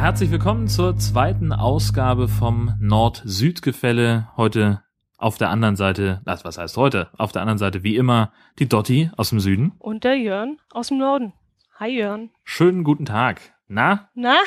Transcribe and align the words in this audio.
Ja, 0.00 0.06
herzlich 0.06 0.30
willkommen 0.30 0.66
zur 0.66 0.96
zweiten 0.96 1.52
Ausgabe 1.52 2.26
vom 2.26 2.74
Nord-Süd-Gefälle. 2.80 4.28
Heute 4.34 4.82
auf 5.18 5.36
der 5.36 5.50
anderen 5.50 5.76
Seite, 5.76 6.22
was 6.24 6.56
heißt 6.56 6.78
heute, 6.78 7.10
auf 7.18 7.32
der 7.32 7.42
anderen 7.42 7.58
Seite 7.58 7.82
wie 7.82 7.96
immer 7.96 8.32
die 8.58 8.66
Dotti 8.66 9.10
aus 9.18 9.28
dem 9.28 9.40
Süden. 9.40 9.72
Und 9.78 10.04
der 10.04 10.16
Jörn 10.16 10.56
aus 10.70 10.88
dem 10.88 10.96
Norden. 10.96 11.34
Hi 11.78 11.90
Jörn. 11.90 12.30
Schönen 12.44 12.82
guten 12.82 13.04
Tag. 13.04 13.42
Na, 13.68 14.08
Na, 14.14 14.38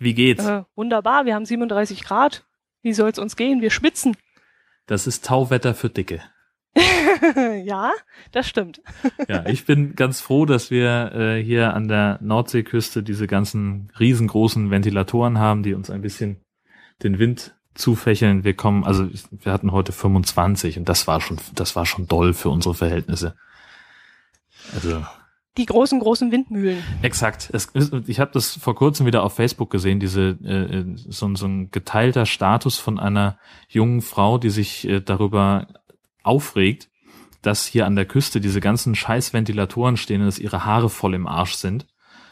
wie 0.00 0.12
geht's? 0.12 0.44
äh, 0.44 0.64
wunderbar, 0.74 1.24
wir 1.24 1.36
haben 1.36 1.46
37 1.46 2.02
Grad. 2.02 2.44
Wie 2.82 2.94
soll's 2.94 3.20
uns 3.20 3.36
gehen? 3.36 3.60
Wir 3.60 3.70
schwitzen. 3.70 4.16
Das 4.86 5.06
ist 5.06 5.24
Tauwetter 5.24 5.74
für 5.74 5.88
Dicke. 5.88 6.20
ja, 7.64 7.92
das 8.32 8.46
stimmt. 8.48 8.80
Ja, 9.28 9.46
ich 9.46 9.64
bin 9.64 9.94
ganz 9.94 10.20
froh, 10.20 10.44
dass 10.44 10.70
wir 10.70 11.12
äh, 11.12 11.42
hier 11.42 11.74
an 11.74 11.88
der 11.88 12.18
Nordseeküste 12.20 13.02
diese 13.02 13.26
ganzen 13.26 13.90
riesengroßen 13.98 14.70
Ventilatoren 14.70 15.38
haben, 15.38 15.62
die 15.62 15.74
uns 15.74 15.90
ein 15.90 16.02
bisschen 16.02 16.40
den 17.02 17.18
Wind 17.18 17.54
zufächeln. 17.74 18.44
Wir 18.44 18.54
kommen, 18.54 18.84
also 18.84 19.08
wir 19.30 19.52
hatten 19.52 19.72
heute 19.72 19.92
25 19.92 20.78
und 20.78 20.88
das 20.88 21.06
war 21.06 21.20
schon, 21.20 21.38
das 21.54 21.76
war 21.76 21.86
schon 21.86 22.06
doll 22.06 22.34
für 22.34 22.50
unsere 22.50 22.74
Verhältnisse. 22.74 23.34
Also 24.74 25.04
Die 25.56 25.66
großen, 25.66 26.00
großen 26.00 26.32
Windmühlen. 26.32 26.82
Exakt. 27.02 27.50
Es, 27.52 27.70
ich 28.06 28.20
habe 28.20 28.32
das 28.32 28.56
vor 28.56 28.74
kurzem 28.74 29.06
wieder 29.06 29.22
auf 29.22 29.34
Facebook 29.34 29.70
gesehen, 29.70 30.00
diese 30.00 30.30
äh, 30.44 30.84
so, 30.96 31.34
so 31.34 31.46
ein 31.46 31.70
geteilter 31.70 32.26
Status 32.26 32.78
von 32.78 32.98
einer 32.98 33.38
jungen 33.68 34.02
Frau, 34.02 34.38
die 34.38 34.50
sich 34.50 34.88
äh, 34.88 35.00
darüber 35.00 35.66
aufregt, 36.24 36.88
dass 37.42 37.66
hier 37.66 37.86
an 37.86 37.96
der 37.96 38.06
Küste 38.06 38.40
diese 38.40 38.60
ganzen 38.60 38.94
scheiß 38.94 39.32
Ventilatoren 39.32 39.96
stehen 39.96 40.20
und 40.20 40.26
dass 40.26 40.38
ihre 40.38 40.64
Haare 40.64 40.88
voll 40.88 41.14
im 41.14 41.26
Arsch 41.26 41.54
sind, 41.54 41.86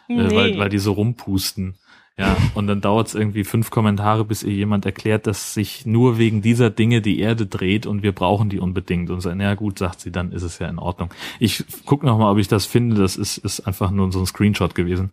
äh, 0.09 0.31
weil, 0.35 0.59
weil 0.59 0.69
die 0.69 0.79
so 0.79 0.93
rumpusten. 0.93 1.77
Ja, 2.19 2.37
und 2.55 2.67
dann 2.67 2.83
dauert 2.83 3.09
es 3.09 3.15
irgendwie 3.15 3.43
fünf 3.43 3.71
Kommentare, 3.71 4.27
bis 4.27 4.43
ihr 4.43 4.53
jemand 4.53 4.85
erklärt, 4.85 5.27
dass 5.27 5.55
sich 5.55 5.87
nur 5.87 6.19
wegen 6.19 6.43
dieser 6.43 6.69
Dinge 6.69 7.01
die 7.01 7.19
Erde 7.19 7.47
dreht 7.47 7.87
und 7.87 8.03
wir 8.03 8.13
brauchen 8.13 8.51
die 8.51 8.61
unbedingt. 8.61 9.09
Und 9.09 9.23
so, 9.23 9.35
na 9.35 9.55
gut, 9.55 9.79
sagt 9.79 10.01
sie, 10.01 10.13
dann 10.13 10.31
ist 10.31 10.43
es 10.43 10.59
ja 10.59 10.69
in 10.69 10.79
Ordnung. 10.79 11.09
Ich 11.39 11.65
guck 11.87 12.03
noch 12.03 12.19
mal, 12.19 12.31
ob 12.31 12.39
ich 12.39 12.49
das 12.49 12.67
finde. 12.67 12.97
Das 12.97 13.17
ist, 13.17 13.39
ist 13.39 13.61
einfach 13.61 13.91
nur 13.91 14.13
so 14.13 14.21
ein 14.21 14.27
Screenshot 14.27 14.75
gewesen. 14.75 15.13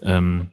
Ähm, 0.00 0.52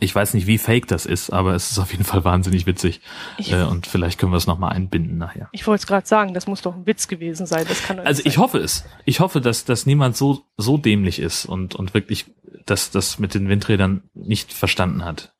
ich 0.00 0.14
weiß 0.14 0.34
nicht, 0.34 0.46
wie 0.46 0.58
fake 0.58 0.86
das 0.88 1.06
ist, 1.06 1.30
aber 1.30 1.54
es 1.54 1.70
ist 1.70 1.78
auf 1.78 1.90
jeden 1.92 2.04
Fall 2.04 2.24
wahnsinnig 2.24 2.66
witzig. 2.66 3.00
Ich, 3.36 3.52
Äh, 3.52 3.62
und 3.64 3.86
vielleicht 3.86 4.18
können 4.18 4.32
wir 4.32 4.36
es 4.36 4.46
noch 4.46 4.58
mal 4.58 4.68
einbinden 4.68 5.18
nachher. 5.18 5.48
ich 5.52 5.66
wollte 5.66 5.82
es 5.82 5.86
gerade 5.86 6.06
sagen, 6.06 6.34
das 6.34 6.46
muss 6.46 6.62
doch 6.62 6.74
ein 6.74 6.86
Witz 6.86 7.08
gewesen 7.08 7.46
sein. 7.46 7.66
Das 7.68 7.82
kann 7.82 7.96
doch 7.96 8.04
nicht 8.04 8.08
Also 8.08 8.22
ich 8.24 8.34
sein. 8.34 8.42
hoffe 8.42 8.58
es. 8.58 8.84
Ich 9.04 9.20
hoffe, 9.20 9.40
dass, 9.40 9.64
dass 9.64 9.84
niemand 9.86 10.16
so, 10.16 10.44
so 10.56 10.78
dämlich 10.78 11.18
ist 11.18 11.44
und, 11.44 11.74
und 11.74 11.94
wirklich 11.94 12.26
das, 12.64 12.90
das 12.90 13.18
mit 13.18 13.34
den 13.34 13.48
Windrädern 13.48 14.08
nicht 14.14 14.52
verstanden 14.52 15.04
hat. 15.04 15.34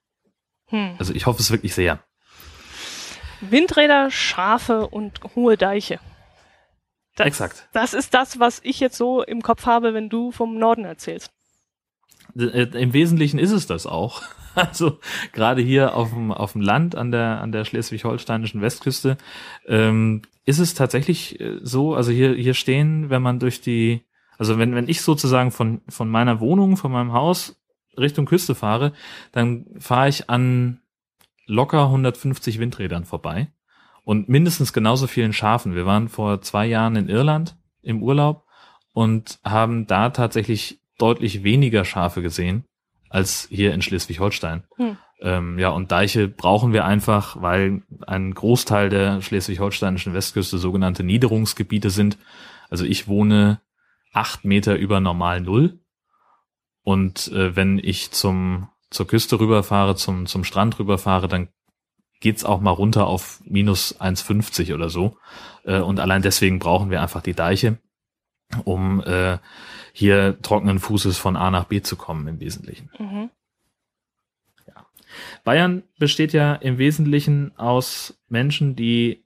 Hm. 0.66 0.96
Also 0.98 1.14
ich 1.14 1.26
hoffe 1.26 1.40
es 1.40 1.50
wirklich 1.50 1.74
sehr. 1.74 2.02
Windräder, 3.40 4.10
Schafe 4.10 4.86
und 4.86 5.20
hohe 5.34 5.56
Deiche. 5.56 5.98
Das, 7.16 7.26
Exakt. 7.26 7.68
Das 7.72 7.92
ist 7.92 8.14
das, 8.14 8.38
was 8.38 8.60
ich 8.62 8.80
jetzt 8.80 8.96
so 8.96 9.22
im 9.22 9.42
Kopf 9.42 9.66
habe, 9.66 9.94
wenn 9.94 10.08
du 10.08 10.30
vom 10.32 10.58
Norden 10.58 10.84
erzählst. 10.84 11.30
Äh, 12.36 12.68
Im 12.78 12.92
Wesentlichen 12.92 13.38
ist 13.38 13.52
es 13.52 13.66
das 13.66 13.86
auch. 13.86 14.22
Also 14.54 14.98
gerade 15.32 15.62
hier 15.62 15.94
auf 15.94 16.10
dem, 16.10 16.30
auf 16.30 16.52
dem 16.52 16.60
Land 16.60 16.94
an 16.94 17.10
der, 17.10 17.40
an 17.40 17.52
der 17.52 17.64
schleswig-holsteinischen 17.64 18.60
Westküste 18.60 19.16
ähm, 19.66 20.20
ist 20.44 20.58
es 20.58 20.74
tatsächlich 20.74 21.40
äh, 21.40 21.58
so, 21.62 21.94
also 21.94 22.12
hier, 22.12 22.34
hier 22.34 22.52
stehen, 22.52 23.08
wenn 23.08 23.22
man 23.22 23.38
durch 23.38 23.62
die, 23.62 24.02
also 24.36 24.58
wenn, 24.58 24.74
wenn 24.74 24.90
ich 24.90 25.00
sozusagen 25.00 25.52
von, 25.52 25.80
von 25.88 26.10
meiner 26.10 26.38
Wohnung, 26.40 26.76
von 26.76 26.92
meinem 26.92 27.14
Haus 27.14 27.62
Richtung 27.96 28.26
Küste 28.26 28.54
fahre, 28.54 28.92
dann 29.32 29.64
fahre 29.78 30.10
ich 30.10 30.28
an 30.28 30.82
locker 31.46 31.84
150 31.84 32.58
Windrädern 32.58 33.06
vorbei 33.06 33.48
und 34.04 34.28
mindestens 34.28 34.72
genauso 34.72 35.06
vielen 35.06 35.32
Schafen. 35.32 35.74
Wir 35.74 35.86
waren 35.86 36.08
vor 36.08 36.40
zwei 36.42 36.66
Jahren 36.66 36.96
in 36.96 37.08
Irland 37.08 37.56
im 37.82 38.02
Urlaub 38.02 38.44
und 38.92 39.38
haben 39.44 39.86
da 39.86 40.10
tatsächlich 40.10 40.81
deutlich 41.02 41.42
weniger 41.42 41.84
Schafe 41.84 42.22
gesehen 42.22 42.64
als 43.10 43.46
hier 43.50 43.74
in 43.74 43.82
Schleswig-Holstein. 43.82 44.64
Hm. 44.76 44.96
Ähm, 45.20 45.58
ja, 45.58 45.68
und 45.68 45.92
Deiche 45.92 46.28
brauchen 46.28 46.72
wir 46.72 46.84
einfach, 46.84 47.40
weil 47.40 47.82
ein 48.06 48.34
Großteil 48.34 48.88
der 48.88 49.20
schleswig-holsteinischen 49.20 50.14
Westküste 50.14 50.58
sogenannte 50.58 51.04
Niederungsgebiete 51.04 51.90
sind. 51.90 52.18
Also 52.70 52.84
ich 52.84 53.06
wohne 53.06 53.60
acht 54.12 54.44
Meter 54.44 54.76
über 54.76 55.00
normal 55.00 55.40
Null. 55.40 55.78
Und 56.82 57.30
äh, 57.32 57.54
wenn 57.54 57.78
ich 57.78 58.10
zum, 58.10 58.68
zur 58.90 59.06
Küste 59.06 59.38
rüberfahre, 59.38 59.94
zum, 59.94 60.26
zum 60.26 60.42
Strand 60.42 60.78
rüberfahre, 60.78 61.28
dann 61.28 61.48
geht's 62.20 62.44
auch 62.44 62.60
mal 62.60 62.70
runter 62.70 63.06
auf 63.06 63.40
minus 63.44 64.00
1,50 64.00 64.74
oder 64.74 64.88
so. 64.88 65.16
Äh, 65.64 65.80
und 65.80 66.00
allein 66.00 66.22
deswegen 66.22 66.58
brauchen 66.58 66.90
wir 66.90 67.02
einfach 67.02 67.22
die 67.22 67.34
Deiche, 67.34 67.78
um 68.64 69.02
äh, 69.02 69.38
hier 69.92 70.40
trockenen 70.42 70.78
Fußes 70.78 71.18
von 71.18 71.36
A 71.36 71.50
nach 71.50 71.64
B 71.64 71.82
zu 71.82 71.96
kommen 71.96 72.26
im 72.26 72.40
Wesentlichen. 72.40 72.90
Mhm. 72.98 73.30
Bayern 75.44 75.82
besteht 75.98 76.32
ja 76.32 76.54
im 76.54 76.78
Wesentlichen 76.78 77.56
aus 77.58 78.18
Menschen, 78.28 78.76
die 78.76 79.24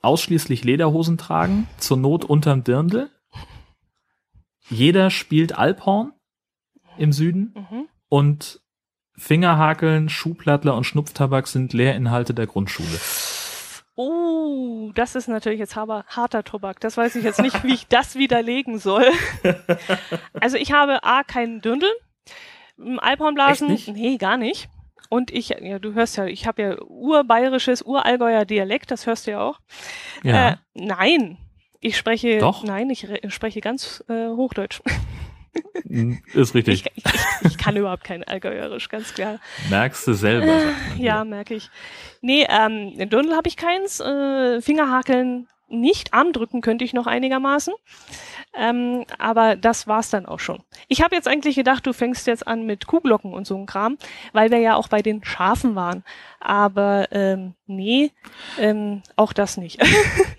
ausschließlich 0.00 0.64
Lederhosen 0.64 1.16
tragen, 1.16 1.68
zur 1.78 1.96
Not 1.96 2.24
unterm 2.24 2.64
Dirndl. 2.64 3.08
Jeder 4.68 5.10
spielt 5.10 5.56
Alphorn 5.56 6.12
im 6.98 7.12
Süden 7.12 7.54
Mhm. 7.54 7.88
und 8.08 8.60
Fingerhakeln, 9.16 10.08
Schuhplattler 10.08 10.74
und 10.74 10.84
Schnupftabak 10.84 11.46
sind 11.46 11.72
Lehrinhalte 11.72 12.34
der 12.34 12.46
Grundschule. 12.46 12.98
Oh, 13.94 14.90
das 14.94 15.14
ist 15.14 15.28
natürlich 15.28 15.58
jetzt 15.58 15.76
harter 15.76 16.44
Tobak. 16.44 16.80
Das 16.80 16.96
weiß 16.96 17.14
ich 17.16 17.24
jetzt 17.24 17.40
nicht, 17.42 17.62
wie 17.62 17.74
ich 17.74 17.86
das 17.88 18.16
widerlegen 18.16 18.78
soll. 18.78 19.06
Also 20.40 20.56
ich 20.56 20.72
habe 20.72 21.04
A, 21.04 21.22
keinen 21.22 21.60
Dündel. 21.60 21.90
Alphornblasen, 22.98 23.78
nee, 23.94 24.16
gar 24.16 24.36
nicht. 24.36 24.68
Und 25.08 25.30
ich, 25.30 25.50
ja, 25.50 25.78
du 25.78 25.92
hörst 25.92 26.16
ja, 26.16 26.24
ich 26.24 26.46
habe 26.46 26.62
ja 26.62 26.76
urbayerisches, 26.82 27.82
urallgäuer 27.82 28.44
Dialekt, 28.46 28.90
das 28.90 29.06
hörst 29.06 29.26
du 29.26 29.32
ja 29.32 29.40
auch. 29.40 29.60
Ja. 30.22 30.48
Äh, 30.52 30.56
nein, 30.74 31.36
ich 31.80 31.96
spreche, 31.98 32.38
Doch. 32.38 32.64
nein, 32.64 32.88
ich 32.90 33.08
re- 33.08 33.20
spreche 33.30 33.60
ganz 33.60 34.02
äh, 34.08 34.28
Hochdeutsch. 34.28 34.80
Ist 36.34 36.54
richtig. 36.54 36.86
Ich, 36.94 37.04
ich, 37.04 37.12
ich, 37.42 37.58
kann 37.58 37.76
überhaupt 37.76 38.04
kein 38.04 38.24
Allgäuerisch, 38.24 38.88
ganz 38.88 39.12
klar. 39.14 39.38
Merkst 39.70 40.06
du 40.06 40.14
selber. 40.14 40.58
hier. 40.96 41.04
Ja, 41.04 41.24
merke 41.24 41.54
ich. 41.54 41.70
Nee, 42.20 42.46
ähm, 42.48 42.96
Dirndl 42.96 43.34
habe 43.34 43.48
ich 43.48 43.56
keins. 43.56 44.00
Äh, 44.00 44.60
Fingerhakeln 44.62 45.48
nicht. 45.72 46.12
Armdrücken 46.14 46.60
könnte 46.60 46.84
ich 46.84 46.92
noch 46.92 47.06
einigermaßen. 47.06 47.74
Ähm, 48.54 49.04
aber 49.18 49.56
das 49.56 49.86
war's 49.86 50.10
dann 50.10 50.26
auch 50.26 50.38
schon. 50.38 50.62
Ich 50.88 51.02
habe 51.02 51.14
jetzt 51.14 51.26
eigentlich 51.26 51.56
gedacht, 51.56 51.86
du 51.86 51.92
fängst 51.94 52.26
jetzt 52.26 52.46
an 52.46 52.66
mit 52.66 52.86
Kuhglocken 52.86 53.32
und 53.32 53.46
so 53.46 53.56
ein 53.56 53.64
Kram, 53.66 53.96
weil 54.34 54.50
wir 54.50 54.58
ja 54.58 54.76
auch 54.76 54.88
bei 54.88 55.00
den 55.00 55.24
Schafen 55.24 55.74
waren. 55.74 56.04
Aber 56.38 57.08
ähm, 57.12 57.54
nee, 57.66 58.10
ähm, 58.58 59.02
auch 59.16 59.32
das 59.32 59.56
nicht. 59.56 59.80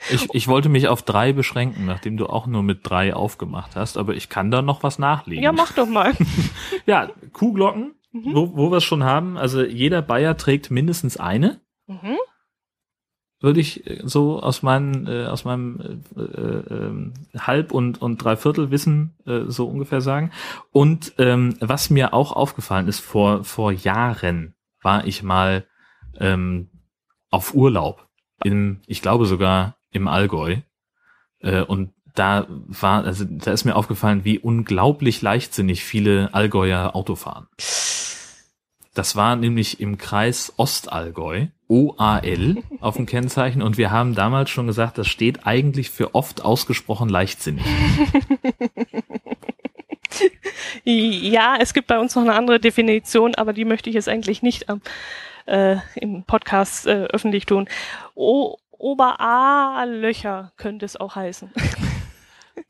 Ich, 0.09 0.27
ich 0.33 0.47
wollte 0.49 0.67
mich 0.67 0.89
auf 0.89 1.01
drei 1.01 1.31
beschränken, 1.31 1.85
nachdem 1.85 2.17
du 2.17 2.25
auch 2.27 2.45
nur 2.45 2.61
mit 2.61 2.79
drei 2.83 3.13
aufgemacht 3.15 3.77
hast, 3.77 3.95
aber 3.97 4.13
ich 4.15 4.27
kann 4.27 4.51
da 4.51 4.61
noch 4.61 4.83
was 4.83 4.99
nachlegen. 4.99 5.41
ja, 5.41 5.53
mach 5.53 5.71
doch 5.71 5.87
mal. 5.87 6.11
Ja, 6.85 7.09
Kuhglocken, 7.31 7.95
Mhm. 8.11 8.35
wo, 8.35 8.51
wo 8.57 8.69
wir 8.69 8.77
es 8.77 8.83
schon 8.83 9.03
haben. 9.05 9.37
Also 9.37 9.63
jeder 9.63 10.01
Bayer 10.03 10.35
trägt 10.37 10.69
mindestens 10.71 11.15
eine, 11.17 11.61
Mhm. 11.87 12.17
Würde 13.43 13.59
ich 13.59 13.85
äh, 13.85 14.01
so 14.03 14.41
aus, 14.41 14.63
meinen, 14.63 15.05
äh, 15.05 15.25
aus 15.25 15.43
meinem 15.45 16.01
äh, 16.15 16.21
äh, 16.21 16.63
ähm, 16.69 17.13
Halb- 17.37 17.73
und, 17.73 18.01
und 18.01 18.23
Dreiviertelwissen 18.23 19.13
äh, 19.27 19.41
so 19.47 19.67
ungefähr 19.67 20.01
sagen. 20.01 20.31
Und 20.71 21.13
ähm, 21.17 21.55
was 21.59 21.89
mir 21.89 22.13
auch 22.13 22.31
aufgefallen 22.31 22.87
ist, 22.87 23.01
vor, 23.01 23.43
vor 23.43 23.71
Jahren 23.71 24.55
war 24.81 25.05
ich 25.05 25.21
mal 25.21 25.65
ähm, 26.19 26.69
auf 27.29 27.53
Urlaub. 27.53 28.07
In, 28.43 28.81
ich 28.87 29.01
glaube 29.01 29.25
sogar 29.25 29.75
im 29.91 30.07
Allgäu. 30.07 30.57
Äh, 31.39 31.61
und 31.61 31.91
da 32.15 32.47
war, 32.47 33.03
also 33.03 33.25
da 33.27 33.51
ist 33.51 33.65
mir 33.65 33.75
aufgefallen, 33.75 34.23
wie 34.23 34.39
unglaublich 34.39 35.21
leichtsinnig 35.21 35.83
viele 35.83 36.33
Allgäuer 36.33 36.95
Auto 36.95 37.15
fahren. 37.15 37.47
Das 38.93 39.15
war 39.15 39.35
nämlich 39.35 39.79
im 39.79 39.97
Kreis 39.97 40.53
Ostallgäu, 40.57 41.47
OAL, 41.67 42.57
auf 42.79 42.95
dem 42.95 43.07
Kennzeichen. 43.07 43.63
Und 43.63 43.77
wir 43.77 43.89
haben 43.89 44.13
damals 44.13 44.51
schon 44.51 44.67
gesagt, 44.67 44.97
das 44.99 45.07
steht 45.07 45.47
eigentlich 45.47 45.89
für 45.89 46.13
oft 46.13 46.45
ausgesprochen 46.45 47.09
leichtsinnig. 47.09 47.65
Ja, 50.85 51.55
es 51.59 51.73
gibt 51.73 51.87
bei 51.87 51.97
uns 51.97 52.15
noch 52.15 52.23
eine 52.23 52.33
andere 52.33 52.59
Definition, 52.59 53.35
aber 53.35 53.53
die 53.53 53.65
möchte 53.65 53.89
ich 53.89 53.95
jetzt 53.95 54.09
eigentlich 54.09 54.41
nicht 54.41 54.69
am, 54.69 54.81
äh, 55.45 55.77
im 55.95 56.23
Podcast 56.23 56.87
äh, 56.87 57.05
öffentlich 57.05 57.45
tun. 57.45 57.67
O 58.15 58.57
Ober-A-Löcher 58.77 60.51
könnte 60.57 60.85
es 60.85 60.97
auch 60.97 61.15
heißen. 61.15 61.51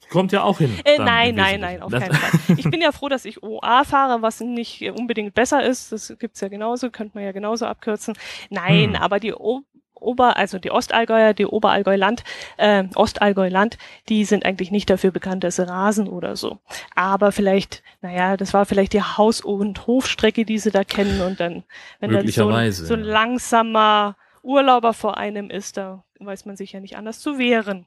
kommt 0.09 0.31
ja 0.31 0.43
auch 0.43 0.57
hin. 0.59 0.77
Äh, 0.85 0.97
nein, 0.97 1.35
nein, 1.35 1.59
nein, 1.59 1.81
auf 1.81 1.91
keinen 1.91 2.13
Fall. 2.13 2.57
Ich 2.57 2.69
bin 2.69 2.81
ja 2.81 2.91
froh, 2.91 3.09
dass 3.09 3.25
ich 3.25 3.41
OA 3.43 3.83
fahre, 3.83 4.21
was 4.21 4.39
nicht 4.39 4.81
unbedingt 4.91 5.33
besser 5.33 5.63
ist. 5.63 5.91
Das 5.91 6.13
gibt's 6.19 6.41
ja 6.41 6.47
genauso, 6.47 6.89
könnte 6.89 7.17
man 7.17 7.23
ja 7.23 7.31
genauso 7.31 7.65
abkürzen. 7.65 8.15
Nein, 8.49 8.95
hm. 8.95 9.01
aber 9.01 9.19
die 9.19 9.33
o 9.33 9.63
Ober, 10.03 10.37
also 10.37 10.59
die 10.59 10.69
Ostallgäuer, 10.69 11.33
die 11.33 11.45
Oberallgäuland, 11.45 12.23
äh, 12.57 12.83
Ostallgäuland, 12.95 13.77
die 14.09 14.25
sind 14.25 14.45
eigentlich 14.45 14.69
nicht 14.69 14.89
dafür 14.89 15.11
bekannt, 15.11 15.43
dass 15.43 15.55
sie 15.55 15.67
rasen 15.67 16.07
oder 16.07 16.35
so. 16.35 16.59
Aber 16.93 17.31
vielleicht, 17.31 17.83
naja, 18.01 18.37
das 18.37 18.53
war 18.53 18.65
vielleicht 18.65 18.93
die 18.93 19.01
Haus- 19.01 19.41
und 19.41 19.87
Hofstrecke, 19.87 20.45
die 20.45 20.59
sie 20.59 20.71
da 20.71 20.83
kennen 20.83 21.21
und 21.21 21.39
dann, 21.39 21.63
wenn 21.99 22.11
dann 22.11 22.27
so, 22.27 22.51
so 22.71 22.95
langsamer 22.95 24.17
Urlauber 24.41 24.93
vor 24.93 25.17
einem 25.17 25.49
ist, 25.49 25.77
da 25.77 26.03
weiß 26.19 26.45
man 26.45 26.57
sich 26.57 26.73
ja 26.73 26.79
nicht 26.79 26.97
anders 26.97 27.19
zu 27.19 27.37
wehren. 27.39 27.85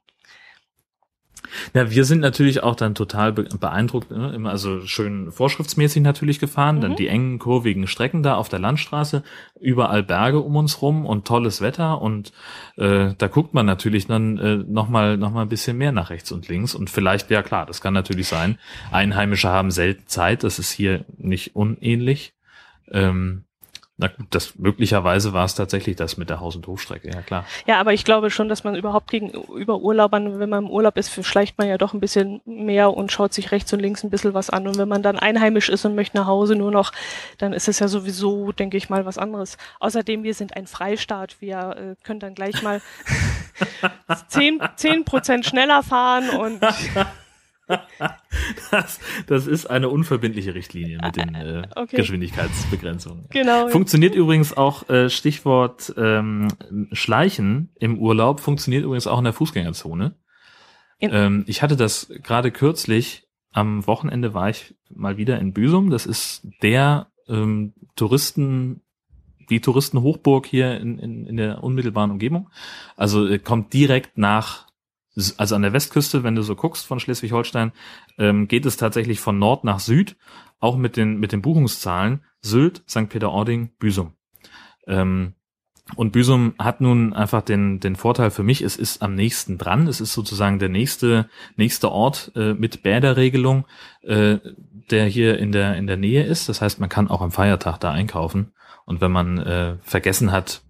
Ja, 1.75 1.91
wir 1.91 2.05
sind 2.05 2.21
natürlich 2.21 2.63
auch 2.63 2.75
dann 2.75 2.95
total 2.95 3.33
beeindruckt, 3.33 4.11
ne? 4.11 4.33
immer 4.35 4.51
also 4.51 4.81
schön 4.87 5.31
vorschriftsmäßig 5.31 6.03
natürlich 6.03 6.39
gefahren, 6.39 6.77
mhm. 6.77 6.81
dann 6.81 6.97
die 6.97 7.09
engen 7.09 7.39
kurvigen 7.39 7.87
Strecken 7.87 8.23
da 8.23 8.37
auf 8.37 8.49
der 8.49 8.59
Landstraße, 8.59 9.23
überall 9.61 10.03
Berge 10.03 10.41
um 10.41 10.57
uns 10.57 10.83
rum 10.83 11.07
und 11.07 11.27
tolles 11.27 11.61
Wetter 11.61 12.01
und 12.01 12.33
äh, 12.77 13.15
da 13.17 13.27
guckt 13.29 13.55
man 13.55 13.67
natürlich 13.67 14.07
dann 14.07 14.39
äh, 14.39 14.57
noch 14.57 14.89
mal 14.89 15.17
noch 15.17 15.31
mal 15.31 15.43
ein 15.43 15.49
bisschen 15.49 15.77
mehr 15.77 15.93
nach 15.93 16.11
rechts 16.11 16.33
und 16.33 16.49
links 16.49 16.75
und 16.75 16.91
vielleicht 16.91 17.31
ja 17.31 17.43
klar, 17.43 17.67
das 17.67 17.81
kann 17.81 17.95
natürlich 17.95 18.29
sein. 18.29 18.59
Einheimische 18.91 19.49
haben 19.49 19.71
selten 19.71 20.07
Zeit, 20.07 20.45
das 20.45 20.59
ist 20.59 20.73
hier 20.73 21.05
nicht 21.17 21.55
unähnlich. 21.57 22.35
Ähm, 22.91 23.45
na 23.99 24.09
gut, 24.09 24.27
das 24.31 24.59
möglicherweise 24.59 25.33
war 25.33 25.47
es 25.47 25.55
tatsächlich 25.55 25.97
das 25.97 26.19
mit 26.19 26.29
der 26.29 26.41
Haus- 26.41 26.55
und 26.55 26.67
Hofstrecke, 26.67 27.09
ja 27.09 27.23
klar. 27.23 27.47
Ja, 27.67 27.81
aber 27.81 27.95
ich 27.95 28.05
glaube 28.05 28.31
schon, 28.31 28.51
dass 28.51 28.63
man 28.63 28.77
überhaupt 28.77 29.11
gegenüber 29.11 29.81
Urlaubern, 29.81 30.39
wenn 30.39 30.51
man 30.51 30.65
im 30.67 30.71
Urlaub 30.71 30.99
ist, 30.99 31.25
schleicht 31.25 31.57
man 31.57 31.67
ja 31.67 31.79
doch 31.79 31.95
ein 31.95 32.01
bisschen 32.01 32.43
mehr 32.45 32.93
und 32.93 33.11
schaut 33.11 33.33
sich 33.33 33.53
rechts 33.53 33.73
und 33.73 33.81
links 33.81 34.05
ein 34.05 34.11
bisschen 34.11 34.35
was 34.35 34.51
an. 34.51 34.69
Und 34.69 34.77
wenn 34.77 34.89
man 34.89 35.03
dann 35.03 35.19
einheimisch 35.19 35.71
ist 35.71 35.87
und 35.87 35.95
möchte 35.95 36.19
nach 36.19 36.27
Hause 36.27 36.57
nur 36.57 36.71
noch, 36.71 36.93
dann 37.39 37.55
ist 37.55 37.69
es 37.69 37.79
ja 37.79 37.89
sowieso, 37.89 38.53
denke 38.53 38.77
ich 38.77 38.91
mal, 38.91 39.07
was 39.07 39.17
anderes. 39.17 39.57
Außerdem, 39.81 40.25
wir 40.25 40.35
sind 40.35 40.55
ein 40.57 40.67
Freistaat. 40.67 41.41
Wir 41.41 41.97
äh, 41.99 42.05
können 42.05 42.21
dann 42.21 42.35
gleich 42.35 42.63
mal 42.63 42.83
zehn 44.29 44.61
zehn 44.77 45.07
Prozent 45.07 45.47
schneller 45.47 45.83
fahren 45.83 46.29
und 46.29 46.61
das, 48.71 49.01
das 49.27 49.47
ist 49.47 49.67
eine 49.67 49.89
unverbindliche 49.89 50.55
Richtlinie 50.55 50.99
mit 51.03 51.17
den 51.17 51.35
äh, 51.35 51.69
okay. 51.77 51.97
Geschwindigkeitsbegrenzungen. 51.97 53.27
Genau. 53.31 53.69
Funktioniert 53.69 54.15
ja. 54.15 54.21
übrigens 54.21 54.57
auch 54.57 54.89
äh, 54.89 55.11
Stichwort 55.11 55.93
ähm, 55.97 56.49
Schleichen 56.93 57.71
im 57.77 57.99
Urlaub, 57.99 58.41
funktioniert 58.41 58.85
übrigens 58.85 59.07
auch 59.07 59.19
in 59.19 59.25
der 59.25 59.33
Fußgängerzone. 59.33 60.15
Ähm, 61.01 61.45
ich 61.47 61.63
hatte 61.63 61.77
das 61.77 62.11
gerade 62.23 62.51
kürzlich, 62.51 63.27
am 63.53 63.87
Wochenende 63.87 64.35
war 64.35 64.51
ich 64.51 64.75
mal 64.95 65.17
wieder 65.17 65.39
in 65.39 65.53
Büsum. 65.53 65.91
Das 65.91 66.07
ist 66.07 66.47
der 66.63 67.09
ähm, 67.29 67.75
Touristen, 67.97 68.83
die 69.51 69.61
Touristenhochburg 69.61 70.47
hier 70.47 70.79
in, 70.79 70.99
in, 70.99 71.27
in 71.27 71.37
der 71.37 71.65
unmittelbaren 71.65 72.11
Umgebung. 72.11 72.51
Also 72.97 73.27
äh, 73.27 73.39
kommt 73.39 73.73
direkt 73.73 74.19
nach 74.19 74.66
also 75.39 75.55
an 75.55 75.63
der 75.63 75.73
Westküste, 75.73 76.23
wenn 76.23 76.35
du 76.35 76.43
so 76.43 76.55
guckst 76.55 76.87
von 76.87 77.01
Schleswig-Holstein, 77.01 77.73
ähm, 78.19 78.49
geht 78.49 78.67
es 78.67 78.77
tatsächlich 78.77 79.21
von 79.21 79.39
Nord 79.39 79.65
nach 79.65 79.81
Süd, 79.81 80.17
auch 80.61 80.77
mit 80.77 80.97
den, 80.97 81.19
mit 81.19 81.33
den 81.33 81.43
Buchungszahlen, 81.43 82.23
Sylt, 82.41 82.83
St. 82.89 83.09
Peter-Ording, 83.09 83.71
Büsum. 83.79 84.13
Ähm, 84.87 85.35
und 85.95 86.11
Büsum 86.11 86.55
hat 86.59 86.81
nun 86.81 87.13
einfach 87.13 87.43
den, 87.43 87.79
den 87.79 87.95
Vorteil 87.95 88.31
für 88.31 88.43
mich, 88.43 88.61
es 88.63 88.77
ist 88.77 89.03
am 89.03 89.15
nächsten 89.15 89.57
dran, 89.57 89.87
es 89.87 90.01
ist 90.01 90.13
sozusagen 90.13 90.59
der 90.59 90.69
nächste, 90.69 91.29
nächste 91.57 91.93
Ort 91.93 92.33
äh, 92.35 92.55
mit 92.55 92.83
Bäderregelung, 92.83 93.67
äh, 94.03 94.39
der 94.91 95.07
hier 95.07 95.39
in 95.39 95.53
der, 95.53 95.77
in 95.77 95.87
der 95.87 95.97
Nähe 95.97 96.25
ist. 96.25 96.49
Das 96.49 96.61
heißt, 96.61 96.81
man 96.81 96.89
kann 96.89 97.09
auch 97.09 97.23
am 97.23 97.31
Feiertag 97.31 97.79
da 97.79 97.93
einkaufen. 97.93 98.53
Und 98.85 99.01
wenn 99.01 99.13
man 99.13 99.39
äh, 99.39 99.77
vergessen 99.83 100.33
hat, 100.33 100.63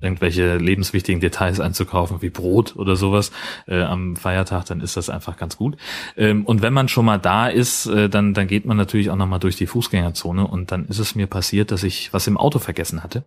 irgendwelche 0.00 0.56
lebenswichtigen 0.56 1.20
Details 1.20 1.60
einzukaufen, 1.60 2.22
wie 2.22 2.30
Brot 2.30 2.76
oder 2.76 2.96
sowas 2.96 3.32
äh, 3.66 3.82
am 3.82 4.16
Feiertag, 4.16 4.66
dann 4.66 4.80
ist 4.80 4.96
das 4.96 5.10
einfach 5.10 5.36
ganz 5.36 5.56
gut. 5.56 5.76
Ähm, 6.16 6.44
und 6.46 6.62
wenn 6.62 6.72
man 6.72 6.88
schon 6.88 7.04
mal 7.04 7.18
da 7.18 7.48
ist, 7.48 7.86
äh, 7.86 8.08
dann, 8.08 8.34
dann 8.34 8.46
geht 8.46 8.64
man 8.64 8.76
natürlich 8.76 9.10
auch 9.10 9.16
nochmal 9.16 9.40
durch 9.40 9.56
die 9.56 9.66
Fußgängerzone 9.66 10.46
und 10.46 10.72
dann 10.72 10.86
ist 10.86 10.98
es 10.98 11.14
mir 11.14 11.26
passiert, 11.26 11.70
dass 11.70 11.82
ich 11.82 12.12
was 12.12 12.26
im 12.26 12.36
Auto 12.36 12.58
vergessen 12.58 13.02
hatte 13.02 13.24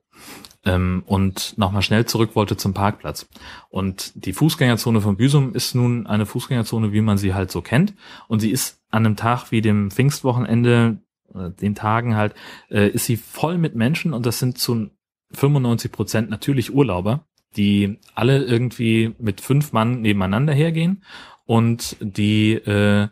ähm, 0.65 1.03
und 1.05 1.57
nochmal 1.57 1.81
schnell 1.81 2.05
zurück 2.05 2.35
wollte 2.35 2.57
zum 2.57 2.73
Parkplatz. 2.73 3.27
Und 3.69 4.11
die 4.15 4.33
Fußgängerzone 4.33 5.01
von 5.01 5.17
Büsum 5.17 5.53
ist 5.53 5.75
nun 5.75 6.07
eine 6.07 6.25
Fußgängerzone, 6.25 6.93
wie 6.93 7.01
man 7.01 7.17
sie 7.17 7.33
halt 7.33 7.51
so 7.51 7.61
kennt 7.61 7.93
und 8.27 8.39
sie 8.39 8.51
ist 8.51 8.81
an 8.89 9.05
einem 9.05 9.15
Tag 9.15 9.51
wie 9.51 9.61
dem 9.61 9.91
Pfingstwochenende 9.91 10.97
den 11.33 11.75
Tagen 11.75 12.15
halt, 12.15 12.35
äh, 12.69 12.89
ist 12.89 13.05
sie 13.05 13.17
voll 13.17 13.57
mit 13.57 13.75
Menschen 13.75 14.13
und 14.13 14.25
das 14.25 14.39
sind 14.39 14.57
zu 14.57 14.91
95 15.33 15.91
Prozent 15.91 16.29
natürlich 16.29 16.73
Urlauber, 16.73 17.25
die 17.55 17.99
alle 18.15 18.43
irgendwie 18.43 19.13
mit 19.19 19.41
fünf 19.41 19.73
Mann 19.73 20.01
nebeneinander 20.01 20.53
hergehen 20.53 21.03
und 21.45 21.97
die 21.99 22.53
äh, 22.53 23.07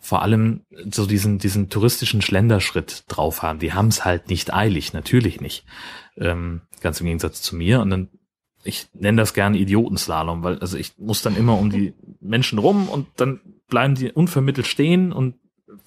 vor 0.00 0.22
allem 0.22 0.62
so 0.90 1.06
diesen 1.06 1.38
diesen 1.38 1.68
touristischen 1.70 2.22
Schlenderschritt 2.22 3.04
drauf 3.08 3.42
haben. 3.42 3.58
Die 3.58 3.72
haben 3.72 3.88
es 3.88 4.04
halt 4.04 4.28
nicht 4.28 4.54
eilig, 4.54 4.92
natürlich 4.92 5.40
nicht. 5.40 5.64
Ähm, 6.16 6.62
ganz 6.80 7.00
im 7.00 7.06
Gegensatz 7.06 7.42
zu 7.42 7.56
mir. 7.56 7.80
Und 7.80 7.90
dann 7.90 8.08
ich 8.64 8.88
nenne 8.92 9.22
das 9.22 9.34
gerne 9.34 9.58
Idiotenslalom, 9.58 10.42
weil 10.42 10.58
also 10.58 10.76
ich 10.76 10.98
muss 10.98 11.22
dann 11.22 11.36
immer 11.36 11.58
um 11.58 11.70
die 11.70 11.94
Menschen 12.20 12.58
rum 12.58 12.88
und 12.88 13.06
dann 13.16 13.40
bleiben 13.68 13.94
die 13.94 14.10
unvermittelt 14.10 14.66
stehen 14.66 15.12
und 15.12 15.36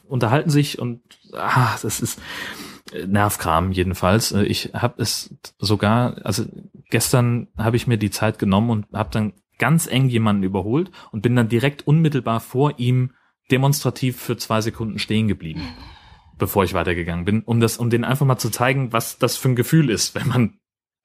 unterhalten 0.08 0.50
sich 0.50 0.80
und 0.80 1.02
ah, 1.34 1.78
das 1.82 2.00
ist 2.02 2.20
Nervkram 3.08 3.72
jedenfalls. 3.72 4.32
Äh, 4.32 4.44
ich 4.44 4.72
habe 4.74 5.02
es 5.02 5.36
sogar, 5.58 6.18
also 6.26 6.46
gestern 6.90 7.48
habe 7.58 7.78
ich 7.78 7.88
mir 7.88 7.98
die 7.98 8.12
Zeit 8.12 8.40
genommen 8.40 8.70
und 8.70 8.86
habe 8.94 9.10
dann 9.12 9.34
ganz 9.58 9.88
eng 9.88 10.10
jemanden 10.10 10.44
überholt 10.44 10.92
und 11.12 11.22
bin 11.22 11.36
dann 11.36 11.50
direkt 11.50 11.88
unmittelbar 11.88 12.40
vor 12.40 12.80
ihm 12.80 13.12
demonstrativ 13.52 14.20
für 14.20 14.38
zwei 14.38 14.62
Sekunden 14.62 14.98
stehen 14.98 15.28
geblieben, 15.28 15.62
bevor 16.38 16.64
ich 16.64 16.74
weitergegangen 16.74 17.26
bin, 17.26 17.44
um 17.44 17.60
das, 17.60 17.78
um 17.78 17.90
den 17.90 18.04
einfach 18.04 18.26
mal 18.26 18.38
zu 18.38 18.50
zeigen, 18.50 18.92
was 18.94 19.20
das 19.20 19.38
für 19.38 19.50
ein 19.50 19.56
Gefühl 19.56 19.90
ist, 19.90 20.16
wenn 20.16 20.28
man 20.28 20.60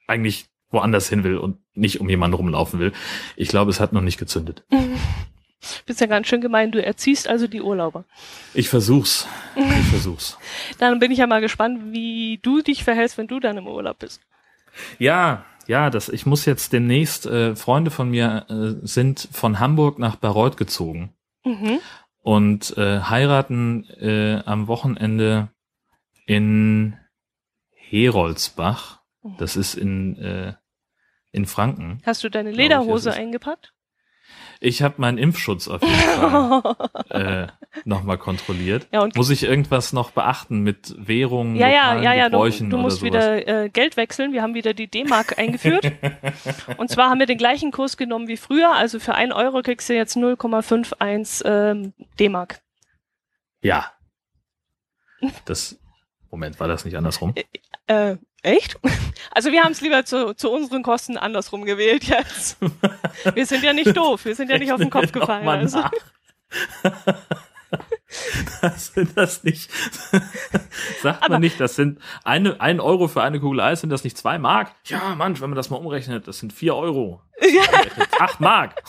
eigentlich 0.07 0.47
woanders 0.71 1.09
hin 1.09 1.25
will 1.25 1.39
und 1.39 1.59
nicht 1.75 2.01
um 2.01 2.09
jemanden 2.09 2.37
rumlaufen 2.37 2.81
will. 2.81 2.93
Ich 3.37 3.49
glaube, 3.49 3.71
es 3.71 3.81
hat 3.81 3.93
noch 3.93 4.01
nicht 4.03 4.19
gezündet. 4.19 4.65
Bist 5.87 6.01
ja 6.01 6.07
ganz 6.07 6.27
schön 6.27 6.41
gemein, 6.41 6.73
du 6.73 6.85
erziehst 6.85 7.29
also 7.29 7.47
die 7.47 7.63
Urlauber. 7.63 8.05
Ich 8.55 8.69
versuch's. 8.69 9.27
Ich 9.55 9.87
versuch's. 9.91 10.39
dann 10.79 10.99
bin 10.99 11.11
ich 11.11 11.19
ja 11.19 11.27
mal 11.27 11.41
gespannt, 11.41 11.93
wie 11.93 12.39
du 12.43 12.63
dich 12.63 12.85
verhältst, 12.85 13.19
wenn 13.19 13.27
du 13.27 13.41
dann 13.41 13.57
im 13.57 13.67
Urlaub 13.67 13.99
bist. 13.99 14.21
Ja, 14.99 15.45
ja, 15.67 15.91
das, 15.91 16.09
ich 16.09 16.27
muss 16.27 16.45
jetzt 16.45 16.73
demnächst, 16.73 17.27
äh, 17.27 17.57
Freunde 17.57 17.91
von 17.91 18.11
mir 18.11 18.47
äh, 18.49 18.87
sind 18.87 19.29
von 19.33 19.59
Hamburg 19.59 19.99
nach 19.99 20.17
Bayreuth 20.17 20.57
gezogen 20.57 21.13
mhm. 21.45 21.81
und 22.23 22.77
äh, 22.77 23.01
heiraten 23.01 23.85
äh, 23.99 24.43
am 24.45 24.69
Wochenende 24.69 25.49
in 26.27 26.97
Heroldsbach. 27.73 29.01
Das 29.39 29.57
ist 29.57 29.75
in, 29.75 30.17
äh, 30.19 30.55
in 31.33 31.47
Franken. 31.47 32.01
Hast 32.05 32.23
du 32.23 32.29
deine 32.29 32.53
Lederhose 32.53 33.13
eingepackt? 33.13 33.73
Ich 34.67 34.83
habe 34.83 34.97
meinen 34.99 35.17
Impfschutz 35.17 35.69
auf 35.69 35.81
jeden 35.81 35.95
Fall 35.95 36.77
äh, 37.11 37.47
nochmal 37.85 38.19
kontrolliert. 38.19 38.89
Ja, 38.91 39.03
und 39.03 39.15
Muss 39.15 39.31
ich 39.31 39.45
irgendwas 39.45 39.93
noch 39.93 40.11
beachten 40.11 40.59
mit 40.59 40.93
Währungen, 40.99 41.55
ja, 41.55 41.69
ja, 41.69 42.01
ja, 42.01 42.15
ja, 42.15 42.29
du, 42.29 42.39
du 42.49 42.77
musst 42.77 43.01
wieder 43.01 43.47
äh, 43.47 43.69
Geld 43.69 43.97
wechseln. 43.97 44.33
Wir 44.33 44.43
haben 44.43 44.55
wieder 44.55 44.75
die 44.75 44.89
D-Mark 44.89 45.39
eingeführt. 45.39 45.93
und 46.79 46.91
zwar 46.91 47.11
haben 47.11 47.21
wir 47.21 47.27
den 47.27 47.39
gleichen 47.39 47.71
Kurs 47.71 47.97
genommen 47.97 48.27
wie 48.27 48.37
früher. 48.37 48.75
Also 48.75 48.99
für 48.99 49.15
ein 49.15 49.33
Euro 49.33 49.63
kriegst 49.63 49.89
du 49.89 49.95
jetzt 49.95 50.17
0,51 50.17 51.45
ähm, 51.45 51.93
D-Mark. 52.19 52.61
Ja. 53.61 53.93
Das 55.45 55.79
Moment, 56.29 56.59
war 56.59 56.67
das 56.67 56.85
nicht 56.85 56.97
andersrum? 56.97 57.35
Äh, 57.87 58.11
äh 58.11 58.17
Echt? 58.47 58.79
Also 59.33 59.53
wir 59.53 59.63
haben 59.63 59.73
es 59.73 59.83
lieber 59.83 60.03
zu, 60.07 60.35
zu 60.35 60.51
unseren 60.51 60.83
Kosten 60.83 61.19
andersrum 61.19 61.67
gewählt 61.67 62.05
jetzt. 62.05 62.57
Wir 63.35 63.45
sind 63.45 63.63
ja 63.63 63.75
nicht 63.75 63.95
doof, 63.95 64.25
wir 64.25 64.35
sind 64.35 64.51
ja 64.51 64.57
nicht 64.57 64.73
auf 64.73 64.81
den 64.81 64.89
Kopf 64.89 65.13
gefallen. 65.13 65.47
Also. 65.47 65.83
Das 68.63 68.87
sind 68.95 69.15
das 69.17 69.45
nicht. 69.45 69.71
Sagt 71.03 71.23
Aber 71.23 71.35
man 71.35 71.43
nicht, 71.43 71.61
das 71.61 71.77
sind 71.77 72.01
eine, 72.25 72.59
ein 72.63 72.81
Euro 72.81 73.09
für 73.09 73.23
eine 73.23 73.41
Kugel 73.41 73.61
Eis, 73.61 73.83
sind 73.83 73.91
das 73.91 74.05
nicht 74.05 74.17
zwei 74.17 74.39
Mark? 74.39 74.73
Ja, 74.85 75.15
Mann, 75.17 75.39
wenn 75.39 75.51
man 75.51 75.57
das 75.57 75.69
mal 75.69 75.77
umrechnet, 75.77 76.27
das 76.27 76.39
sind 76.39 76.53
vier 76.53 76.75
Euro. 76.75 77.21
Ja. 77.41 77.63
Acht 78.19 78.41
Mark. 78.41 78.83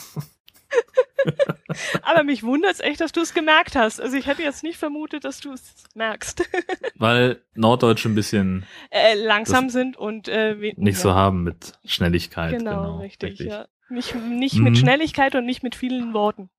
Aber 2.04 2.24
mich 2.24 2.44
wundert 2.44 2.74
es 2.74 2.80
echt, 2.80 3.02
dass 3.02 3.12
du 3.12 3.22
es 3.22 3.34
gemerkt 3.34 3.76
hast. 3.76 4.02
Also 4.02 4.18
ich 4.18 4.28
hätte 4.28 4.44
jetzt 4.44 4.64
nicht 4.64 4.78
vermutet, 4.78 5.24
dass 5.26 5.40
du 5.40 5.54
es 5.54 5.84
merkst. 5.96 6.44
Weil 6.96 7.42
Norddeutsche 7.56 8.10
ein 8.10 8.16
bisschen 8.16 8.66
äh, 8.90 9.16
langsam 9.16 9.70
sind 9.70 9.98
und 9.98 10.28
äh, 10.28 10.56
nicht 10.56 10.98
ja. 10.98 11.02
so 11.02 11.14
haben 11.14 11.44
mit 11.44 11.74
Schnelligkeit. 11.86 12.58
Genau, 12.58 12.82
genau 12.82 13.00
richtig, 13.00 13.32
richtig, 13.32 13.48
Ja. 13.48 13.68
Nicht, 13.90 14.16
nicht 14.16 14.58
mhm. 14.58 14.64
mit 14.64 14.78
Schnelligkeit 14.78 15.36
und 15.36 15.46
nicht 15.46 15.64
mit 15.64 15.74
vielen 15.76 16.14
Worten. 16.14 16.50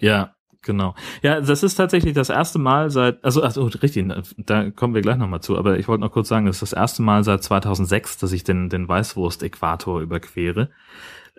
Ja, 0.00 0.34
Genau. 0.62 0.94
Ja, 1.22 1.40
das 1.40 1.62
ist 1.62 1.76
tatsächlich 1.76 2.14
das 2.14 2.30
erste 2.30 2.58
Mal 2.58 2.90
seit, 2.90 3.24
also, 3.24 3.42
also 3.42 3.64
richtig, 3.66 4.06
da 4.36 4.70
kommen 4.70 4.94
wir 4.94 5.02
gleich 5.02 5.16
nochmal 5.16 5.40
zu, 5.40 5.56
aber 5.56 5.78
ich 5.78 5.86
wollte 5.88 6.02
noch 6.02 6.12
kurz 6.12 6.28
sagen, 6.28 6.46
das 6.46 6.56
ist 6.56 6.72
das 6.72 6.78
erste 6.78 7.00
Mal 7.00 7.22
seit 7.22 7.42
2006, 7.44 8.18
dass 8.18 8.32
ich 8.32 8.44
den, 8.44 8.68
den 8.68 8.88
Weißwurst-Äquator 8.88 10.00
überquere. 10.00 10.70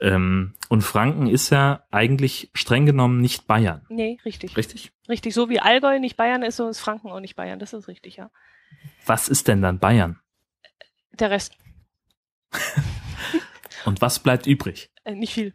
Ähm, 0.02 0.54
und 0.70 0.82
Franken 0.82 1.28
ist 1.28 1.50
ja 1.50 1.84
eigentlich 1.92 2.50
streng 2.54 2.86
genommen 2.86 3.20
nicht 3.20 3.48
Bayern. 3.48 3.86
Nee, 3.90 4.18
richtig. 4.24 4.56
Richtig? 4.56 4.92
Richtig. 5.10 5.34
So 5.34 5.50
wie 5.50 5.60
Allgäu 5.60 6.00
nicht 6.00 6.16
Bayern 6.16 6.44
ist, 6.44 6.56
so 6.56 6.70
ist 6.70 6.80
Franken 6.80 7.12
auch 7.12 7.20
nicht 7.20 7.36
Bayern. 7.36 7.60
Das 7.60 7.74
ist 7.74 7.88
richtig, 7.88 8.16
ja. 8.16 8.32
Was 9.06 9.28
ist 9.28 9.48
denn 9.48 9.62
dann 9.62 9.80
Bayern? 9.80 10.20
Der 11.12 11.32
Rest. 11.32 11.58
und 13.86 14.02
was 14.02 14.20
bleibt 14.20 14.48
übrig? 14.48 14.90
Äh, 15.04 15.16
nicht 15.16 15.34
viel. 15.34 15.54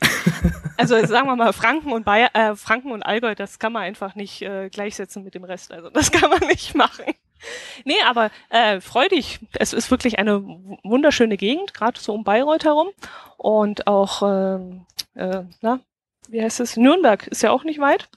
also 0.76 1.04
sagen 1.06 1.28
wir 1.28 1.36
mal 1.36 1.52
Franken 1.52 1.92
und 1.92 2.04
Bayer, 2.04 2.30
äh, 2.34 2.56
Franken 2.56 2.90
und 2.90 3.02
Allgäu, 3.02 3.34
das 3.34 3.58
kann 3.58 3.72
man 3.72 3.82
einfach 3.82 4.14
nicht 4.16 4.42
äh, 4.42 4.68
gleichsetzen 4.68 5.22
mit 5.22 5.34
dem 5.34 5.44
Rest. 5.44 5.72
Also 5.72 5.90
das 5.90 6.10
kann 6.10 6.30
man 6.30 6.40
nicht 6.48 6.74
machen. 6.74 7.04
Nee, 7.84 8.00
aber 8.06 8.30
äh, 8.50 8.80
freu 8.80 9.08
dich. 9.08 9.40
Es 9.52 9.72
ist 9.72 9.90
wirklich 9.90 10.18
eine 10.18 10.42
wunderschöne 10.82 11.36
Gegend, 11.36 11.74
gerade 11.74 12.00
so 12.00 12.14
um 12.14 12.24
Bayreuth 12.24 12.64
herum. 12.64 12.88
Und 13.36 13.86
auch, 13.86 14.22
ähm, 14.22 14.86
äh, 15.14 15.42
na, 15.60 15.80
wie 16.28 16.42
heißt 16.42 16.60
es? 16.60 16.76
Nürnberg 16.76 17.26
ist 17.26 17.42
ja 17.42 17.50
auch 17.50 17.64
nicht 17.64 17.80
weit. 17.80 18.08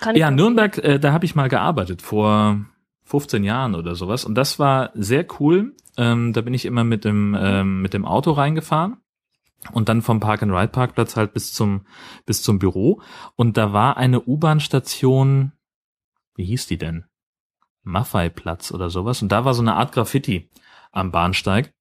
Kann 0.00 0.16
ja, 0.16 0.30
Nürnberg, 0.30 0.78
äh, 0.78 0.98
da 0.98 1.12
habe 1.12 1.24
ich 1.24 1.34
mal 1.34 1.48
gearbeitet 1.48 2.02
vor 2.02 2.60
15 3.04 3.44
Jahren 3.44 3.74
oder 3.74 3.94
sowas. 3.94 4.24
Und 4.24 4.34
das 4.34 4.58
war 4.58 4.90
sehr 4.94 5.26
cool. 5.40 5.74
Ähm, 5.96 6.32
da 6.32 6.40
bin 6.40 6.54
ich 6.54 6.64
immer 6.64 6.84
mit 6.84 7.04
dem, 7.04 7.36
ähm, 7.38 7.82
mit 7.82 7.92
dem 7.92 8.04
Auto 8.04 8.32
reingefahren 8.32 8.96
und 9.70 9.88
dann 9.88 10.02
vom 10.02 10.20
Park 10.20 10.42
and 10.42 10.52
Ride 10.52 10.68
Parkplatz 10.68 11.16
halt 11.16 11.32
bis 11.32 11.52
zum 11.52 11.86
bis 12.26 12.42
zum 12.42 12.58
Büro 12.58 13.00
und 13.36 13.56
da 13.56 13.72
war 13.72 13.96
eine 13.96 14.22
U-Bahn-Station, 14.22 15.52
wie 16.34 16.44
hieß 16.44 16.66
die 16.66 16.78
denn? 16.78 17.04
Maffei-Platz 17.82 18.72
oder 18.72 18.90
sowas 18.90 19.22
und 19.22 19.30
da 19.30 19.44
war 19.44 19.54
so 19.54 19.62
eine 19.62 19.74
Art 19.74 19.92
Graffiti 19.92 20.50
am 20.90 21.10
Bahnsteig, 21.10 21.72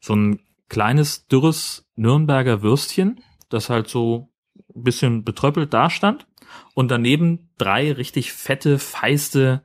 so 0.00 0.14
ein 0.14 0.40
kleines 0.68 1.26
dürres 1.26 1.88
Nürnberger 1.96 2.62
Würstchen, 2.62 3.20
das 3.48 3.70
halt 3.70 3.88
so 3.88 4.30
ein 4.74 4.82
bisschen 4.82 5.24
betröppelt 5.24 5.72
dastand 5.72 6.26
und 6.74 6.90
daneben 6.90 7.50
drei 7.58 7.92
richtig 7.92 8.32
fette, 8.32 8.78
feiste 8.78 9.64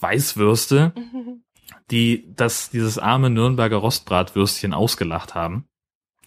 Weißwürste, 0.00 0.92
die 1.90 2.32
das 2.34 2.70
dieses 2.70 2.98
arme 2.98 3.30
Nürnberger 3.30 3.76
Rostbratwürstchen 3.76 4.74
ausgelacht 4.74 5.34
haben. 5.34 5.68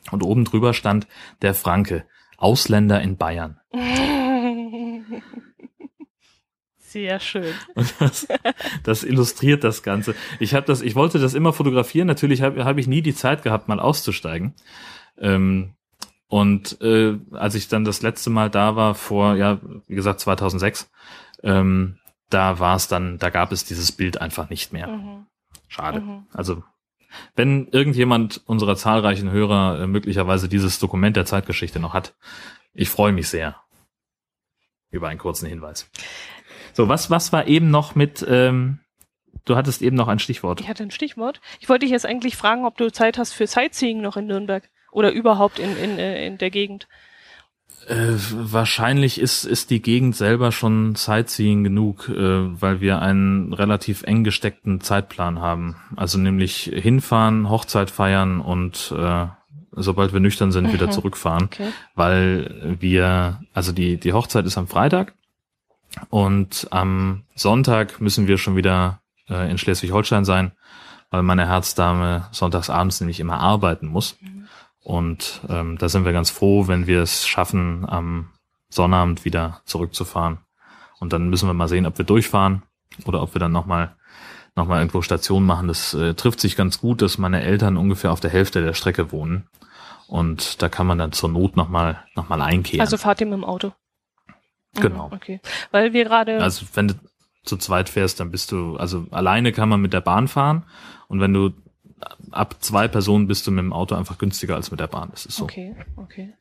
Und 0.10 0.24
oben 0.24 0.46
drüber 0.46 0.74
stand 0.74 1.08
der 1.42 1.54
Franke, 1.54 2.08
Ausländer 2.38 3.02
in 3.02 3.18
Bayern. 3.18 3.60
Sehr 6.92 7.22
schön. 7.22 7.54
Und 7.74 7.94
das, 8.00 8.28
das 8.84 9.04
illustriert 9.06 9.64
das 9.64 9.82
Ganze. 9.82 10.14
Ich 10.42 10.54
habe 10.54 10.66
das, 10.66 10.82
ich 10.82 10.94
wollte 10.94 11.20
das 11.20 11.34
immer 11.34 11.54
fotografieren. 11.54 12.06
Natürlich 12.06 12.42
habe 12.42 12.66
hab 12.66 12.78
ich 12.78 12.88
nie 12.88 13.02
die 13.02 13.16
Zeit 13.16 13.44
gehabt, 13.44 13.70
mal 13.70 13.80
auszusteigen. 13.80 14.56
Ähm, 15.18 15.76
und 16.28 16.82
äh, 16.82 17.18
als 17.32 17.56
ich 17.56 17.70
dann 17.70 17.86
das 17.86 18.02
letzte 18.02 18.30
Mal 18.30 18.50
da 18.50 18.76
war, 18.76 18.94
vor, 18.94 19.36
ja, 19.36 19.62
wie 19.88 19.96
gesagt, 19.96 20.20
2006, 20.20 20.92
ähm, 21.44 21.98
da 22.30 22.60
war 22.60 22.76
es 22.76 22.90
dann, 22.90 23.18
da 23.18 23.30
gab 23.30 23.54
es 23.54 23.64
dieses 23.64 23.94
Bild 23.94 24.20
einfach 24.20 24.50
nicht 24.50 24.74
mehr. 24.74 24.88
Mhm. 24.88 25.28
Schade. 25.70 26.02
Mhm. 26.02 26.26
Also 26.34 26.62
wenn 27.38 27.68
irgendjemand 27.70 28.42
unserer 28.46 28.76
zahlreichen 28.76 29.32
Hörer 29.32 29.80
äh, 29.80 29.88
möglicherweise 29.88 30.50
dieses 30.50 30.78
Dokument 30.80 31.16
der 31.16 31.26
Zeitgeschichte 31.26 31.80
noch 31.80 31.94
hat, 31.94 32.16
ich 32.74 32.90
freue 32.90 33.14
mich 33.14 33.30
sehr 33.30 33.56
über 34.92 35.08
einen 35.08 35.20
kurzen 35.20 35.48
Hinweis. 35.48 35.90
So, 36.74 36.88
was, 36.88 37.10
was 37.10 37.34
war 37.34 37.48
eben 37.48 37.70
noch 37.70 37.96
mit, 37.96 38.26
ähm, 38.28 38.80
du 39.46 39.56
hattest 39.56 39.82
eben 39.82 39.96
noch 39.96 40.08
ein 40.08 40.20
Stichwort. 40.20 40.62
Ich 40.62 40.68
hatte 40.68 40.84
ein 40.84 40.92
Stichwort. 40.92 41.42
Ich 41.60 41.70
wollte 41.70 41.86
dich 41.86 41.92
jetzt 41.92 42.06
eigentlich 42.06 42.38
fragen, 42.38 42.66
ob 42.66 42.78
du 42.78 42.92
Zeit 42.92 43.18
hast 43.18 43.34
für 43.34 43.48
Sightseeing 43.48 44.02
noch 44.02 44.18
in 44.18 44.28
Nürnberg 44.28 44.70
oder 44.92 45.12
überhaupt 45.12 45.60
in, 45.60 45.76
in, 45.78 46.00
äh, 46.00 46.26
in 46.26 46.38
der 46.38 46.50
Gegend. 46.50 46.88
Äh, 47.88 48.14
wahrscheinlich 48.32 49.20
ist, 49.20 49.44
ist 49.44 49.72
die 49.72 49.82
Gegend 49.82 50.16
selber 50.16 50.52
schon 50.52 50.96
Sightseeing 50.96 51.64
genug, 51.64 52.10
äh, 52.10 52.16
weil 52.62 52.80
wir 52.80 53.02
einen 53.02 53.54
relativ 53.54 54.04
eng 54.04 54.24
gesteckten 54.24 54.82
Zeitplan 54.82 55.40
haben. 55.40 55.78
Also 55.96 56.20
nämlich 56.20 56.72
hinfahren, 56.74 57.50
Hochzeit 57.50 57.90
feiern 57.90 58.40
und 58.40 58.94
äh, 58.96 59.28
sobald 59.72 60.14
wir 60.14 60.20
nüchtern 60.20 60.52
sind, 60.52 60.68
mhm. 60.68 60.74
wieder 60.74 60.92
zurückfahren. 60.92 61.46
Okay. 61.46 61.70
Weil 61.96 62.78
wir, 62.80 63.42
also 63.54 63.72
die, 63.72 64.00
die 64.00 64.14
Hochzeit 64.14 64.46
ist 64.46 64.58
am 64.58 64.68
Freitag 64.68 65.14
und 66.10 66.68
am 66.72 67.24
Sonntag 67.36 68.02
müssen 68.02 68.28
wir 68.28 68.38
schon 68.38 68.56
wieder 68.56 69.02
äh, 69.30 69.50
in 69.50 69.58
Schleswig-Holstein 69.58 70.26
sein, 70.26 70.52
weil 71.10 71.24
meine 71.24 71.48
Herzdame 71.48 72.28
sonntags 72.32 72.70
abends 72.70 73.00
nämlich 73.02 73.20
immer 73.20 73.40
arbeiten 73.40 73.88
muss. 73.88 74.18
Mhm. 74.22 74.48
Und 74.84 75.42
ähm, 75.50 75.78
da 75.78 75.90
sind 75.90 76.06
wir 76.06 76.14
ganz 76.14 76.30
froh, 76.30 76.68
wenn 76.68 76.88
wir 76.88 77.02
es 77.02 77.28
schaffen, 77.28 77.88
am 77.88 78.30
Sonnabend 78.70 79.26
wieder 79.26 79.62
zurückzufahren. 79.66 80.40
Und 81.00 81.14
dann 81.14 81.30
müssen 81.30 81.48
wir 81.48 81.54
mal 81.54 81.68
sehen, 81.68 81.86
ob 81.86 81.98
wir 81.98 82.06
durchfahren 82.06 82.64
oder 83.06 83.22
ob 83.22 83.36
wir 83.36 83.40
dann 83.40 83.52
nochmal 83.52 83.96
noch 84.56 84.68
mal 84.68 84.80
irgendwo 84.80 85.02
Station 85.02 85.46
machen. 85.46 85.68
Das 85.68 85.94
äh, 85.94 86.14
trifft 86.14 86.40
sich 86.40 86.56
ganz 86.56 86.80
gut, 86.80 87.02
dass 87.02 87.18
meine 87.18 87.42
Eltern 87.42 87.78
ungefähr 87.78 88.12
auf 88.12 88.20
der 88.20 88.32
Hälfte 88.32 88.62
der 88.62 88.74
Strecke 88.74 89.12
wohnen. 89.12 89.48
Und 90.08 90.62
da 90.62 90.68
kann 90.68 90.88
man 90.88 90.98
dann 90.98 91.14
zur 91.14 91.30
Not 91.30 91.56
nochmal 91.56 92.04
noch 92.16 92.28
mal 92.28 92.42
einkehren. 92.42 92.82
Also 92.82 92.98
fahrt 92.98 93.22
ihr 93.22 93.28
mit 93.28 93.36
dem 93.36 93.46
Auto? 93.46 93.72
Genau. 94.76 95.08
Mhm, 95.08 95.14
okay. 95.14 95.42
Weil 95.72 95.94
wir 95.94 96.06
gerade. 96.06 96.42
Also 96.42 96.66
wenn 96.74 96.90
du 96.90 96.94
zu 97.44 97.58
zweit 97.58 97.90
fährst, 97.90 98.20
dann 98.20 98.32
bist 98.32 98.52
du, 98.52 98.78
also 98.78 99.06
alleine 99.12 99.52
kann 99.52 99.70
man 99.70 99.82
mit 99.82 99.94
der 99.94 100.02
Bahn 100.02 100.28
fahren. 100.28 100.64
Und 101.08 101.20
wenn 101.20 101.34
du 101.34 101.52
ab 102.32 102.56
zwei 102.60 102.88
Personen 102.88 103.28
bist 103.28 103.48
du 103.48 103.52
mit 103.52 103.64
dem 103.64 103.74
Auto 103.74 103.96
einfach 103.96 104.18
günstiger 104.18 104.56
als 104.56 104.72
mit 104.72 104.80
der 104.80 104.88
Bahn. 104.88 105.10
Das 105.12 105.26
ist 105.26 105.38
so. 105.38 105.44
Okay, 105.44 105.76
okay. 105.98 106.34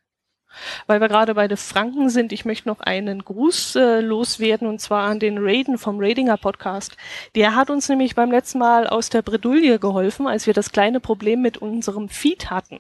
Weil 0.86 1.00
wir 1.00 1.08
gerade 1.08 1.34
bei 1.34 1.46
den 1.46 1.56
Franken 1.56 2.10
sind, 2.10 2.32
ich 2.32 2.44
möchte 2.44 2.68
noch 2.68 2.80
einen 2.80 3.24
Gruß 3.24 3.76
äh, 3.76 4.00
loswerden 4.00 4.66
und 4.66 4.80
zwar 4.80 5.08
an 5.08 5.20
den 5.20 5.38
Raiden 5.38 5.78
vom 5.78 5.98
Radinger 6.00 6.36
Podcast. 6.38 6.96
Der 7.36 7.54
hat 7.54 7.70
uns 7.70 7.88
nämlich 7.88 8.16
beim 8.16 8.32
letzten 8.32 8.58
Mal 8.58 8.88
aus 8.88 9.10
der 9.10 9.22
Bredouille 9.22 9.78
geholfen, 9.78 10.26
als 10.26 10.46
wir 10.46 10.54
das 10.54 10.72
kleine 10.72 10.98
Problem 10.98 11.40
mit 11.40 11.58
unserem 11.58 12.08
Feed 12.08 12.50
hatten. 12.50 12.78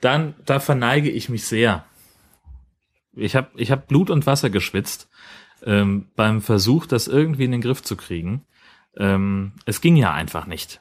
Dann, 0.00 0.34
da 0.46 0.60
verneige 0.60 1.10
ich 1.10 1.28
mich 1.28 1.46
sehr. 1.46 1.84
Ich 3.18 3.36
habe 3.36 3.48
ich 3.56 3.70
hab 3.70 3.88
Blut 3.88 4.10
und 4.10 4.26
Wasser 4.26 4.50
geschwitzt 4.50 5.08
ähm, 5.64 6.06
beim 6.16 6.40
Versuch, 6.40 6.86
das 6.86 7.08
irgendwie 7.08 7.44
in 7.44 7.52
den 7.52 7.60
Griff 7.60 7.82
zu 7.82 7.96
kriegen. 7.96 8.44
Ähm, 8.96 9.52
es 9.64 9.80
ging 9.80 9.96
ja 9.96 10.12
einfach 10.12 10.46
nicht. 10.46 10.80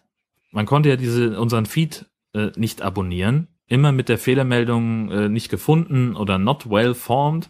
Man 0.51 0.65
konnte 0.65 0.89
ja 0.89 0.95
diese 0.95 1.39
unseren 1.39 1.65
Feed 1.65 2.05
äh, 2.33 2.51
nicht 2.55 2.81
abonnieren, 2.81 3.47
immer 3.69 3.91
mit 3.91 4.07
der 4.07 4.17
Fehlermeldung 4.17 5.11
äh, 5.11 5.29
nicht 5.29 5.49
gefunden 5.49 6.15
oder 6.15 6.37
not 6.37 6.69
well 6.69 6.93
formed. 6.93 7.49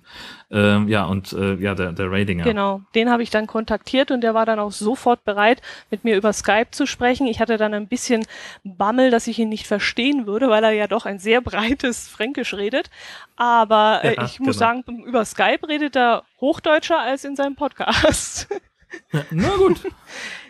Ähm, 0.50 0.88
ja, 0.88 1.06
und 1.06 1.34
äh, 1.34 1.56
ja, 1.56 1.76
der, 1.76 1.92
der 1.92 2.12
Ratinger. 2.12 2.44
Genau, 2.44 2.82
den 2.96 3.12
habe 3.12 3.22
ich 3.22 3.30
dann 3.30 3.46
kontaktiert 3.46 4.10
und 4.10 4.22
der 4.22 4.34
war 4.34 4.46
dann 4.46 4.60
auch 4.60 4.72
sofort 4.72 5.24
bereit, 5.26 5.62
mit 5.92 6.04
mir 6.04 6.16
über 6.16 6.34
Skype 6.34 6.72
zu 6.72 6.88
sprechen. 6.88 7.28
Ich 7.28 7.40
hatte 7.40 7.58
dann 7.58 7.74
ein 7.74 7.88
bisschen 7.88 8.26
Bammel, 8.64 9.12
dass 9.12 9.28
ich 9.28 9.38
ihn 9.38 9.50
nicht 9.50 9.68
verstehen 9.68 10.26
würde, 10.26 10.50
weil 10.50 10.64
er 10.64 10.72
ja 10.72 10.88
doch 10.88 11.06
ein 11.06 11.20
sehr 11.20 11.42
breites 11.48 12.08
Fränkisch 12.08 12.54
redet. 12.56 12.90
Aber 13.36 14.00
äh, 14.04 14.16
ja, 14.16 14.26
ich 14.26 14.40
muss 14.40 14.58
genau. 14.58 14.82
sagen, 14.84 15.04
über 15.06 15.24
Skype 15.24 15.68
redet 15.68 15.96
er 15.96 16.24
Hochdeutscher 16.42 17.00
als 17.00 17.26
in 17.26 17.36
seinem 17.36 17.56
Podcast. 17.56 18.48
Na 19.32 19.50
gut. 19.58 19.82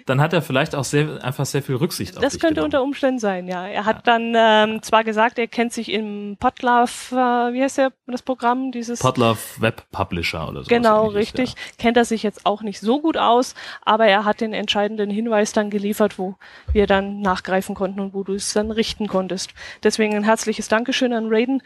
dann 0.08 0.22
hat 0.22 0.32
er 0.32 0.42
vielleicht 0.42 0.74
auch 0.74 0.86
sehr, 0.86 1.24
einfach 1.24 1.46
sehr 1.46 1.62
viel 1.62 1.76
Rücksicht 1.76 2.16
auf 2.16 2.24
Das 2.24 2.40
könnte 2.40 2.56
genommen. 2.56 2.66
unter 2.66 2.82
Umständen 2.82 3.20
sein, 3.20 3.48
ja. 3.48 3.68
Er 3.68 3.86
hat 3.86 4.08
ja. 4.08 4.18
dann 4.18 4.34
ähm, 4.36 4.82
zwar 4.82 5.04
gesagt, 5.04 5.38
er 5.38 5.48
kennt 5.48 5.74
sich 5.74 5.92
im 5.92 6.38
Podlove, 6.40 7.12
äh, 7.12 7.54
wie 7.54 7.62
heißt 7.62 7.78
der, 7.78 7.92
das 8.08 8.22
Programm, 8.22 8.72
dieses? 8.72 9.00
Podlove 9.00 9.38
Web 9.60 9.84
Publisher 9.92 10.48
oder 10.48 10.64
so. 10.64 10.70
Genau, 10.70 11.08
richtig. 11.08 11.50
Ja. 11.50 11.56
Kennt 11.78 11.98
er 11.98 12.06
sich 12.06 12.24
jetzt 12.24 12.46
auch 12.46 12.62
nicht 12.62 12.80
so 12.80 13.02
gut 13.02 13.18
aus, 13.18 13.54
aber 13.84 14.08
er 14.08 14.24
hat 14.24 14.40
den 14.40 14.54
entscheidenden 14.54 15.10
Hinweis 15.10 15.52
dann 15.52 15.70
geliefert, 15.70 16.18
wo 16.18 16.36
wir 16.72 16.88
dann 16.88 17.20
nachgreifen 17.20 17.76
konnten 17.76 18.00
und 18.00 18.14
wo 18.14 18.24
du 18.24 18.34
es 18.34 18.54
dann 18.54 18.72
richten 18.72 19.08
konntest. 19.08 19.54
Deswegen 19.84 20.16
ein 20.16 20.24
herzliches 20.24 20.70
Dankeschön 20.70 21.12
an 21.12 21.28
Raiden. 21.28 21.62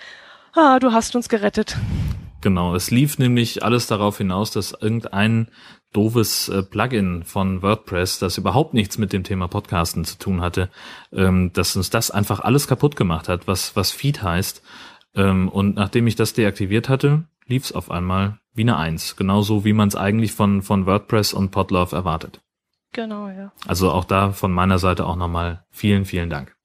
Ah, 0.53 0.79
du 0.79 0.91
hast 0.91 1.15
uns 1.15 1.29
gerettet. 1.29 1.77
Genau, 2.41 2.73
es 2.73 2.89
lief 2.89 3.19
nämlich 3.19 3.63
alles 3.63 3.85
darauf 3.85 4.17
hinaus, 4.17 4.49
dass 4.49 4.71
irgendein 4.71 5.47
doofes 5.93 6.49
äh, 6.49 6.63
Plugin 6.63 7.23
von 7.23 7.61
WordPress, 7.61 8.19
das 8.19 8.37
überhaupt 8.37 8.73
nichts 8.73 8.97
mit 8.97 9.13
dem 9.13 9.23
Thema 9.23 9.47
Podcasten 9.47 10.05
zu 10.05 10.17
tun 10.17 10.41
hatte, 10.41 10.69
ähm, 11.11 11.51
dass 11.53 11.75
uns 11.75 11.89
das 11.89 12.11
einfach 12.11 12.39
alles 12.39 12.67
kaputt 12.67 12.95
gemacht 12.95 13.29
hat, 13.29 13.47
was, 13.47 13.75
was 13.75 13.91
Feed 13.91 14.23
heißt. 14.23 14.63
Ähm, 15.15 15.49
und 15.49 15.75
nachdem 15.75 16.07
ich 16.07 16.15
das 16.15 16.33
deaktiviert 16.33 16.87
hatte, 16.89 17.25
lief 17.45 17.65
es 17.65 17.71
auf 17.73 17.91
einmal 17.91 18.39
wie 18.53 18.61
eine 18.61 18.77
Eins. 18.77 19.15
Genauso 19.15 19.65
wie 19.65 19.73
man 19.73 19.89
es 19.89 19.95
eigentlich 19.95 20.31
von, 20.31 20.61
von 20.61 20.85
WordPress 20.85 21.33
und 21.33 21.51
Podlove 21.51 21.95
erwartet. 21.95 22.41
Genau, 22.93 23.29
ja. 23.29 23.51
Also 23.67 23.91
auch 23.91 24.05
da 24.05 24.31
von 24.31 24.51
meiner 24.51 24.79
Seite 24.79 25.05
auch 25.05 25.15
nochmal 25.15 25.65
vielen, 25.69 26.05
vielen 26.05 26.29
Dank. 26.29 26.55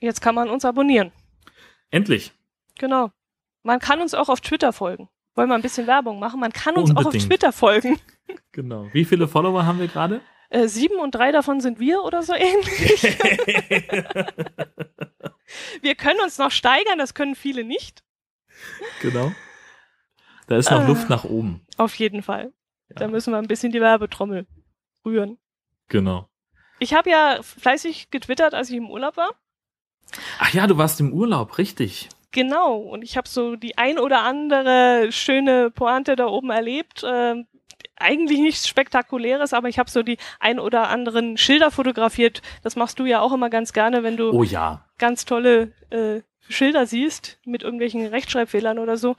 Jetzt 0.00 0.20
kann 0.20 0.34
man 0.34 0.50
uns 0.50 0.64
abonnieren. 0.64 1.12
Endlich. 1.90 2.32
Genau. 2.78 3.10
Man 3.62 3.78
kann 3.80 4.00
uns 4.00 4.14
auch 4.14 4.28
auf 4.28 4.40
Twitter 4.40 4.72
folgen. 4.72 5.08
Wollen 5.34 5.48
wir 5.48 5.54
ein 5.54 5.62
bisschen 5.62 5.86
Werbung 5.86 6.18
machen? 6.18 6.40
Man 6.40 6.52
kann 6.52 6.76
uns 6.76 6.90
Unbedingt. 6.90 7.14
auch 7.14 7.18
auf 7.18 7.26
Twitter 7.26 7.52
folgen. 7.52 7.98
Genau. 8.52 8.88
Wie 8.92 9.04
viele 9.04 9.28
Follower 9.28 9.64
haben 9.66 9.78
wir 9.80 9.88
gerade? 9.88 10.20
Äh, 10.48 10.68
sieben 10.68 10.98
und 10.98 11.14
drei 11.14 11.32
davon 11.32 11.60
sind 11.60 11.78
wir 11.80 12.02
oder 12.02 12.22
so 12.22 12.32
ähnlich. 12.34 13.02
wir 15.82 15.94
können 15.94 16.20
uns 16.20 16.38
noch 16.38 16.50
steigern, 16.50 16.98
das 16.98 17.14
können 17.14 17.34
viele 17.34 17.64
nicht. 17.64 18.02
genau. 19.02 19.32
Da 20.46 20.56
ist 20.56 20.70
noch 20.70 20.82
Äh. 20.82 20.86
Luft 20.86 21.08
nach 21.10 21.24
oben. 21.24 21.66
Auf 21.76 21.94
jeden 21.96 22.22
Fall. 22.22 22.52
Da 22.90 23.04
Ja. 23.06 23.10
müssen 23.10 23.32
wir 23.32 23.38
ein 23.38 23.48
bisschen 23.48 23.72
die 23.72 23.80
Werbetrommel 23.80 24.46
rühren. 25.04 25.38
Genau. 25.88 26.28
Ich 26.78 26.94
habe 26.94 27.10
ja 27.10 27.40
fleißig 27.42 28.10
getwittert, 28.10 28.54
als 28.54 28.70
ich 28.70 28.76
im 28.76 28.88
Urlaub 28.90 29.16
war. 29.16 29.34
Ach 30.38 30.52
ja, 30.54 30.66
du 30.66 30.78
warst 30.78 31.00
im 31.00 31.12
Urlaub, 31.12 31.58
richtig. 31.58 32.08
Genau. 32.30 32.76
Und 32.76 33.02
ich 33.02 33.16
habe 33.16 33.28
so 33.28 33.56
die 33.56 33.76
ein 33.76 33.98
oder 33.98 34.22
andere 34.22 35.08
schöne 35.10 35.70
Pointe 35.70 36.14
da 36.16 36.26
oben 36.26 36.50
erlebt. 36.50 37.02
Ähm, 37.04 37.46
eigentlich 37.96 38.40
nichts 38.40 38.68
Spektakuläres, 38.68 39.52
aber 39.52 39.68
ich 39.68 39.78
habe 39.78 39.90
so 39.90 40.02
die 40.02 40.18
ein 40.40 40.58
oder 40.58 40.88
anderen 40.88 41.36
Schilder 41.36 41.70
fotografiert. 41.70 42.42
Das 42.62 42.76
machst 42.76 42.98
du 42.98 43.04
ja 43.06 43.20
auch 43.20 43.32
immer 43.32 43.50
ganz 43.50 43.72
gerne, 43.72 44.02
wenn 44.02 44.16
du 44.16 44.30
Oh 44.30 44.42
ja. 44.42 44.84
ganz 44.98 45.24
tolle 45.24 45.72
äh, 45.90 46.20
Schilder 46.48 46.86
siehst 46.86 47.38
mit 47.44 47.62
irgendwelchen 47.62 48.06
Rechtschreibfehlern 48.06 48.78
oder 48.78 48.96
so. 48.96 49.16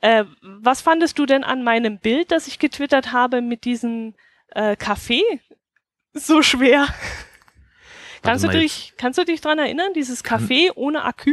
Äh, 0.00 0.24
was 0.40 0.80
fandest 0.80 1.18
du 1.18 1.26
denn 1.26 1.44
an 1.44 1.62
meinem 1.62 1.98
Bild, 1.98 2.30
das 2.30 2.46
ich 2.46 2.58
getwittert 2.58 3.12
habe 3.12 3.42
mit 3.42 3.64
diesem 3.64 4.14
äh, 4.50 4.76
Kaffee 4.76 5.22
so 6.14 6.42
schwer? 6.42 6.86
kannst, 8.22 8.44
du 8.44 8.48
dich, 8.48 8.94
kannst 8.96 9.18
du 9.18 9.24
dich 9.24 9.40
dran 9.40 9.58
erinnern, 9.58 9.92
dieses 9.94 10.22
Kann- 10.22 10.40
Kaffee 10.40 10.70
ohne 10.74 11.04
Akku? 11.04 11.32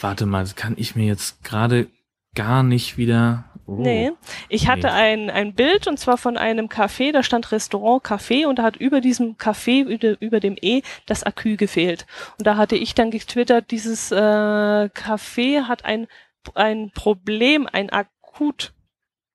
Warte 0.00 0.26
mal, 0.26 0.40
das 0.42 0.54
kann 0.56 0.74
ich 0.76 0.96
mir 0.96 1.06
jetzt 1.06 1.42
gerade 1.44 1.88
gar 2.34 2.62
nicht 2.62 2.96
wieder. 2.98 3.44
Oh. 3.66 3.76
Nee. 3.78 4.12
Ich 4.50 4.68
hatte 4.68 4.88
Nee. 4.88 4.92
ein, 4.92 5.30
ein 5.30 5.54
Bild 5.54 5.86
und 5.86 5.98
zwar 5.98 6.18
von 6.18 6.36
einem 6.36 6.66
Café, 6.68 7.12
da 7.12 7.22
stand 7.22 7.50
Restaurant 7.50 8.04
Café 8.04 8.46
und 8.46 8.58
da 8.58 8.62
hat 8.62 8.76
über 8.76 9.00
diesem 9.00 9.36
Café, 9.36 9.84
über, 9.84 10.20
über 10.20 10.40
dem 10.40 10.56
E, 10.60 10.82
das 11.06 11.22
Akü 11.24 11.56
gefehlt. 11.56 12.06
Und 12.38 12.46
da 12.46 12.56
hatte 12.56 12.76
ich 12.76 12.94
dann 12.94 13.10
getwittert, 13.10 13.70
dieses 13.70 14.12
äh, 14.12 14.16
Café 14.16 15.62
hat 15.66 15.84
ein, 15.84 16.06
ein 16.54 16.90
Problem, 16.94 17.66
ein 17.72 17.88
akut, 17.90 18.74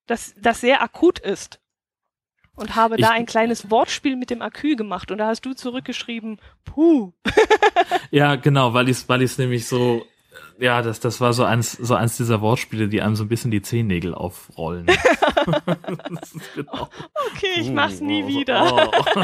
das, 0.05 0.35
das 0.39 0.61
sehr 0.61 0.81
akut 0.83 1.17
ist. 1.19 1.59
Und 2.55 2.75
habe 2.75 2.97
da 2.97 3.07
Ich- 3.07 3.13
ein 3.13 3.25
kleines 3.25 3.71
Wortspiel 3.71 4.15
mit 4.17 4.29
dem 4.29 4.41
Akü 4.41 4.75
gemacht 4.75 5.11
und 5.11 5.17
da 5.17 5.27
hast 5.27 5.41
du 5.45 5.53
zurückgeschrieben, 5.53 6.39
puh. 6.65 7.13
Ja, 8.11 8.35
genau, 8.35 8.73
weil 8.73 8.89
ich 8.89 8.97
es 8.97 9.09
weil 9.09 9.21
ich's 9.21 9.37
nämlich 9.37 9.65
so, 9.67 10.05
ja, 10.59 10.81
das, 10.81 10.99
das 10.99 11.21
war 11.21 11.31
so 11.33 11.43
eins, 11.45 11.71
so 11.71 11.95
eins 11.95 12.17
dieser 12.17 12.41
Wortspiele, 12.41 12.89
die 12.89 13.01
einem 13.01 13.15
so 13.15 13.23
ein 13.23 13.29
bisschen 13.29 13.49
die 13.49 13.61
Zehennägel 13.61 14.13
aufrollen. 14.13 14.87
genau. 16.55 16.89
Okay, 17.31 17.59
ich 17.61 17.71
mach's 17.71 18.01
nie 18.01 18.23
Oh, 18.23 18.27
wieder. 18.27 18.91
oh. 18.91 19.23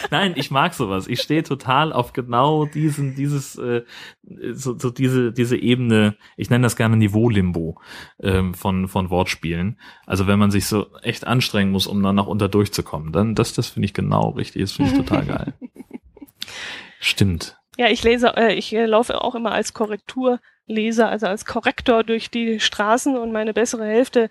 Nein, 0.10 0.34
ich 0.36 0.50
mag 0.50 0.74
sowas. 0.74 1.08
Ich 1.08 1.20
stehe 1.20 1.42
total 1.42 1.92
auf 1.92 2.12
genau 2.12 2.66
diesen, 2.66 3.16
dieses, 3.16 3.56
äh, 3.56 3.82
so, 4.52 4.78
so 4.78 4.90
diese, 4.90 5.32
diese 5.32 5.56
Ebene, 5.56 6.16
ich 6.36 6.50
nenne 6.50 6.62
das 6.62 6.76
gerne 6.76 6.96
Niveau-Limbo 6.96 7.80
ähm, 8.20 8.54
von, 8.54 8.86
von 8.86 9.10
Wortspielen. 9.10 9.80
Also 10.06 10.26
wenn 10.26 10.38
man 10.38 10.50
sich 10.50 10.66
so 10.66 10.86
echt 11.02 11.26
anstrengen 11.26 11.72
muss, 11.72 11.86
um 11.86 12.02
dann 12.02 12.14
noch 12.14 12.28
unter 12.28 12.48
durchzukommen, 12.48 13.12
dann 13.12 13.34
das, 13.34 13.52
das 13.54 13.68
finde 13.68 13.86
ich 13.86 13.94
genau 13.94 14.30
richtig. 14.30 14.62
Das 14.62 14.72
finde 14.72 14.92
ich 14.92 14.96
total 14.98 15.24
geil. 15.26 15.54
Stimmt. 17.00 17.58
Ja, 17.76 17.88
ich 17.88 18.02
lese, 18.04 18.36
äh, 18.36 18.54
ich 18.54 18.72
äh, 18.72 18.86
laufe 18.86 19.20
auch 19.20 19.34
immer 19.34 19.52
als 19.52 19.74
Korrekturleser, 20.66 21.08
also 21.08 21.26
als 21.26 21.44
Korrektor 21.44 22.04
durch 22.04 22.30
die 22.30 22.60
Straßen 22.60 23.16
und 23.16 23.32
meine 23.32 23.52
bessere 23.52 23.86
Hälfte 23.86 24.28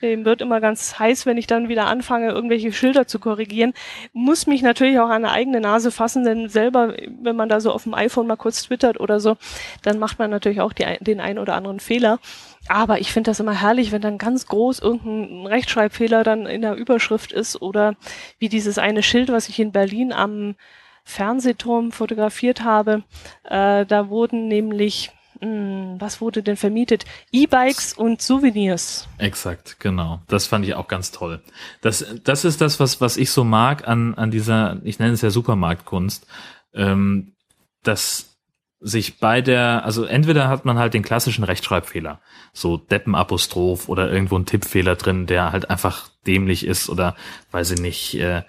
dem 0.00 0.24
wird 0.24 0.42
immer 0.42 0.60
ganz 0.60 1.00
heiß, 1.00 1.26
wenn 1.26 1.38
ich 1.38 1.48
dann 1.48 1.68
wieder 1.68 1.88
anfange, 1.88 2.28
irgendwelche 2.28 2.72
Schilder 2.72 3.08
zu 3.08 3.18
korrigieren. 3.18 3.74
Muss 4.12 4.46
mich 4.46 4.62
natürlich 4.62 5.00
auch 5.00 5.08
an 5.08 5.24
eine 5.24 5.32
eigene 5.32 5.60
Nase 5.60 5.90
fassen, 5.90 6.22
denn 6.22 6.48
selber, 6.48 6.94
wenn 7.20 7.34
man 7.34 7.48
da 7.48 7.60
so 7.60 7.72
auf 7.72 7.82
dem 7.82 7.94
iPhone 7.94 8.28
mal 8.28 8.36
kurz 8.36 8.62
twittert 8.62 9.00
oder 9.00 9.18
so, 9.18 9.36
dann 9.82 9.98
macht 9.98 10.20
man 10.20 10.30
natürlich 10.30 10.60
auch 10.60 10.72
die, 10.72 10.84
den 11.00 11.20
einen 11.20 11.40
oder 11.40 11.56
anderen 11.56 11.80
Fehler. 11.80 12.20
Aber 12.68 13.00
ich 13.00 13.12
finde 13.12 13.32
das 13.32 13.40
immer 13.40 13.60
herrlich, 13.60 13.90
wenn 13.90 14.00
dann 14.00 14.18
ganz 14.18 14.46
groß 14.46 14.78
irgendein 14.78 15.48
Rechtschreibfehler 15.48 16.22
dann 16.22 16.46
in 16.46 16.62
der 16.62 16.76
Überschrift 16.76 17.32
ist 17.32 17.60
oder 17.60 17.96
wie 18.38 18.48
dieses 18.48 18.78
eine 18.78 19.02
Schild, 19.02 19.32
was 19.32 19.48
ich 19.48 19.58
in 19.58 19.72
Berlin 19.72 20.12
am 20.12 20.54
Fernsehturm 21.02 21.90
fotografiert 21.90 22.62
habe. 22.62 23.02
Äh, 23.42 23.84
da 23.84 24.08
wurden 24.10 24.46
nämlich, 24.46 25.10
was 25.40 26.20
wurde 26.20 26.42
denn 26.42 26.56
vermietet? 26.56 27.04
E-Bikes 27.32 27.92
und 27.92 28.22
Souvenirs. 28.22 29.08
Exakt, 29.18 29.78
genau. 29.80 30.20
Das 30.28 30.46
fand 30.46 30.64
ich 30.64 30.74
auch 30.74 30.88
ganz 30.88 31.12
toll. 31.12 31.40
Das, 31.80 32.04
das 32.24 32.44
ist 32.44 32.60
das, 32.60 32.80
was, 32.80 33.00
was 33.00 33.16
ich 33.16 33.30
so 33.30 33.44
mag 33.44 33.86
an, 33.86 34.14
an 34.14 34.30
dieser, 34.30 34.80
ich 34.84 34.98
nenne 34.98 35.12
es 35.12 35.22
ja 35.22 35.30
Supermarktkunst, 35.30 36.26
ähm, 36.74 37.34
dass 37.82 38.36
sich 38.80 39.18
bei 39.18 39.40
der, 39.40 39.84
also 39.84 40.04
entweder 40.04 40.48
hat 40.48 40.64
man 40.64 40.78
halt 40.78 40.94
den 40.94 41.02
klassischen 41.02 41.44
Rechtschreibfehler, 41.44 42.20
so 42.52 42.76
Deppenapostroph 42.76 43.88
oder 43.88 44.10
irgendwo 44.10 44.38
ein 44.38 44.46
Tippfehler 44.46 44.94
drin, 44.94 45.26
der 45.26 45.50
halt 45.50 45.68
einfach 45.68 46.10
dämlich 46.26 46.64
ist 46.64 46.88
oder, 46.88 47.16
weiß 47.50 47.72
ich 47.72 47.80
nicht, 47.80 48.14
äh, 48.14 48.42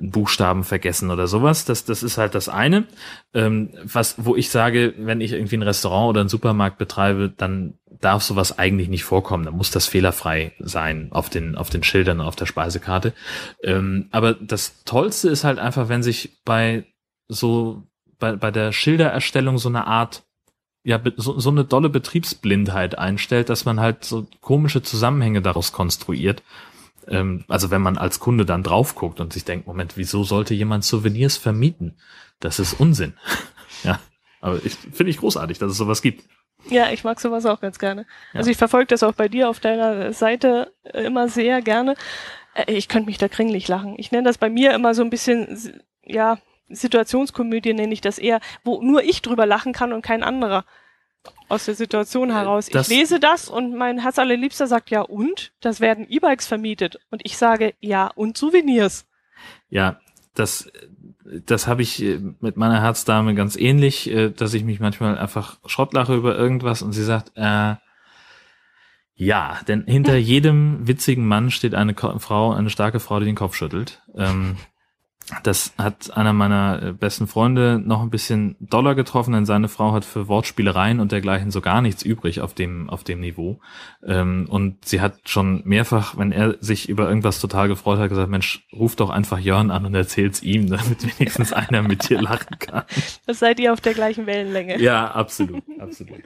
Buchstaben 0.00 0.64
vergessen 0.64 1.10
oder 1.10 1.26
sowas. 1.26 1.64
Das, 1.64 1.84
das 1.84 2.02
ist 2.02 2.18
halt 2.18 2.34
das 2.34 2.48
eine. 2.48 2.84
Ähm, 3.34 3.70
was, 3.84 4.24
wo 4.24 4.36
ich 4.36 4.50
sage, 4.50 4.94
wenn 4.98 5.20
ich 5.20 5.32
irgendwie 5.32 5.56
ein 5.56 5.62
Restaurant 5.62 6.10
oder 6.10 6.20
einen 6.20 6.28
Supermarkt 6.28 6.78
betreibe, 6.78 7.32
dann 7.36 7.74
darf 8.00 8.22
sowas 8.22 8.58
eigentlich 8.58 8.88
nicht 8.88 9.04
vorkommen. 9.04 9.44
Dann 9.44 9.56
muss 9.56 9.70
das 9.70 9.86
fehlerfrei 9.86 10.52
sein 10.58 11.08
auf 11.12 11.28
den, 11.30 11.56
auf 11.56 11.70
den 11.70 11.82
Schildern 11.82 12.20
auf 12.20 12.36
der 12.36 12.46
Speisekarte. 12.46 13.12
Ähm, 13.62 14.08
aber 14.10 14.34
das 14.34 14.84
Tollste 14.84 15.28
ist 15.28 15.44
halt 15.44 15.58
einfach, 15.58 15.88
wenn 15.88 16.02
sich 16.02 16.42
bei 16.44 16.84
so, 17.28 17.82
bei, 18.18 18.36
bei 18.36 18.50
der 18.50 18.72
Schildererstellung 18.72 19.58
so 19.58 19.68
eine 19.68 19.86
Art 19.86 20.24
ja, 20.84 21.00
so, 21.16 21.38
so 21.38 21.50
eine 21.50 21.64
dolle 21.64 21.88
Betriebsblindheit 21.88 22.98
einstellt, 22.98 23.48
dass 23.48 23.64
man 23.64 23.78
halt 23.78 24.04
so 24.04 24.26
komische 24.40 24.82
Zusammenhänge 24.82 25.40
daraus 25.40 25.72
konstruiert. 25.72 26.42
Ähm, 27.08 27.44
also 27.48 27.70
wenn 27.70 27.82
man 27.82 27.98
als 27.98 28.20
Kunde 28.20 28.44
dann 28.44 28.62
drauf 28.62 28.94
guckt 28.94 29.20
und 29.20 29.32
sich 29.32 29.44
denkt, 29.44 29.66
Moment, 29.66 29.96
wieso 29.96 30.24
sollte 30.24 30.54
jemand 30.54 30.84
Souvenirs 30.84 31.36
vermieten? 31.36 31.96
Das 32.40 32.58
ist 32.58 32.74
Unsinn. 32.74 33.14
ja, 33.84 34.00
aber 34.40 34.60
ich 34.64 34.74
finde 34.74 35.10
ich 35.10 35.18
großartig, 35.18 35.58
dass 35.58 35.70
es 35.72 35.76
sowas 35.76 36.02
gibt. 36.02 36.24
Ja, 36.68 36.90
ich 36.92 37.02
mag 37.04 37.18
sowas 37.20 37.44
auch 37.46 37.60
ganz 37.60 37.78
gerne. 37.78 38.06
Ja. 38.32 38.38
Also 38.38 38.50
ich 38.50 38.56
verfolge 38.56 38.86
das 38.86 39.02
auch 39.02 39.14
bei 39.14 39.28
dir 39.28 39.48
auf 39.48 39.60
deiner 39.60 40.12
Seite 40.12 40.72
äh, 40.84 41.02
immer 41.04 41.28
sehr 41.28 41.60
gerne. 41.60 41.94
Äh, 42.54 42.72
Ich 42.72 42.88
könnte 42.88 43.06
mich 43.06 43.18
da 43.18 43.28
kringlich 43.28 43.66
lachen. 43.68 43.94
Ich 43.98 44.12
nenne 44.12 44.24
das 44.24 44.38
bei 44.38 44.48
mir 44.48 44.72
immer 44.74 44.94
so 44.94 45.02
ein 45.02 45.10
bisschen, 45.10 45.82
ja, 46.04 46.38
Situationskomödie 46.68 47.74
nenne 47.74 47.92
ich 47.92 48.00
das 48.00 48.18
eher, 48.18 48.40
wo 48.64 48.80
nur 48.80 49.02
ich 49.02 49.22
drüber 49.22 49.44
lachen 49.46 49.72
kann 49.72 49.92
und 49.92 50.02
kein 50.02 50.22
anderer 50.22 50.64
aus 51.48 51.66
der 51.66 51.74
Situation 51.74 52.30
heraus. 52.32 52.68
das- 52.68 52.88
ich 52.90 52.96
lese 52.96 53.20
das 53.20 53.48
und 53.48 53.76
mein 53.76 53.98
Herz 54.00 54.18
allerliebster 54.18 54.66
sagt, 54.66 54.90
ja 54.90 55.02
und? 55.02 55.52
Das 55.60 55.80
werden 55.80 56.06
E-Bikes 56.08 56.46
vermietet. 56.46 56.98
Und 57.10 57.22
ich 57.24 57.36
sage, 57.36 57.74
ja 57.80 58.06
und 58.08 58.36
Souvenirs. 58.38 59.06
Ja, 59.68 60.00
das, 60.34 60.70
das 61.46 61.66
habe 61.66 61.82
ich 61.82 62.02
äh, 62.02 62.20
mit 62.40 62.56
meiner 62.56 62.80
Herzdame 62.80 63.34
ganz 63.34 63.56
ähnlich, 63.56 64.10
äh, 64.10 64.30
dass 64.30 64.54
ich 64.54 64.64
mich 64.64 64.80
manchmal 64.80 65.18
einfach 65.18 65.58
schrottlache 65.66 66.14
über 66.14 66.36
irgendwas 66.36 66.82
und 66.82 66.92
sie 66.92 67.04
sagt, 67.04 67.32
äh, 67.34 67.74
ja, 69.14 69.60
denn 69.68 69.84
hinter 69.86 70.16
jedem 70.16 70.86
witzigen 70.86 71.26
Mann 71.26 71.50
steht 71.50 71.74
eine 71.74 71.94
Frau, 71.94 72.52
eine 72.52 72.70
starke 72.70 72.98
Frau, 73.00 73.20
die 73.20 73.26
den 73.26 73.34
Kopf 73.36 73.54
schüttelt. 73.54 74.02
Ähm, 74.16 74.56
das 75.42 75.72
hat 75.78 76.16
einer 76.16 76.32
meiner 76.32 76.82
äh, 76.82 76.92
besten 76.92 77.26
Freunde 77.26 77.80
noch 77.82 78.02
ein 78.02 78.10
bisschen 78.10 78.56
doller 78.60 78.94
getroffen, 78.94 79.32
denn 79.32 79.46
seine 79.46 79.68
Frau 79.68 79.92
hat 79.92 80.04
für 80.04 80.28
Wortspielereien 80.28 81.00
und 81.00 81.12
dergleichen 81.12 81.50
so 81.50 81.60
gar 81.60 81.80
nichts 81.80 82.02
übrig 82.02 82.40
auf 82.40 82.54
dem, 82.54 82.90
auf 82.90 83.04
dem 83.04 83.20
Niveau. 83.20 83.60
Ähm, 84.04 84.46
und 84.48 84.84
sie 84.84 85.00
hat 85.00 85.28
schon 85.28 85.62
mehrfach, 85.64 86.18
wenn 86.18 86.32
er 86.32 86.56
sich 86.60 86.88
über 86.88 87.08
irgendwas 87.08 87.40
total 87.40 87.68
gefreut 87.68 87.98
hat, 87.98 88.08
gesagt, 88.08 88.30
Mensch, 88.30 88.66
ruf 88.72 88.96
doch 88.96 89.10
einfach 89.10 89.38
Jörn 89.38 89.70
an 89.70 89.86
und 89.86 89.94
erzähl's 89.94 90.42
ihm, 90.42 90.68
damit 90.70 91.18
wenigstens 91.18 91.52
einer 91.52 91.82
mit 91.82 92.08
dir 92.08 92.20
lachen 92.20 92.58
kann. 92.58 92.84
Das 93.26 93.38
seid 93.38 93.60
ihr 93.60 93.72
auf 93.72 93.80
der 93.80 93.94
gleichen 93.94 94.26
Wellenlänge. 94.26 94.80
Ja, 94.80 95.10
absolut, 95.12 95.62
absolut. 95.78 96.22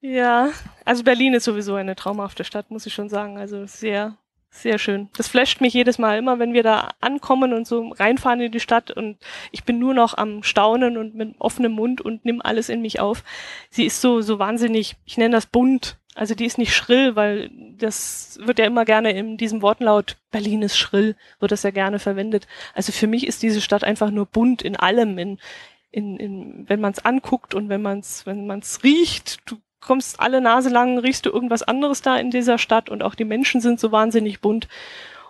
Ja, 0.00 0.50
also 0.84 1.04
Berlin 1.04 1.32
ist 1.34 1.44
sowieso 1.44 1.76
eine 1.76 1.94
traumhafte 1.94 2.42
Stadt, 2.42 2.70
muss 2.72 2.86
ich 2.86 2.92
schon 2.92 3.08
sagen. 3.08 3.38
Also 3.38 3.66
sehr, 3.66 4.16
sehr 4.54 4.78
schön. 4.78 5.08
Das 5.16 5.28
flasht 5.28 5.62
mich 5.62 5.72
jedes 5.72 5.98
Mal 5.98 6.18
immer, 6.18 6.38
wenn 6.38 6.52
wir 6.52 6.62
da 6.62 6.90
ankommen 7.00 7.54
und 7.54 7.66
so 7.66 7.88
reinfahren 7.88 8.40
in 8.40 8.52
die 8.52 8.60
Stadt 8.60 8.90
und 8.90 9.16
ich 9.50 9.64
bin 9.64 9.78
nur 9.78 9.94
noch 9.94 10.16
am 10.16 10.42
Staunen 10.42 10.98
und 10.98 11.14
mit 11.14 11.34
offenem 11.38 11.72
Mund 11.72 12.02
und 12.02 12.24
nimm 12.26 12.42
alles 12.42 12.68
in 12.68 12.82
mich 12.82 13.00
auf. 13.00 13.24
Sie 13.70 13.86
ist 13.86 14.02
so, 14.02 14.20
so 14.20 14.38
wahnsinnig, 14.38 14.96
ich 15.06 15.16
nenne 15.16 15.34
das 15.34 15.46
bunt. 15.46 15.96
Also 16.14 16.34
die 16.34 16.44
ist 16.44 16.58
nicht 16.58 16.74
schrill, 16.74 17.16
weil 17.16 17.50
das 17.78 18.38
wird 18.42 18.58
ja 18.58 18.66
immer 18.66 18.84
gerne 18.84 19.12
in 19.12 19.38
diesem 19.38 19.62
Wortenlaut 19.62 20.18
Berlin 20.30 20.60
ist 20.60 20.76
schrill, 20.76 21.16
wird 21.40 21.50
das 21.50 21.62
ja 21.62 21.70
gerne 21.70 21.98
verwendet. 21.98 22.46
Also 22.74 22.92
für 22.92 23.06
mich 23.06 23.26
ist 23.26 23.42
diese 23.42 23.62
Stadt 23.62 23.84
einfach 23.84 24.10
nur 24.10 24.26
bunt 24.26 24.60
in 24.60 24.76
allem, 24.76 25.16
in, 25.16 25.38
in, 25.90 26.18
in 26.18 26.68
wenn 26.68 26.80
man 26.80 26.92
es 26.92 27.02
anguckt 27.02 27.54
und 27.54 27.70
wenn 27.70 27.80
man 27.80 28.00
es 28.00 28.26
wenn 28.26 28.46
man 28.46 28.58
es 28.58 28.84
riecht. 28.84 29.38
Du 29.46 29.56
kommst 29.82 30.20
alle 30.20 30.40
Nase 30.40 30.70
lang, 30.70 30.98
riechst 30.98 31.26
du 31.26 31.30
irgendwas 31.30 31.62
anderes 31.62 32.00
da 32.00 32.16
in 32.16 32.30
dieser 32.30 32.56
Stadt 32.56 32.88
und 32.88 33.02
auch 33.02 33.14
die 33.14 33.24
Menschen 33.24 33.60
sind 33.60 33.78
so 33.78 33.92
wahnsinnig 33.92 34.40
bunt. 34.40 34.68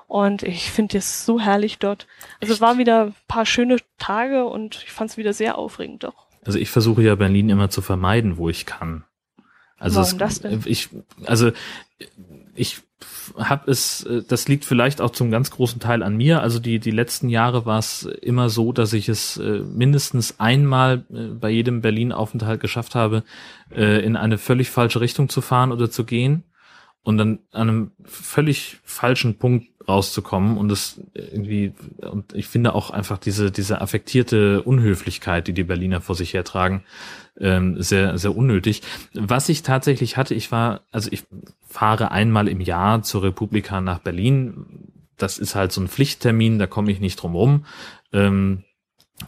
Und 0.07 0.43
ich 0.43 0.71
finde 0.71 0.99
es 0.99 1.25
so 1.25 1.41
herrlich 1.41 1.79
dort. 1.79 2.07
Also 2.41 2.53
es 2.53 2.61
waren 2.61 2.77
wieder 2.79 3.07
ein 3.07 3.15
paar 3.29 3.47
schöne 3.47 3.79
Tage 3.99 4.45
und 4.45 4.83
ich 4.85 4.93
fand 4.93 5.11
es 5.11 5.17
wieder 5.17 5.33
sehr 5.33 5.57
aufregend 5.57 6.05
doch. 6.05 6.27
Also 6.45 6.59
ich 6.59 6.71
versuche 6.71 7.03
ja 7.03 7.15
Berlin 7.15 7.49
immer 7.49 7.71
zu 7.71 7.81
vermeiden, 7.81 8.37
wo 8.37 8.51
ich 8.51 8.67
kann. 8.67 9.05
Also 9.79 9.97
Warum 9.97 10.13
es, 10.13 10.19
das 10.19 10.41
denn? 10.41 10.63
ich, 10.67 10.91
also 11.25 11.51
ich 12.55 12.83
habe 13.37 13.71
es, 13.71 14.05
äh, 14.05 14.23
das 14.27 14.49
liegt 14.49 14.65
vielleicht 14.65 15.01
auch 15.01 15.11
zum 15.11 15.31
ganz 15.31 15.51
großen 15.51 15.81
Teil 15.81 16.03
an 16.03 16.17
mir. 16.17 16.41
Also 16.41 16.59
die 16.59 16.79
die 16.79 16.91
letzten 16.91 17.29
Jahre 17.29 17.67
war 17.67 17.79
es 17.79 18.05
immer 18.05 18.49
so, 18.49 18.73
dass 18.73 18.93
ich 18.93 19.09
es 19.09 19.37
äh, 19.39 19.61
mindestens 19.61 20.39
einmal 20.39 21.05
äh, 21.13 21.29
bei 21.29 21.51
jedem 21.51 21.81
Berlin-Aufenthalt 21.81 22.61
geschafft 22.61 22.95
habe, 22.95 23.25
in 23.75 24.17
eine 24.17 24.37
völlig 24.37 24.69
falsche 24.69 25.01
Richtung 25.01 25.31
zu 25.31 25.41
fahren 25.41 25.73
oder 25.73 25.91
zu 25.91 26.05
gehen 26.05 26.45
und 27.03 27.19
dann 27.19 27.41
an 27.51 27.69
einem 27.69 27.91
völlig 28.05 28.79
falschen 28.85 29.39
Punkt 29.39 29.69
rauszukommen 29.89 30.57
und 30.57 30.71
es 30.71 31.01
irgendwie 31.15 31.73
und 31.99 32.35
ich 32.35 32.47
finde 32.47 32.75
auch 32.75 32.91
einfach 32.91 33.19
diese 33.19 33.51
diese 33.51 33.81
affektierte 33.81 34.63
Unhöflichkeit, 34.63 35.49
die 35.49 35.53
die 35.53 35.65
Berliner 35.65 36.01
vor 36.01 36.15
sich 36.15 36.35
hertragen, 36.35 36.85
ähm, 37.39 37.83
sehr 37.83 38.17
sehr 38.19 38.37
unnötig. 38.37 38.83
Was 39.15 39.49
ich 39.49 39.63
tatsächlich 39.63 40.17
hatte, 40.17 40.35
ich 40.35 40.53
war 40.53 40.83
also 40.93 41.11
ich 41.11 41.25
fahre 41.67 42.13
einmal 42.13 42.49
im 42.49 42.61
Jahr 42.61 43.03
zur 43.03 43.25
Republika 43.25 43.81
nach 43.81 43.99
Berlin. 43.99 44.89
Das 45.17 45.39
ist 45.39 45.55
halt 45.55 45.73
so 45.73 45.81
ein 45.81 45.89
Pflichttermin, 45.89 46.59
da 46.59 46.67
komme 46.67 46.93
ich 46.93 47.01
nicht 47.01 47.17
drum 47.17 47.35
rum. 47.35 47.67
Ähm, 48.13 48.65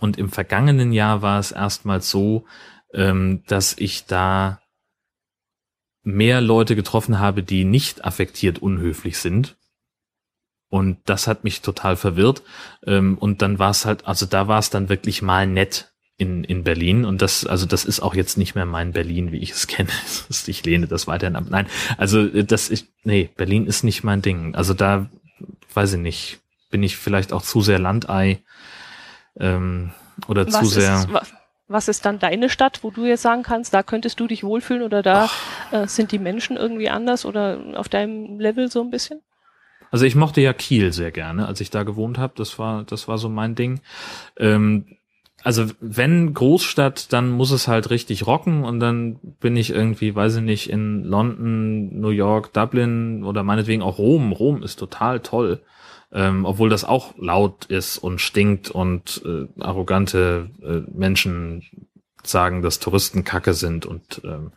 und 0.00 0.18
im 0.18 0.30
vergangenen 0.30 0.92
Jahr 0.92 1.22
war 1.22 1.38
es 1.38 1.52
erstmals 1.52 2.10
so, 2.10 2.46
ähm, 2.92 3.42
dass 3.46 3.76
ich 3.78 4.06
da 4.06 4.60
mehr 6.04 6.40
Leute 6.40 6.76
getroffen 6.76 7.18
habe, 7.18 7.42
die 7.42 7.64
nicht 7.64 8.04
affektiert 8.04 8.60
unhöflich 8.60 9.18
sind. 9.18 9.56
Und 10.68 10.98
das 11.04 11.26
hat 11.26 11.44
mich 11.44 11.62
total 11.62 11.96
verwirrt. 11.96 12.42
Ähm, 12.86 13.16
und 13.18 13.42
dann 13.42 13.58
war 13.58 13.70
es 13.70 13.84
halt, 13.84 14.06
also 14.06 14.26
da 14.26 14.48
war 14.48 14.58
es 14.58 14.70
dann 14.70 14.88
wirklich 14.88 15.22
mal 15.22 15.46
nett 15.46 15.92
in, 16.16 16.44
in 16.44 16.64
Berlin. 16.64 17.04
Und 17.04 17.22
das, 17.22 17.46
also 17.46 17.66
das 17.66 17.84
ist 17.84 18.00
auch 18.00 18.14
jetzt 18.14 18.36
nicht 18.36 18.54
mehr 18.54 18.66
mein 18.66 18.92
Berlin, 18.92 19.32
wie 19.32 19.38
ich 19.38 19.50
es 19.50 19.66
kenne. 19.68 19.90
Ich 20.46 20.64
lehne 20.64 20.86
das 20.86 21.06
weiterhin 21.06 21.36
ab. 21.36 21.44
Nein, 21.48 21.66
also 21.96 22.20
äh, 22.20 22.44
das 22.44 22.68
ist, 22.68 22.86
nee, 23.04 23.30
Berlin 23.36 23.66
ist 23.66 23.84
nicht 23.84 24.04
mein 24.04 24.22
Ding. 24.22 24.54
Also 24.54 24.74
da, 24.74 25.08
weiß 25.72 25.94
ich 25.94 26.00
nicht, 26.00 26.40
bin 26.70 26.82
ich 26.82 26.96
vielleicht 26.96 27.32
auch 27.32 27.42
zu 27.42 27.60
sehr 27.60 27.78
Landei 27.78 28.42
ähm, 29.38 29.92
oder 30.26 30.46
Was 30.46 30.58
zu 30.58 30.66
sehr. 30.66 30.96
Ist, 30.96 31.08
was 31.66 31.88
ist 31.88 32.04
dann 32.04 32.18
deine 32.18 32.48
Stadt, 32.48 32.80
wo 32.82 32.90
du 32.90 33.04
jetzt 33.06 33.22
sagen 33.22 33.42
kannst, 33.42 33.72
da 33.72 33.82
könntest 33.82 34.20
du 34.20 34.26
dich 34.26 34.44
wohlfühlen 34.44 34.82
oder 34.82 35.02
da 35.02 35.30
äh, 35.70 35.86
sind 35.86 36.12
die 36.12 36.18
Menschen 36.18 36.56
irgendwie 36.56 36.90
anders 36.90 37.24
oder 37.24 37.58
auf 37.74 37.88
deinem 37.88 38.38
Level 38.38 38.70
so 38.70 38.82
ein 38.82 38.90
bisschen? 38.90 39.20
Also 39.90 40.04
ich 40.04 40.16
mochte 40.16 40.40
ja 40.40 40.52
Kiel 40.52 40.92
sehr 40.92 41.12
gerne, 41.12 41.46
als 41.46 41.60
ich 41.60 41.70
da 41.70 41.84
gewohnt 41.84 42.18
habe. 42.18 42.34
Das 42.36 42.58
war, 42.58 42.84
das 42.84 43.08
war 43.08 43.16
so 43.16 43.28
mein 43.28 43.54
Ding. 43.54 43.80
Ähm, 44.36 44.96
also 45.42 45.66
wenn 45.80 46.34
Großstadt, 46.34 47.12
dann 47.12 47.30
muss 47.30 47.50
es 47.50 47.68
halt 47.68 47.90
richtig 47.90 48.26
rocken 48.26 48.64
und 48.64 48.80
dann 48.80 49.16
bin 49.40 49.56
ich 49.56 49.70
irgendwie, 49.70 50.14
weiß 50.14 50.36
ich 50.36 50.42
nicht, 50.42 50.70
in 50.70 51.04
London, 51.04 52.00
New 52.00 52.08
York, 52.08 52.52
Dublin 52.52 53.24
oder 53.24 53.42
meinetwegen 53.42 53.82
auch 53.82 53.98
Rom. 53.98 54.32
Rom 54.32 54.62
ist 54.62 54.76
total 54.76 55.20
toll. 55.20 55.60
Ähm, 56.12 56.44
obwohl 56.44 56.68
das 56.68 56.84
auch 56.84 57.14
laut 57.18 57.64
ist 57.66 57.98
und 57.98 58.20
stinkt 58.20 58.70
und 58.70 59.22
äh, 59.24 59.48
arrogante 59.60 60.50
äh, 60.62 60.90
Menschen 60.96 61.62
sagen, 62.26 62.62
dass 62.62 62.80
Touristen 62.80 63.24
Kacke 63.24 63.54
sind 63.54 63.86
und 63.86 64.22
ähm, 64.24 64.52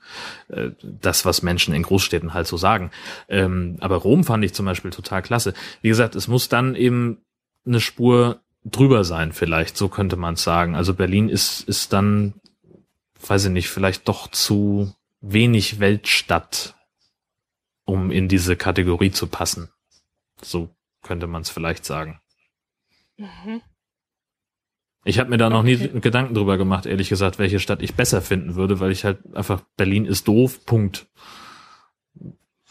äh, 0.50 0.72
das, 0.82 1.26
was 1.26 1.42
Menschen 1.42 1.74
in 1.74 1.84
Großstädten 1.84 2.34
halt 2.34 2.48
so 2.48 2.58
sagen. 2.58 2.92
Ähm, 3.28 3.78
aber 3.80 3.98
Rom 3.98 4.24
fand 4.24 4.44
ich 4.44 4.54
zum 4.54 4.66
Beispiel 4.66 4.92
total 4.92 5.22
klasse. 5.22 5.54
Wie 5.82 5.90
gesagt, 5.90 6.16
es 6.16 6.28
muss 6.28 6.50
dann 6.50 6.76
eben 6.76 7.18
eine 7.66 7.80
Spur 7.80 8.40
drüber 8.64 9.04
sein, 9.04 9.34
vielleicht, 9.34 9.78
so 9.78 9.88
könnte 9.90 10.16
man 10.16 10.36
sagen. 10.36 10.76
Also 10.76 10.94
Berlin 10.94 11.30
ist, 11.30 11.62
ist 11.62 11.94
dann, 11.94 12.34
weiß 13.26 13.46
ich 13.46 13.52
nicht, 13.52 13.70
vielleicht 13.70 14.08
doch 14.08 14.30
zu 14.30 14.94
wenig 15.22 15.80
Weltstadt, 15.80 16.76
um 17.86 18.12
in 18.12 18.28
diese 18.28 18.56
Kategorie 18.56 19.12
zu 19.12 19.28
passen. 19.28 19.70
So 20.42 20.70
könnte 21.08 21.28
man 21.28 21.42
es 21.42 21.50
vielleicht 21.50 21.86
sagen. 21.86 22.20
Mhm. 23.18 23.62
Ich 25.06 25.20
habe 25.20 25.30
mir 25.30 25.38
da 25.38 25.50
noch 25.50 25.64
nie 25.64 25.76
Okay. 25.76 26.00
Gedanken 26.02 26.34
drüber 26.34 26.58
gemacht, 26.58 26.86
ehrlich 26.86 27.08
gesagt, 27.08 27.40
welche 27.40 27.60
Stadt 27.60 27.82
ich 27.82 27.96
besser 27.96 28.22
finden 28.22 28.56
würde, 28.56 28.80
weil 28.80 28.92
ich 28.92 29.06
halt 29.06 29.20
einfach 29.36 29.62
Berlin 29.78 30.06
ist 30.06 30.28
doof, 30.28 30.66
Punkt. 30.66 31.08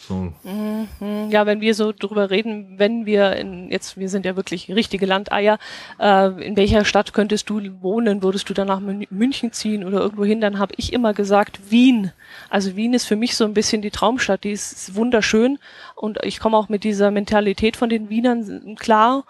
So. 0.07 0.33
Mhm. 0.45 1.31
Ja, 1.31 1.47
wenn 1.47 1.61
wir 1.61 1.75
so 1.75 1.93
drüber 1.93 2.31
reden, 2.31 2.79
wenn 2.79 3.07
wir 3.07 3.33
in, 3.37 3.71
jetzt, 3.71 3.97
wir 3.97 4.09
sind 4.09 4.25
ja 4.25 4.37
wirklich 4.37 4.71
richtige 4.71 5.07
Landeier, 5.07 5.59
äh, 5.99 6.29
in 6.45 6.57
welcher 6.57 6.85
Stadt 6.85 7.13
könntest 7.13 7.51
du 7.51 7.61
wohnen? 7.81 8.23
Würdest 8.23 8.49
du 8.49 8.55
dann 8.55 8.69
nach 8.69 8.81
Mün- 8.81 9.09
München 9.11 9.53
ziehen 9.53 9.85
oder 9.85 9.99
irgendwo 9.99 10.25
hin? 10.25 10.41
Dann 10.41 10.59
habe 10.59 10.75
ich 10.77 10.93
immer 10.93 11.13
gesagt, 11.15 11.71
Wien. 11.71 12.13
Also 12.51 12.77
Wien 12.77 12.95
ist 12.95 13.07
für 13.07 13.17
mich 13.17 13.37
so 13.37 13.45
ein 13.45 13.55
bisschen 13.55 13.83
die 13.83 13.91
Traumstadt, 13.91 14.45
die 14.45 14.53
ist 14.53 14.95
wunderschön 14.95 15.59
und 15.95 16.19
ich 16.23 16.39
komme 16.39 16.57
auch 16.57 16.69
mit 16.69 16.85
dieser 16.85 17.11
Mentalität 17.11 17.77
von 17.77 17.89
den 17.89 18.09
Wienern 18.09 18.77
klar. 18.77 19.25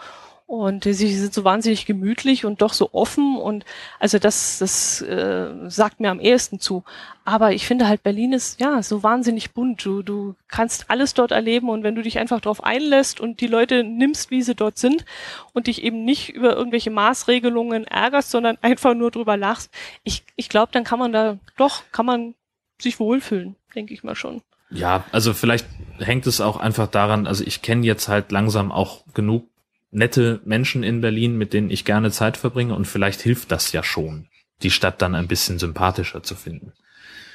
Und 0.46 0.84
sie 0.84 1.12
sind 1.12 1.34
so 1.34 1.42
wahnsinnig 1.42 1.86
gemütlich 1.86 2.44
und 2.44 2.62
doch 2.62 2.72
so 2.72 2.90
offen 2.92 3.36
und 3.36 3.64
also 3.98 4.20
das, 4.20 4.58
das 4.60 5.02
äh, 5.02 5.48
sagt 5.68 5.98
mir 5.98 6.08
am 6.08 6.20
ehesten 6.20 6.60
zu. 6.60 6.84
Aber 7.24 7.50
ich 7.50 7.66
finde 7.66 7.88
halt 7.88 8.04
Berlin 8.04 8.32
ist 8.32 8.60
ja 8.60 8.80
so 8.80 9.02
wahnsinnig 9.02 9.54
bunt. 9.54 9.84
Du, 9.84 10.02
du 10.02 10.36
kannst 10.46 10.88
alles 10.88 11.14
dort 11.14 11.32
erleben 11.32 11.68
und 11.68 11.82
wenn 11.82 11.96
du 11.96 12.02
dich 12.02 12.20
einfach 12.20 12.40
darauf 12.40 12.62
einlässt 12.62 13.18
und 13.18 13.40
die 13.40 13.48
Leute 13.48 13.82
nimmst, 13.82 14.30
wie 14.30 14.40
sie 14.40 14.54
dort 14.54 14.78
sind 14.78 15.04
und 15.52 15.66
dich 15.66 15.82
eben 15.82 16.04
nicht 16.04 16.28
über 16.28 16.54
irgendwelche 16.54 16.92
Maßregelungen 16.92 17.84
ärgerst, 17.84 18.30
sondern 18.30 18.56
einfach 18.62 18.94
nur 18.94 19.10
drüber 19.10 19.36
lachst, 19.36 19.72
ich, 20.04 20.22
ich 20.36 20.48
glaube, 20.48 20.70
dann 20.70 20.84
kann 20.84 21.00
man 21.00 21.12
da 21.12 21.38
doch, 21.56 21.82
kann 21.90 22.06
man 22.06 22.34
sich 22.80 23.00
wohlfühlen, 23.00 23.56
denke 23.74 23.92
ich 23.92 24.04
mal 24.04 24.14
schon. 24.14 24.42
Ja, 24.70 25.04
also 25.10 25.34
vielleicht 25.34 25.66
hängt 25.98 26.28
es 26.28 26.40
auch 26.40 26.56
einfach 26.56 26.86
daran, 26.86 27.26
also 27.26 27.42
ich 27.44 27.62
kenne 27.62 27.84
jetzt 27.84 28.06
halt 28.06 28.30
langsam 28.30 28.70
auch 28.70 29.02
genug 29.12 29.48
nette 29.90 30.40
Menschen 30.44 30.82
in 30.82 31.00
Berlin, 31.00 31.36
mit 31.36 31.52
denen 31.52 31.70
ich 31.70 31.84
gerne 31.84 32.10
Zeit 32.10 32.36
verbringe 32.36 32.74
und 32.74 32.86
vielleicht 32.86 33.20
hilft 33.20 33.52
das 33.52 33.72
ja 33.72 33.82
schon, 33.82 34.28
die 34.62 34.70
Stadt 34.70 35.02
dann 35.02 35.14
ein 35.14 35.28
bisschen 35.28 35.58
sympathischer 35.58 36.22
zu 36.22 36.34
finden. 36.34 36.72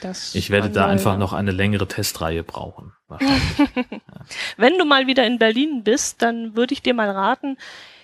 Das 0.01 0.33
Ich 0.33 0.49
werde 0.49 0.69
da 0.69 0.87
einfach 0.87 1.17
noch 1.17 1.31
eine 1.31 1.51
längere 1.51 1.87
Testreihe 1.87 2.43
brauchen. 2.43 2.93
Wahrscheinlich. 3.07 3.41
Wenn 4.57 4.77
du 4.77 4.85
mal 4.85 5.05
wieder 5.05 5.25
in 5.27 5.37
Berlin 5.37 5.83
bist, 5.83 6.21
dann 6.23 6.55
würde 6.55 6.73
ich 6.73 6.81
dir 6.81 6.95
mal 6.95 7.09
raten, 7.09 7.57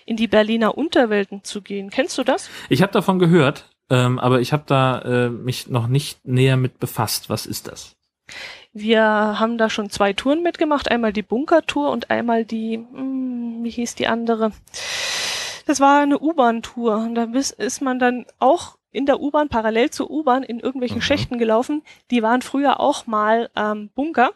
in 0.06 0.16
die 0.16 0.28
Berliner 0.28 0.78
Unterwelten 0.78 1.44
zu 1.44 1.62
gehen. 1.62 1.90
Kennst 1.90 2.18
du 2.18 2.24
das? 2.24 2.50
ich 2.70 2.82
habe 2.82 2.94
davon 2.94 3.20
gehört, 3.20 3.70
ähm, 3.90 4.20
aber 4.20 4.42
ich 4.42 4.54
habe 4.54 4.64
da 4.68 5.02
äh, 5.02 5.30
mich 5.30 5.68
noch 5.68 5.88
nicht 5.88 6.26
näher 6.26 6.56
mit 6.56 6.80
befasst. 6.80 7.30
Was 7.30 7.46
ist 7.46 7.68
das? 7.68 7.96
Wir 8.80 9.02
haben 9.02 9.58
da 9.58 9.70
schon 9.70 9.90
zwei 9.90 10.13
Touren 10.13 10.44
mitgemacht, 10.44 10.92
einmal 10.92 11.12
die 11.12 11.24
Bunkertour 11.24 11.90
und 11.92 12.10
einmal 12.12 12.46
die, 12.46 12.76
hm, 12.76 13.63
wie 13.63 13.70
hieß 13.70 13.96
die 13.96 14.08
andere? 14.08 14.52
Das 15.66 15.80
war 15.80 16.02
eine 16.02 16.20
U-Bahn-Tour. 16.20 16.98
Und 16.98 17.16
da 17.16 17.28
ist 17.58 17.82
man 17.82 18.00
dann 18.00 18.26
auch 18.40 18.78
in 18.92 19.06
der 19.06 19.20
U-Bahn, 19.20 19.50
parallel 19.50 19.90
zur 19.90 20.10
U-Bahn, 20.10 20.44
in 20.44 20.60
irgendwelchen 20.60 20.98
Mhm. 20.98 21.02
Schächten 21.02 21.38
gelaufen. 21.38 21.84
Die 22.12 22.24
waren 22.24 22.42
früher 22.42 22.80
auch 22.80 23.08
mal 23.08 23.50
ähm, 23.56 23.90
Bunker. 23.96 24.32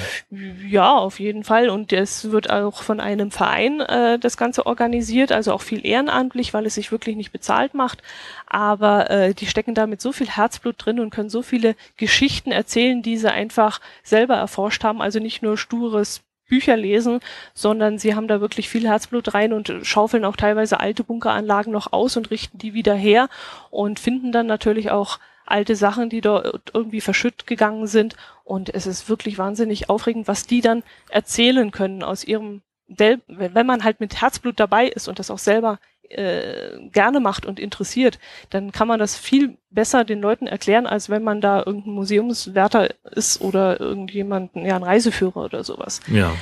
Ja, 0.69 0.95
auf 0.95 1.19
jeden 1.19 1.43
Fall. 1.43 1.69
Und 1.69 1.91
es 1.91 2.29
wird 2.29 2.51
auch 2.51 2.83
von 2.83 2.99
einem 2.99 3.31
Verein 3.31 3.79
äh, 3.79 4.19
das 4.19 4.37
Ganze 4.37 4.67
organisiert, 4.67 5.31
also 5.31 5.53
auch 5.53 5.63
viel 5.63 5.83
ehrenamtlich, 5.83 6.53
weil 6.53 6.67
es 6.67 6.75
sich 6.75 6.91
wirklich 6.91 7.15
nicht 7.15 7.31
bezahlt 7.31 7.73
macht. 7.73 8.03
Aber 8.45 9.09
äh, 9.09 9.33
die 9.33 9.47
stecken 9.47 9.73
da 9.73 9.87
mit 9.87 10.01
so 10.01 10.11
viel 10.11 10.29
Herzblut 10.29 10.75
drin 10.77 10.99
und 10.99 11.09
können 11.09 11.31
so 11.31 11.41
viele 11.41 11.75
Geschichten 11.97 12.51
erzählen, 12.51 13.01
die 13.01 13.17
sie 13.17 13.31
einfach 13.31 13.81
selber 14.03 14.35
erforscht 14.35 14.83
haben. 14.83 15.01
Also 15.01 15.17
nicht 15.17 15.41
nur 15.41 15.57
stures 15.57 16.21
Bücher 16.47 16.77
lesen, 16.77 17.19
sondern 17.53 17.97
sie 17.97 18.15
haben 18.15 18.27
da 18.27 18.41
wirklich 18.41 18.69
viel 18.69 18.87
Herzblut 18.87 19.33
rein 19.33 19.53
und 19.53 19.73
schaufeln 19.83 20.25
auch 20.25 20.35
teilweise 20.35 20.79
alte 20.79 21.03
Bunkeranlagen 21.03 21.73
noch 21.73 21.93
aus 21.93 22.17
und 22.17 22.31
richten 22.31 22.57
die 22.57 22.73
wieder 22.73 22.93
her 22.95 23.29
und 23.71 23.99
finden 23.99 24.31
dann 24.31 24.47
natürlich 24.47 24.91
auch 24.91 25.19
alte 25.45 25.75
Sachen, 25.75 26.09
die 26.09 26.21
dort 26.21 26.71
irgendwie 26.73 27.01
verschütt 27.01 27.47
gegangen 27.47 27.87
sind. 27.87 28.15
Und 28.43 28.73
es 28.73 28.87
ist 28.87 29.09
wirklich 29.09 29.37
wahnsinnig 29.37 29.89
aufregend, 29.89 30.27
was 30.27 30.45
die 30.45 30.61
dann 30.61 30.83
erzählen 31.09 31.71
können 31.71 32.03
aus 32.03 32.23
ihrem, 32.23 32.61
wenn 32.87 33.65
man 33.65 33.83
halt 33.83 33.99
mit 33.99 34.21
Herzblut 34.21 34.59
dabei 34.59 34.87
ist 34.87 35.07
und 35.07 35.19
das 35.19 35.31
auch 35.31 35.39
selber 35.39 35.79
äh, 36.09 36.89
gerne 36.89 37.19
macht 37.19 37.45
und 37.45 37.59
interessiert, 37.59 38.19
dann 38.49 38.71
kann 38.71 38.87
man 38.87 38.99
das 38.99 39.17
viel 39.17 39.57
besser 39.69 40.03
den 40.03 40.21
Leuten 40.21 40.47
erklären, 40.47 40.87
als 40.87 41.09
wenn 41.09 41.23
man 41.23 41.41
da 41.41 41.63
irgendein 41.65 41.93
Museumswärter 41.93 42.89
ist 43.11 43.41
oder 43.41 43.79
irgendjemand, 43.79 44.55
ja, 44.55 44.75
ein 44.75 44.83
Reiseführer 44.83 45.37
oder 45.45 45.63
sowas. 45.63 46.01
Ja. 46.07 46.33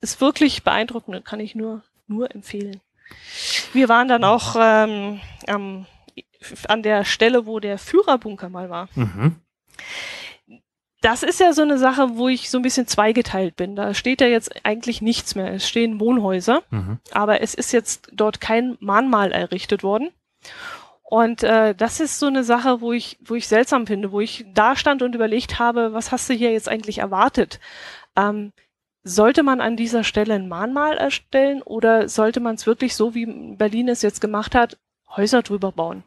Ist 0.00 0.20
wirklich 0.20 0.62
beeindruckend, 0.62 1.24
kann 1.24 1.40
ich 1.40 1.54
nur, 1.54 1.82
nur 2.06 2.34
empfehlen. 2.34 2.80
Wir 3.72 3.88
waren 3.88 4.08
dann 4.08 4.24
auch 4.24 4.56
ähm, 4.58 5.20
am 5.46 5.86
an 6.68 6.82
der 6.82 7.04
Stelle, 7.04 7.46
wo 7.46 7.60
der 7.60 7.78
Führerbunker 7.78 8.48
mal 8.48 8.70
war. 8.70 8.88
Mhm. 8.94 9.36
Das 11.04 11.22
ist 11.22 11.38
ja 11.38 11.52
so 11.52 11.60
eine 11.60 11.76
Sache, 11.76 12.16
wo 12.16 12.28
ich 12.28 12.48
so 12.48 12.58
ein 12.58 12.62
bisschen 12.62 12.86
zweigeteilt 12.86 13.56
bin. 13.56 13.76
Da 13.76 13.92
steht 13.92 14.22
ja 14.22 14.26
jetzt 14.26 14.64
eigentlich 14.64 15.02
nichts 15.02 15.34
mehr. 15.34 15.52
Es 15.52 15.68
stehen 15.68 16.00
Wohnhäuser, 16.00 16.62
mhm. 16.70 16.98
aber 17.12 17.42
es 17.42 17.52
ist 17.52 17.72
jetzt 17.74 18.08
dort 18.10 18.40
kein 18.40 18.78
Mahnmal 18.80 19.30
errichtet 19.30 19.82
worden. 19.82 20.08
Und 21.02 21.42
äh, 21.42 21.74
das 21.74 22.00
ist 22.00 22.18
so 22.18 22.26
eine 22.26 22.42
Sache, 22.42 22.80
wo 22.80 22.94
ich, 22.94 23.18
wo 23.22 23.34
ich 23.34 23.46
seltsam 23.46 23.86
finde, 23.86 24.12
wo 24.12 24.20
ich 24.20 24.46
da 24.54 24.76
stand 24.76 25.02
und 25.02 25.14
überlegt 25.14 25.58
habe, 25.58 25.92
was 25.92 26.10
hast 26.10 26.30
du 26.30 26.32
hier 26.32 26.52
jetzt 26.52 26.70
eigentlich 26.70 26.98
erwartet? 26.98 27.60
Ähm, 28.16 28.54
sollte 29.02 29.42
man 29.42 29.60
an 29.60 29.76
dieser 29.76 30.04
Stelle 30.04 30.32
ein 30.32 30.48
Mahnmal 30.48 30.96
erstellen 30.96 31.60
oder 31.60 32.08
sollte 32.08 32.40
man 32.40 32.54
es 32.54 32.66
wirklich 32.66 32.96
so, 32.96 33.14
wie 33.14 33.26
Berlin 33.26 33.88
es 33.88 34.00
jetzt 34.00 34.22
gemacht 34.22 34.54
hat, 34.54 34.78
Häuser 35.14 35.42
drüber 35.42 35.70
bauen? 35.70 36.02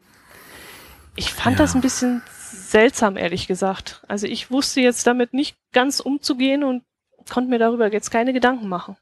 Ich 1.14 1.32
fand 1.32 1.56
ja. 1.56 1.64
das 1.64 1.76
ein 1.76 1.82
bisschen 1.82 2.20
seltsam, 2.70 3.16
ehrlich 3.16 3.46
gesagt. 3.46 4.02
Also 4.08 4.26
ich 4.26 4.50
wusste 4.50 4.80
jetzt 4.80 5.06
damit 5.06 5.32
nicht 5.32 5.56
ganz 5.72 6.00
umzugehen 6.00 6.64
und 6.64 6.82
konnte 7.30 7.50
mir 7.50 7.58
darüber 7.58 7.92
jetzt 7.92 8.10
keine 8.10 8.32
Gedanken 8.32 8.68
machen. 8.68 8.96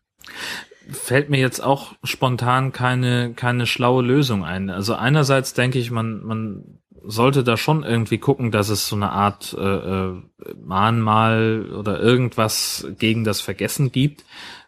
Fällt 0.90 1.31
mir 1.31 1.40
jetzt 1.40 1.61
auch 1.61 1.94
spontan 2.05 2.72
keine, 2.72 3.35
keine 3.35 3.66
schlaue 3.66 4.02
Lösung 4.02 4.44
ein. 4.44 4.70
Also 4.70 4.94
einerseits 4.94 5.52
denke 5.52 5.79
ich, 5.79 5.90
man, 5.90 6.22
man 6.22 6.81
sollte 7.02 7.44
da 7.44 7.57
schon 7.57 7.83
irgendwie 7.83 8.18
gucken, 8.18 8.50
dass 8.50 8.68
es 8.68 8.87
so 8.87 8.96
eine 8.96 9.11
Art 9.11 9.57
äh, 9.59 9.62
äh 9.62 10.22
Mahnmal 10.61 11.72
oder 11.72 12.00
irgendwas 12.00 12.87
gegen 12.98 13.24
das 13.24 13.40
Vergessen 13.40 13.92
gibt. 13.92 14.24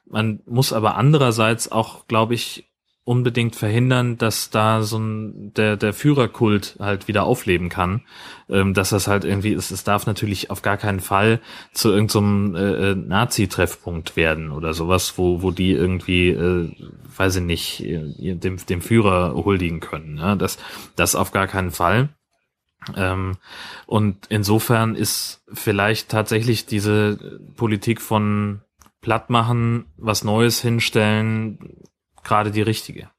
Man 0.07 0.41
muss 0.47 0.73
aber 0.73 0.97
andererseits 0.97 1.71
auch, 1.71 2.07
glaube 2.07 2.35
ich, 2.35 2.68
unbedingt 3.09 3.57
verhindern, 3.57 4.19
dass 4.19 4.51
da 4.51 4.83
so 4.83 4.99
ein 4.99 5.55
der 5.55 5.79
der 5.79 5.95
Führerkult 5.95 6.77
halt 6.79 7.09
wieder 7.09 7.25
aufleben 7.25 7.71
kann, 7.71 8.03
ähm, 8.51 8.75
dass 8.75 8.91
das 8.91 9.09
halt 9.09 9.25
irgendwie 9.25 9.55
ist. 9.55 9.71
Es 9.71 9.83
darf 9.83 10.07
natürlich 10.07 10.51
auf 10.51 10.61
gar 10.61 10.77
keinen 10.77 11.01
Fall 11.01 11.41
zu 11.73 11.91
irgendeinem 11.91 12.53
so 12.53 12.59
äh, 12.59 12.91
äh, 12.91 12.95
Nazi-Treffpunkt 12.95 14.15
werden 14.15 14.53
oder 14.53 14.75
sowas, 14.75 15.15
wo 15.17 15.41
wo 15.41 15.51
die 15.53 15.73
irgendwie, 15.73 16.29
äh, 16.29 16.71
weiß 17.17 17.37
ich 17.37 17.43
nicht, 17.43 17.83
dem 17.83 18.59
dem 18.67 18.83
Führer 18.83 19.35
huldigen 19.35 19.81
können. 19.81 20.17
Ne? 20.17 20.37
Das 20.37 20.59
das 20.95 21.15
auf 21.15 21.31
gar 21.33 21.47
keinen 21.47 21.71
Fall. 21.71 22.11
Ähm, 22.95 23.39
und 23.87 24.27
insofern 24.29 24.95
ist 24.95 25.43
vielleicht 25.51 26.11
tatsächlich 26.11 26.67
diese 26.67 27.41
Politik 27.57 28.03
von 28.03 28.61
plattmachen, 29.01 29.87
was 29.97 30.25
Neues 30.25 30.61
hinstellen, 30.61 31.59
gerade 32.29 32.51
die 32.51 32.63
richtige. 32.63 33.11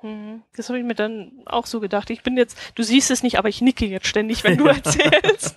Hm, 0.00 0.42
das 0.54 0.68
habe 0.68 0.78
ich 0.78 0.84
mir 0.84 0.94
dann 0.94 1.32
auch 1.46 1.66
so 1.66 1.80
gedacht. 1.80 2.10
Ich 2.10 2.22
bin 2.22 2.36
jetzt, 2.36 2.58
du 2.74 2.82
siehst 2.82 3.10
es 3.10 3.22
nicht, 3.22 3.38
aber 3.38 3.48
ich 3.48 3.62
nicke 3.62 3.86
jetzt 3.86 4.06
ständig, 4.06 4.44
wenn 4.44 4.58
du 4.58 4.66
erzählst. 4.66 5.56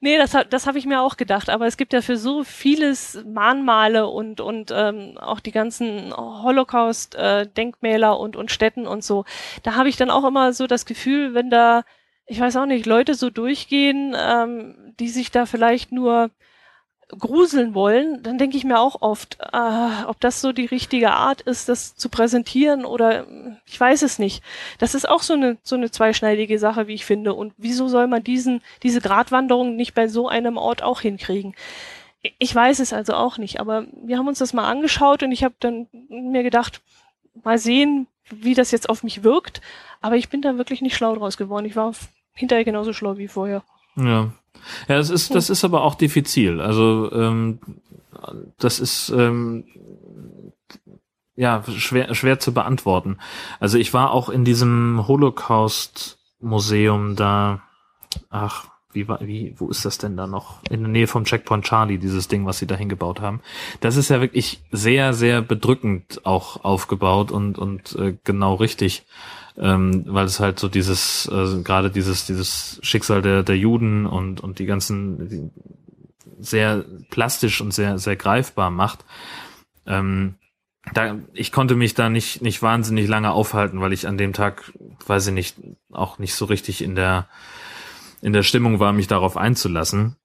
nee, 0.00 0.18
das, 0.18 0.36
das 0.50 0.66
habe 0.66 0.78
ich 0.78 0.86
mir 0.86 1.00
auch 1.00 1.16
gedacht. 1.16 1.48
Aber 1.50 1.66
es 1.66 1.76
gibt 1.76 1.92
ja 1.92 2.02
für 2.02 2.16
so 2.16 2.42
vieles 2.42 3.22
Mahnmale 3.24 4.08
und, 4.08 4.40
und 4.40 4.72
ähm, 4.74 5.16
auch 5.18 5.40
die 5.40 5.52
ganzen 5.52 6.12
Holocaust-Denkmäler 6.16 8.12
äh, 8.12 8.16
und, 8.16 8.36
und 8.36 8.50
Städten 8.50 8.86
und 8.86 9.04
so. 9.04 9.24
Da 9.62 9.76
habe 9.76 9.88
ich 9.88 9.96
dann 9.96 10.10
auch 10.10 10.24
immer 10.24 10.52
so 10.52 10.66
das 10.66 10.84
Gefühl, 10.84 11.34
wenn 11.34 11.48
da, 11.48 11.84
ich 12.26 12.40
weiß 12.40 12.56
auch 12.56 12.66
nicht, 12.66 12.86
Leute 12.86 13.14
so 13.14 13.30
durchgehen, 13.30 14.16
ähm, 14.18 14.94
die 14.98 15.08
sich 15.08 15.30
da 15.30 15.46
vielleicht 15.46 15.92
nur 15.92 16.30
gruseln 17.08 17.74
wollen, 17.74 18.22
dann 18.22 18.38
denke 18.38 18.56
ich 18.56 18.64
mir 18.64 18.80
auch 18.80 19.02
oft, 19.02 19.38
äh, 19.40 20.04
ob 20.06 20.20
das 20.20 20.40
so 20.40 20.52
die 20.52 20.66
richtige 20.66 21.12
Art 21.12 21.40
ist, 21.42 21.68
das 21.68 21.96
zu 21.96 22.08
präsentieren 22.08 22.84
oder 22.84 23.26
ich 23.66 23.78
weiß 23.78 24.02
es 24.02 24.18
nicht. 24.18 24.42
Das 24.78 24.94
ist 24.94 25.08
auch 25.08 25.22
so 25.22 25.34
eine 25.34 25.58
so 25.62 25.76
eine 25.76 25.90
zweischneidige 25.90 26.58
Sache, 26.58 26.86
wie 26.86 26.94
ich 26.94 27.04
finde. 27.04 27.34
Und 27.34 27.52
wieso 27.56 27.88
soll 27.88 28.06
man 28.06 28.24
diesen 28.24 28.62
diese 28.82 29.00
Gratwanderung 29.00 29.76
nicht 29.76 29.94
bei 29.94 30.08
so 30.08 30.28
einem 30.28 30.56
Ort 30.56 30.82
auch 30.82 31.00
hinkriegen? 31.00 31.54
Ich 32.38 32.54
weiß 32.54 32.78
es 32.78 32.92
also 32.92 33.14
auch 33.14 33.36
nicht, 33.36 33.60
aber 33.60 33.86
wir 33.92 34.16
haben 34.16 34.28
uns 34.28 34.38
das 34.38 34.54
mal 34.54 34.68
angeschaut 34.68 35.22
und 35.22 35.30
ich 35.30 35.44
habe 35.44 35.54
dann 35.60 35.88
mir 36.08 36.42
gedacht, 36.42 36.80
mal 37.42 37.58
sehen, 37.58 38.06
wie 38.30 38.54
das 38.54 38.70
jetzt 38.70 38.88
auf 38.88 39.02
mich 39.02 39.22
wirkt. 39.22 39.60
Aber 40.00 40.16
ich 40.16 40.30
bin 40.30 40.40
da 40.40 40.56
wirklich 40.56 40.80
nicht 40.80 40.96
schlau 40.96 41.14
draus 41.14 41.36
geworden. 41.36 41.66
Ich 41.66 41.76
war 41.76 41.92
hinterher 42.32 42.64
genauso 42.64 42.94
schlau 42.94 43.18
wie 43.18 43.28
vorher. 43.28 43.62
Ja, 43.96 44.32
ja, 44.88 44.96
das 44.96 45.10
ist, 45.10 45.34
das 45.34 45.50
ist 45.50 45.64
aber 45.64 45.82
auch 45.82 45.94
diffizil. 45.94 46.60
Also 46.60 47.12
ähm, 47.12 47.58
das 48.58 48.80
ist 48.80 49.10
ähm, 49.10 49.64
ja 51.36 51.62
schwer, 51.76 52.14
schwer 52.14 52.38
zu 52.38 52.54
beantworten. 52.54 53.18
Also 53.60 53.78
ich 53.78 53.94
war 53.94 54.12
auch 54.12 54.28
in 54.28 54.44
diesem 54.44 55.06
Holocaust-Museum 55.06 57.16
da. 57.16 57.62
Ach, 58.30 58.66
wie 58.92 59.08
war, 59.08 59.20
wie, 59.20 59.54
wo 59.58 59.68
ist 59.68 59.84
das 59.84 59.98
denn 59.98 60.16
da 60.16 60.26
noch? 60.26 60.62
In 60.70 60.80
der 60.80 60.88
Nähe 60.88 61.06
vom 61.06 61.24
Checkpoint 61.24 61.64
Charlie, 61.64 61.98
dieses 61.98 62.28
Ding, 62.28 62.46
was 62.46 62.58
sie 62.58 62.66
da 62.66 62.76
hingebaut 62.76 63.20
haben. 63.20 63.40
Das 63.80 63.96
ist 63.96 64.08
ja 64.08 64.20
wirklich 64.20 64.62
sehr, 64.70 65.12
sehr 65.12 65.42
bedrückend 65.42 66.24
auch 66.24 66.64
aufgebaut 66.64 67.32
und, 67.32 67.58
und 67.58 67.96
äh, 67.96 68.16
genau 68.24 68.54
richtig 68.54 69.04
ähm, 69.58 70.04
weil 70.06 70.26
es 70.26 70.40
halt 70.40 70.58
so 70.58 70.68
dieses, 70.68 71.26
äh, 71.32 71.62
gerade 71.62 71.90
dieses, 71.90 72.26
dieses 72.26 72.78
Schicksal 72.82 73.22
der, 73.22 73.42
der 73.42 73.56
Juden 73.56 74.06
und, 74.06 74.40
und 74.40 74.58
die 74.58 74.66
ganzen 74.66 75.28
die 75.28 75.50
sehr 76.40 76.84
plastisch 77.10 77.60
und 77.60 77.72
sehr, 77.72 77.98
sehr 77.98 78.16
greifbar 78.16 78.70
macht. 78.70 79.04
Ähm, 79.86 80.34
da, 80.92 81.16
ich 81.32 81.52
konnte 81.52 81.76
mich 81.76 81.94
da 81.94 82.10
nicht, 82.10 82.42
nicht 82.42 82.60
wahnsinnig 82.62 83.08
lange 83.08 83.32
aufhalten, 83.32 83.80
weil 83.80 83.92
ich 83.92 84.06
an 84.06 84.18
dem 84.18 84.32
Tag, 84.32 84.72
weiß 85.06 85.28
ich 85.28 85.32
nicht, 85.32 85.56
auch 85.90 86.18
nicht 86.18 86.34
so 86.34 86.44
richtig 86.44 86.82
in 86.82 86.94
der, 86.94 87.26
in 88.20 88.32
der 88.32 88.42
Stimmung 88.42 88.80
war, 88.80 88.92
mich 88.92 89.06
darauf 89.06 89.36
einzulassen. 89.36 90.16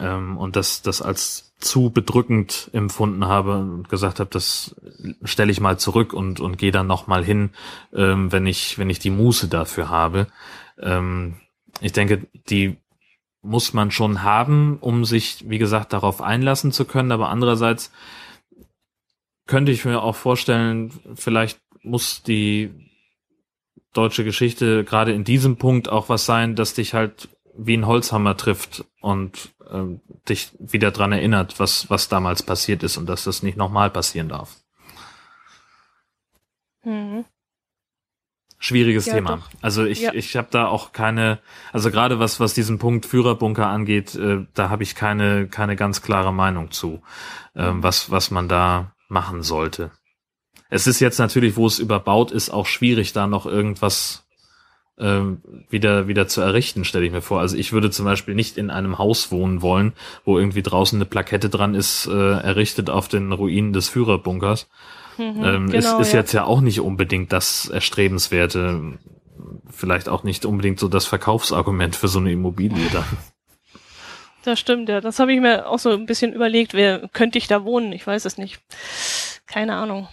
Ähm, 0.00 0.36
und 0.36 0.56
das, 0.56 0.82
das 0.82 1.02
als 1.02 1.54
zu 1.58 1.90
bedrückend 1.90 2.70
empfunden 2.72 3.26
habe 3.26 3.58
und 3.58 3.88
gesagt 3.88 4.20
habe, 4.20 4.30
das 4.30 4.76
stelle 5.24 5.50
ich 5.50 5.60
mal 5.60 5.78
zurück 5.78 6.12
und, 6.12 6.40
und 6.40 6.56
gehe 6.56 6.70
dann 6.70 6.86
nochmal 6.86 7.24
hin, 7.24 7.50
ähm, 7.92 8.30
wenn 8.30 8.46
ich, 8.46 8.78
wenn 8.78 8.90
ich 8.90 9.00
die 9.00 9.10
Muße 9.10 9.48
dafür 9.48 9.88
habe. 9.88 10.28
Ähm, 10.80 11.36
ich 11.80 11.92
denke, 11.92 12.26
die 12.48 12.76
muss 13.42 13.72
man 13.72 13.90
schon 13.90 14.22
haben, 14.22 14.78
um 14.80 15.04
sich, 15.04 15.48
wie 15.48 15.58
gesagt, 15.58 15.92
darauf 15.92 16.20
einlassen 16.20 16.72
zu 16.72 16.84
können. 16.84 17.12
Aber 17.12 17.28
andererseits 17.28 17.92
könnte 19.46 19.72
ich 19.72 19.84
mir 19.84 20.02
auch 20.02 20.16
vorstellen, 20.16 20.92
vielleicht 21.14 21.60
muss 21.82 22.22
die 22.22 22.70
deutsche 23.94 24.24
Geschichte 24.24 24.84
gerade 24.84 25.12
in 25.12 25.24
diesem 25.24 25.56
Punkt 25.56 25.88
auch 25.88 26.08
was 26.08 26.26
sein, 26.26 26.54
dass 26.54 26.74
dich 26.74 26.94
halt 26.94 27.28
wie 27.56 27.76
ein 27.76 27.86
Holzhammer 27.86 28.36
trifft 28.36 28.84
und 29.00 29.50
ähm, 29.70 30.00
dich 30.28 30.50
wieder 30.58 30.90
dran 30.90 31.12
erinnert, 31.12 31.58
was, 31.58 31.90
was 31.90 32.08
damals 32.08 32.42
passiert 32.42 32.82
ist 32.82 32.96
und 32.96 33.06
dass 33.06 33.24
das 33.24 33.42
nicht 33.42 33.56
nochmal 33.56 33.90
passieren 33.90 34.28
darf. 34.28 34.56
Mhm. 36.84 37.24
Schwieriges 38.60 39.06
ja, 39.06 39.14
Thema. 39.14 39.36
Doch. 39.36 39.50
Also 39.62 39.84
ich, 39.84 40.00
ja. 40.00 40.12
ich 40.12 40.36
habe 40.36 40.48
da 40.50 40.66
auch 40.66 40.92
keine, 40.92 41.38
also 41.72 41.90
gerade 41.90 42.18
was, 42.18 42.40
was 42.40 42.54
diesen 42.54 42.78
Punkt 42.78 43.06
Führerbunker 43.06 43.68
angeht, 43.68 44.16
äh, 44.16 44.46
da 44.54 44.68
habe 44.68 44.82
ich 44.82 44.96
keine, 44.96 45.46
keine 45.46 45.76
ganz 45.76 46.02
klare 46.02 46.32
Meinung 46.32 46.72
zu, 46.72 47.00
äh, 47.54 47.70
was, 47.74 48.10
was 48.10 48.32
man 48.32 48.48
da 48.48 48.94
machen 49.08 49.42
sollte. 49.42 49.92
Es 50.70 50.86
ist 50.86 51.00
jetzt 51.00 51.18
natürlich, 51.18 51.56
wo 51.56 51.66
es 51.66 51.78
überbaut 51.78 52.32
ist, 52.32 52.50
auch 52.50 52.66
schwierig, 52.66 53.12
da 53.12 53.26
noch 53.26 53.46
irgendwas 53.46 54.27
ähm, 54.98 55.40
wieder 55.68 56.08
wieder 56.08 56.28
zu 56.28 56.40
errichten, 56.40 56.84
stelle 56.84 57.06
ich 57.06 57.12
mir 57.12 57.22
vor. 57.22 57.40
Also 57.40 57.56
ich 57.56 57.72
würde 57.72 57.90
zum 57.90 58.04
Beispiel 58.04 58.34
nicht 58.34 58.58
in 58.58 58.70
einem 58.70 58.98
Haus 58.98 59.30
wohnen 59.30 59.62
wollen, 59.62 59.92
wo 60.24 60.38
irgendwie 60.38 60.62
draußen 60.62 60.98
eine 60.98 61.06
Plakette 61.06 61.48
dran 61.48 61.74
ist, 61.74 62.06
äh, 62.06 62.12
errichtet 62.12 62.90
auf 62.90 63.08
den 63.08 63.32
Ruinen 63.32 63.72
des 63.72 63.88
Führerbunkers. 63.88 64.68
Mhm, 65.16 65.44
ähm, 65.44 65.70
genau, 65.70 65.98
ist, 65.98 66.08
ist 66.08 66.12
ja. 66.12 66.20
jetzt 66.20 66.32
ja 66.32 66.44
auch 66.44 66.60
nicht 66.60 66.80
unbedingt 66.80 67.32
das 67.32 67.68
Erstrebenswerte, 67.68 68.98
vielleicht 69.70 70.08
auch 70.08 70.24
nicht 70.24 70.44
unbedingt 70.44 70.78
so 70.78 70.88
das 70.88 71.06
Verkaufsargument 71.06 71.96
für 71.96 72.08
so 72.08 72.18
eine 72.18 72.32
Immobilie 72.32 72.88
dann. 72.92 73.04
Das 74.44 74.60
stimmt, 74.60 74.88
ja. 74.88 75.00
Das 75.02 75.18
habe 75.18 75.34
ich 75.34 75.40
mir 75.40 75.68
auch 75.68 75.80
so 75.80 75.90
ein 75.90 76.06
bisschen 76.06 76.32
überlegt. 76.32 76.72
Wer 76.72 77.08
könnte 77.12 77.36
ich 77.36 77.48
da 77.48 77.64
wohnen? 77.64 77.92
Ich 77.92 78.06
weiß 78.06 78.24
es 78.24 78.38
nicht. 78.38 78.60
Keine 79.46 79.74
Ahnung. 79.74 80.08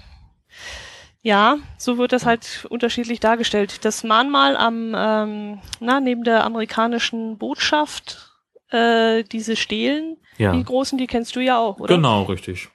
Ja, 1.26 1.58
so 1.80 1.98
wird 1.98 2.12
das 2.12 2.24
halt 2.24 2.68
unterschiedlich 2.70 3.20
dargestellt. 3.20 3.84
Das 3.84 4.04
Mahnmal 4.04 4.56
am, 4.56 4.94
ähm, 4.96 5.60
na, 5.80 6.00
neben 6.00 6.24
der 6.24 6.44
amerikanischen 6.44 7.40
Botschaft, 7.40 8.32
äh, 8.70 9.24
diese 9.24 9.56
Stelen, 9.56 10.18
Ja, 10.38 10.52
die 10.52 10.64
großen, 10.64 11.00
die 11.00 11.08
kennst 11.08 11.36
du 11.36 11.40
ja 11.40 11.58
auch, 11.58 11.80
oder? 11.80 11.96
genau, 11.96 12.24
richtig. 12.26 12.70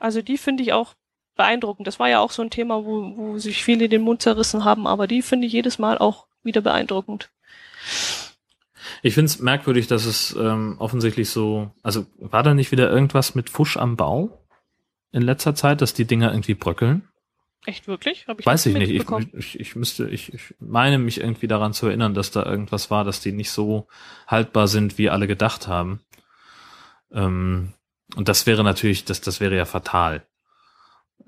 Also 0.00 0.20
die 0.20 0.36
finde 0.36 0.64
ich 0.64 0.72
auch 0.72 0.94
beeindruckend. 1.36 1.86
Das 1.86 2.00
war 2.00 2.08
ja 2.08 2.18
auch 2.18 2.32
so 2.32 2.42
ein 2.42 2.50
Thema, 2.50 2.84
wo, 2.84 3.16
wo 3.16 3.38
sich 3.38 3.62
viele 3.62 3.88
den 3.88 4.02
Mund 4.02 4.20
zerrissen 4.20 4.64
haben, 4.64 4.88
aber 4.88 5.06
die 5.06 5.22
finde 5.22 5.46
ich 5.46 5.52
jedes 5.52 5.78
Mal 5.78 5.96
auch 5.96 6.26
wieder 6.42 6.60
beeindruckend. 6.60 7.30
Ich 9.02 9.14
finde 9.14 9.26
es 9.26 9.38
merkwürdig, 9.38 9.86
dass 9.86 10.06
es 10.06 10.34
ähm, 10.34 10.74
offensichtlich 10.80 11.30
so, 11.30 11.70
also 11.84 12.06
war 12.18 12.42
da 12.42 12.52
nicht 12.52 12.72
wieder 12.72 12.90
irgendwas 12.90 13.36
mit 13.36 13.48
Fusch 13.48 13.76
am 13.76 13.94
Bau 13.94 14.44
in 15.12 15.22
letzter 15.22 15.54
Zeit, 15.54 15.80
dass 15.80 15.94
die 15.94 16.04
Dinger 16.04 16.32
irgendwie 16.32 16.54
bröckeln? 16.54 17.08
Echt 17.64 17.86
wirklich? 17.86 18.26
Hab 18.26 18.40
ich 18.40 18.46
Weiß 18.46 18.66
ich 18.66 18.74
nicht. 18.74 18.90
Ich, 18.90 19.34
ich, 19.34 19.60
ich 19.60 19.76
müsste, 19.76 20.08
ich, 20.08 20.34
ich 20.34 20.54
meine 20.58 20.98
mich 20.98 21.20
irgendwie 21.20 21.46
daran 21.46 21.72
zu 21.72 21.86
erinnern, 21.86 22.12
dass 22.12 22.32
da 22.32 22.44
irgendwas 22.44 22.90
war, 22.90 23.04
dass 23.04 23.20
die 23.20 23.30
nicht 23.32 23.50
so 23.52 23.86
haltbar 24.26 24.66
sind, 24.66 24.98
wie 24.98 25.10
alle 25.10 25.28
gedacht 25.28 25.68
haben. 25.68 26.00
Ähm, 27.12 27.72
und 28.16 28.28
das 28.28 28.46
wäre 28.46 28.64
natürlich, 28.64 29.04
das, 29.04 29.20
das 29.20 29.40
wäre 29.40 29.56
ja 29.56 29.64
fatal. 29.64 30.26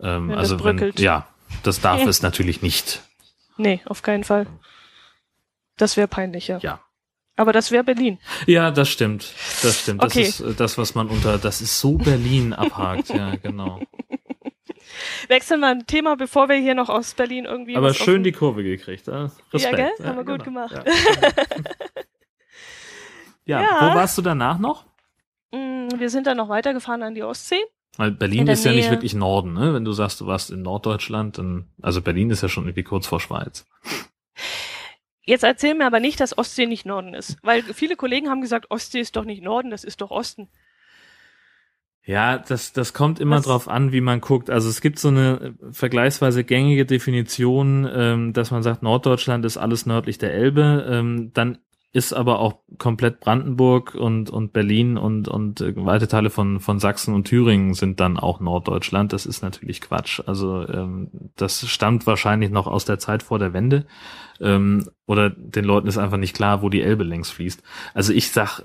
Ähm, 0.01 0.29
Wenn 0.29 0.37
das 0.37 0.51
also 0.51 0.65
wenn, 0.65 0.93
ja, 0.97 1.29
das 1.63 1.81
darf 1.81 2.03
es 2.07 2.23
natürlich 2.23 2.63
nicht. 2.63 3.03
Nee, 3.57 3.81
auf 3.85 4.03
keinen 4.03 4.25
Fall. 4.25 4.49
Das 5.77 5.97
wäre 5.97 6.09
peinlich, 6.09 6.49
ja. 6.49 6.59
Ja. 6.59 6.81
Aber 7.37 7.53
das 7.53 7.71
wäre 7.71 7.83
Berlin. 7.85 8.19
Ja, 8.47 8.71
das 8.71 8.89
stimmt. 8.89 9.33
Das 9.63 9.81
stimmt. 9.81 10.03
Das 10.03 10.13
Okay. 10.13 10.23
ist 10.23 10.41
äh, 10.41 10.55
das, 10.55 10.79
was 10.79 10.95
man 10.95 11.09
unter, 11.09 11.39
das 11.39 11.61
ist 11.61 11.81
so 11.81 11.97
Berlin 11.97 12.53
abhakt. 12.53 13.09
Ja, 13.11 13.37
genau. 13.37 13.81
Wechseln 15.29 15.61
wir 15.61 15.69
ein 15.69 15.87
Thema, 15.87 16.17
bevor 16.17 16.49
wir 16.49 16.57
hier 16.57 16.75
noch 16.75 16.89
aus 16.89 17.15
Berlin 17.15 17.45
irgendwie. 17.45 17.77
Aber 17.77 17.95
schön 17.95 18.23
die 18.23 18.33
Kurve 18.33 18.63
gekriegt. 18.63 19.07
Ja, 19.07 19.31
Respekt. 19.53 19.77
gell? 19.77 20.07
Haben 20.07 20.17
wir 20.17 20.25
gut 20.25 20.45
gemacht. 20.45 20.75
Ja, 20.75 20.83
ja. 23.45 23.61
Ja. 23.63 23.79
wo 23.91 23.95
warst 23.97 24.17
du 24.19 24.23
danach 24.23 24.59
noch? 24.59 24.85
Mm, 25.53 25.89
Wir 25.99 26.11
sind 26.11 26.27
dann 26.27 26.37
noch 26.37 26.49
weitergefahren 26.49 27.03
an 27.03 27.15
die 27.15 27.23
Ostsee. 27.23 27.61
Weil 27.97 28.09
In 28.11 28.19
Berlin 28.19 28.47
ist 28.49 28.65
ja 28.65 28.73
nicht 28.73 28.85
Nähe. 28.87 28.91
wirklich 28.93 29.15
Norden, 29.15 29.53
ne? 29.53 29.73
Wenn 29.73 29.85
du 29.85 29.93
sagst, 29.93 30.21
du 30.21 30.27
warst 30.27 30.51
in 30.51 30.63
Norddeutschland, 30.63 31.39
dann, 31.39 31.69
also 31.81 32.03
Berlin 32.03 32.31
ist 32.31 32.43
ja 32.43 32.49
schon 32.49 32.65
irgendwie 32.65 32.83
kurz 32.83 33.07
vor 33.07 33.21
Schweiz. 33.21 33.67
Jetzt 35.27 35.45
erzähl 35.45 35.75
mir 35.75 35.87
aber 35.87 36.01
nicht, 36.01 36.19
dass 36.21 36.37
Ostsee 36.37 36.67
nicht 36.67 36.87
Norden 36.87 37.15
ist. 37.15 37.37
Weil 37.43 37.63
viele 37.63 37.95
Kollegen 37.97 38.29
haben 38.31 38.41
gesagt, 38.41 38.71
Ostsee 38.71 39.01
ist 39.01 39.15
doch 39.17 39.25
nicht 39.25 39.43
Norden, 39.43 39.71
das 39.71 39.85
ist 39.85 40.01
doch 40.01 40.11
Osten. 40.11 40.49
Ja, 42.07 42.37
das, 42.39 42.73
das 42.75 42.93
kommt 42.93 43.19
immer 43.19 43.37
Was- 43.39 43.47
drauf 43.47 43.69
an, 43.69 43.93
wie 43.93 44.03
man 44.03 44.21
guckt. 44.21 44.51
Also 44.51 44.69
es 44.69 44.81
gibt 44.81 44.99
so 44.99 45.09
eine 45.09 45.55
äh, 45.63 45.73
vergleichsweise 45.73 46.45
gängige 46.45 46.85
Definition, 46.85 47.89
ähm, 47.91 48.33
dass 48.35 48.51
man 48.51 48.63
sagt, 48.63 48.83
Norddeutschland 48.83 49.45
ist 49.47 49.57
alles 49.57 49.87
nördlich 49.87 50.19
der 50.19 50.35
Elbe. 50.35 50.87
Ähm, 50.89 51.31
dann 51.33 51.59
ist 51.93 52.13
aber 52.13 52.41
auch 52.41 52.57
komplett 52.77 53.21
Brandenburg 53.21 53.95
und, 53.95 54.29
und 54.29 54.53
Berlin 54.53 54.99
und, 54.99 55.29
und 55.29 55.61
äh, 55.61 55.73
weite 55.77 56.09
Teile 56.09 56.29
von, 56.29 56.59
von 56.61 56.79
Sachsen 56.81 57.15
und 57.15 57.25
Thüringen 57.29 57.73
sind 57.73 58.01
dann 58.01 58.19
auch 58.19 58.41
Norddeutschland. 58.41 59.13
Das 59.13 59.25
ist 59.27 59.43
natürlich 59.43 59.81
Quatsch. 59.81 60.21
Also 60.27 60.67
ähm, 60.69 61.09
das 61.37 61.67
stammt 61.69 62.07
wahrscheinlich 62.07 62.51
noch 62.51 62.67
aus 62.67 62.85
der 62.85 62.99
Zeit 62.99 63.23
vor 63.23 63.39
der 63.39 63.53
Wende. 63.55 63.87
Ähm, 64.41 64.91
oder 65.07 65.31
den 65.31 65.65
Leuten 65.65 65.87
ist 65.87 65.97
einfach 65.97 66.17
nicht 66.19 66.35
klar, 66.35 66.61
wo 66.63 66.69
die 66.69 66.83
Elbe 66.83 67.05
längs 67.05 67.31
fließt. 67.31 67.63
Also 67.95 68.13
ich 68.13 68.31
sag, 68.33 68.61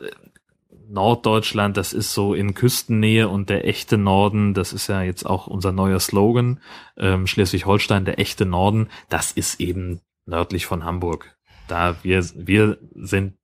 Norddeutschland, 0.90 1.78
das 1.78 1.94
ist 1.94 2.14
so 2.14 2.34
in 2.34 2.54
Küstennähe 2.56 3.30
und 3.30 3.50
der 3.50 3.68
echte 3.68 3.98
Norden, 3.98 4.54
das 4.54 4.74
ist 4.74 4.88
ja 4.88 5.02
jetzt 5.02 5.26
auch 5.26 5.48
unser 5.48 5.72
neuer 5.72 6.00
Slogan, 6.00 6.60
ähm, 6.98 7.28
Schleswig-Holstein, 7.28 8.06
der 8.06 8.20
echte 8.20 8.46
Norden, 8.46 8.90
das 9.08 9.32
ist 9.32 9.60
eben 9.60 10.02
nördlich 10.26 10.66
von 10.66 10.84
Hamburg. 10.84 11.36
Da 11.68 11.98
wir, 12.02 12.26
wir 12.36 12.78
sind 12.96 13.36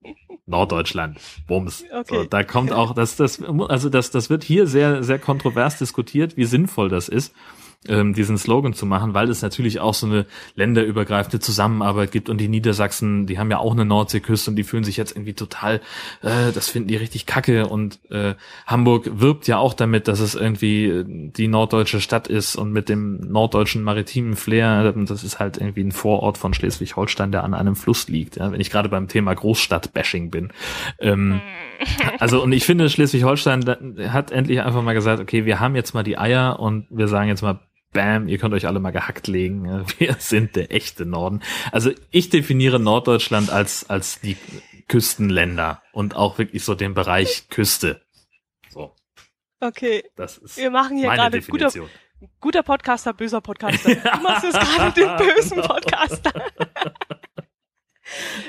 Norddeutschland. 0.47 1.19
Bums. 1.47 1.83
Okay. 1.91 2.15
So, 2.15 2.23
da 2.23 2.43
kommt 2.43 2.71
auch, 2.71 2.93
das, 2.93 3.15
das, 3.15 3.41
also 3.41 3.89
das, 3.89 4.11
das 4.11 4.29
wird 4.29 4.43
hier 4.43 4.67
sehr, 4.67 5.03
sehr 5.03 5.19
kontrovers 5.19 5.77
diskutiert, 5.77 6.37
wie 6.37 6.45
sinnvoll 6.45 6.89
das 6.89 7.09
ist, 7.09 7.33
ähm, 7.87 8.13
diesen 8.13 8.37
Slogan 8.37 8.73
zu 8.73 8.85
machen, 8.85 9.13
weil 9.13 9.29
es 9.29 9.41
natürlich 9.41 9.79
auch 9.79 9.93
so 9.93 10.07
eine 10.07 10.25
länderübergreifende 10.55 11.39
Zusammenarbeit 11.39 12.11
gibt 12.11 12.29
und 12.29 12.39
die 12.39 12.47
Niedersachsen, 12.47 13.25
die 13.25 13.39
haben 13.39 13.51
ja 13.51 13.59
auch 13.59 13.73
eine 13.73 13.85
Nordseeküste 13.85 14.51
und 14.51 14.55
die 14.55 14.63
fühlen 14.63 14.83
sich 14.83 14.97
jetzt 14.97 15.15
irgendwie 15.15 15.33
total, 15.33 15.81
äh, 16.21 16.51
das 16.53 16.69
finden 16.69 16.87
die 16.87 16.95
richtig 16.95 17.25
kacke 17.25 17.67
und 17.67 17.99
äh, 18.09 18.35
Hamburg 18.65 19.09
wirbt 19.19 19.47
ja 19.47 19.57
auch 19.57 19.73
damit, 19.73 20.07
dass 20.07 20.19
es 20.19 20.35
irgendwie 20.35 20.85
äh, 20.85 21.05
die 21.07 21.47
norddeutsche 21.47 22.01
Stadt 22.01 22.27
ist 22.27 22.55
und 22.55 22.71
mit 22.71 22.89
dem 22.89 23.19
norddeutschen 23.19 23.83
maritimen 23.83 24.35
Flair, 24.35 24.91
das 24.91 25.23
ist 25.23 25.39
halt 25.39 25.57
irgendwie 25.57 25.83
ein 25.83 25.91
Vorort 25.91 26.37
von 26.37 26.53
Schleswig-Holstein, 26.53 27.31
der 27.31 27.43
an 27.43 27.53
einem 27.53 27.75
Fluss 27.75 28.07
liegt, 28.07 28.37
ja, 28.37 28.51
wenn 28.51 28.61
ich 28.61 28.69
gerade 28.69 28.89
beim 28.89 29.07
Thema 29.07 29.33
Großstadt-Bashing 29.33 30.31
bin. 30.31 30.51
Ähm, 30.99 31.41
also 32.19 32.41
und 32.43 32.51
ich 32.51 32.65
finde, 32.65 32.89
Schleswig-Holstein 32.89 33.65
hat 34.11 34.31
endlich 34.31 34.61
einfach 34.61 34.81
mal 34.81 34.93
gesagt, 34.93 35.21
okay, 35.21 35.45
wir 35.45 35.59
haben 35.59 35.75
jetzt 35.75 35.93
mal 35.93 36.03
die 36.03 36.17
Eier 36.17 36.59
und 36.59 36.87
wir 36.89 37.07
sagen 37.07 37.29
jetzt 37.29 37.41
mal, 37.41 37.59
bam, 37.95 38.27
ihr 38.27 38.37
könnt 38.37 38.53
euch 38.53 38.67
alle 38.67 38.79
mal 38.79 38.91
gehackt 38.91 39.25
legen. 39.25 39.85
Wir 39.97 40.15
sind 40.19 40.55
der 40.55 40.71
echte 40.71 41.05
Norden. 41.07 41.41
Also 41.71 41.91
ich 42.11 42.29
definiere 42.29 42.79
Norddeutschland 42.79 43.49
als, 43.49 43.89
als 43.89 44.19
die 44.19 44.37
Küstenländer 44.87 45.81
und 45.93 46.15
auch 46.15 46.37
wirklich 46.37 46.63
so 46.63 46.75
den 46.75 46.93
Bereich 46.93 47.49
Küste. 47.49 48.01
So, 48.69 48.93
Okay. 49.59 50.03
das 50.15 50.37
ist 50.37 50.57
Wir 50.57 50.69
machen 50.69 50.97
hier 50.97 51.09
gerade 51.09 51.41
guter, 51.41 51.71
guter 52.39 52.61
Podcaster, 52.61 53.13
böser 53.13 53.41
Podcaster. 53.41 53.95
Du 53.95 54.21
machst 54.21 54.43
jetzt 54.43 54.59
gerade 54.59 54.91
den 55.01 55.17
bösen 55.35 55.61
Podcaster. 55.61 56.31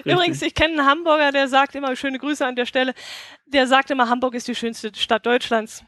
Übrigens, 0.04 0.42
ich 0.42 0.54
kenne 0.54 0.80
einen 0.80 0.86
Hamburger, 0.86 1.32
der 1.32 1.48
sagt 1.48 1.74
immer, 1.74 1.96
schöne 1.96 2.18
Grüße 2.18 2.44
an 2.44 2.56
der 2.56 2.66
Stelle, 2.66 2.92
der 3.46 3.66
sagt 3.66 3.90
immer, 3.90 4.10
Hamburg 4.10 4.34
ist 4.34 4.48
die 4.48 4.54
schönste 4.54 4.92
Stadt 4.94 5.24
Deutschlands. 5.24 5.82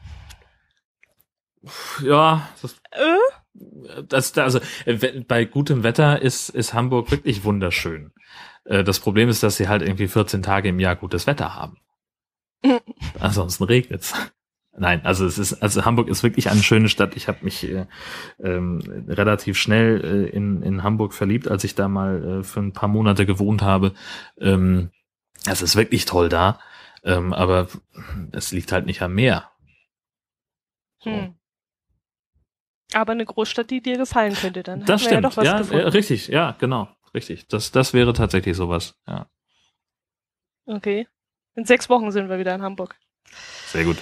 Ja, 2.01 2.47
das, 2.61 2.79
Äh? 2.91 4.03
das, 4.07 4.37
also 4.37 4.59
äh, 4.85 5.21
bei 5.27 5.45
gutem 5.45 5.83
Wetter 5.83 6.21
ist, 6.21 6.49
ist 6.49 6.73
Hamburg 6.73 7.11
wirklich 7.11 7.43
wunderschön. 7.43 8.11
Äh, 8.65 8.83
Das 8.83 8.99
Problem 8.99 9.29
ist, 9.29 9.43
dass 9.43 9.57
sie 9.57 9.67
halt 9.67 9.81
irgendwie 9.81 10.07
14 10.07 10.41
Tage 10.41 10.69
im 10.69 10.79
Jahr 10.79 10.95
gutes 10.95 11.27
Wetter 11.27 11.55
haben. 11.55 11.77
Ansonsten 13.19 13.63
regnet's. 13.65 14.13
Nein, 14.77 15.05
also 15.05 15.25
es 15.25 15.37
ist, 15.37 15.61
also 15.61 15.83
Hamburg 15.83 16.07
ist 16.07 16.23
wirklich 16.23 16.49
eine 16.49 16.63
schöne 16.63 16.87
Stadt. 16.87 17.17
Ich 17.17 17.27
habe 17.27 17.39
mich 17.41 17.67
äh, 17.67 17.85
ähm, 18.41 18.79
relativ 19.09 19.57
schnell 19.57 20.01
äh, 20.03 20.29
in, 20.29 20.61
in 20.61 20.83
Hamburg 20.83 21.13
verliebt, 21.13 21.49
als 21.49 21.65
ich 21.65 21.75
da 21.75 21.89
mal 21.89 22.39
äh, 22.39 22.43
für 22.43 22.61
ein 22.61 22.71
paar 22.71 22.87
Monate 22.87 23.25
gewohnt 23.25 23.61
habe. 23.61 23.93
Ähm, 24.39 24.91
es 25.45 25.61
ist 25.61 25.75
wirklich 25.75 26.05
toll 26.05 26.29
da, 26.29 26.59
ähm, 27.03 27.33
aber 27.33 27.67
es 28.31 28.53
liegt 28.53 28.71
halt 28.71 28.85
nicht 28.85 29.01
am 29.01 29.15
Meer. 29.15 29.49
So. 30.99 31.09
Hm. 31.11 31.35
Aber 32.93 33.11
eine 33.11 33.25
Großstadt, 33.25 33.69
die 33.69 33.81
dir 33.81 33.97
gefallen 33.97 34.33
könnte, 34.33 34.63
dann 34.63 34.83
Das 34.85 35.01
stimmt, 35.01 35.15
ja 35.15 35.21
doch 35.21 35.37
was 35.37 35.45
ja, 35.45 35.57
gefunden. 35.59 35.83
äh, 35.83 35.87
richtig, 35.89 36.27
ja, 36.27 36.55
genau, 36.59 36.87
richtig. 37.13 37.47
Das, 37.47 37.71
das 37.71 37.93
wäre 37.93 38.13
tatsächlich 38.13 38.57
sowas, 38.57 38.95
ja. 39.07 39.27
Okay. 40.65 41.07
In 41.55 41.65
sechs 41.65 41.89
Wochen 41.89 42.11
sind 42.11 42.29
wir 42.29 42.39
wieder 42.39 42.53
in 42.55 42.61
Hamburg. 42.61 42.95
Sehr 43.67 43.83
gut. 43.83 43.97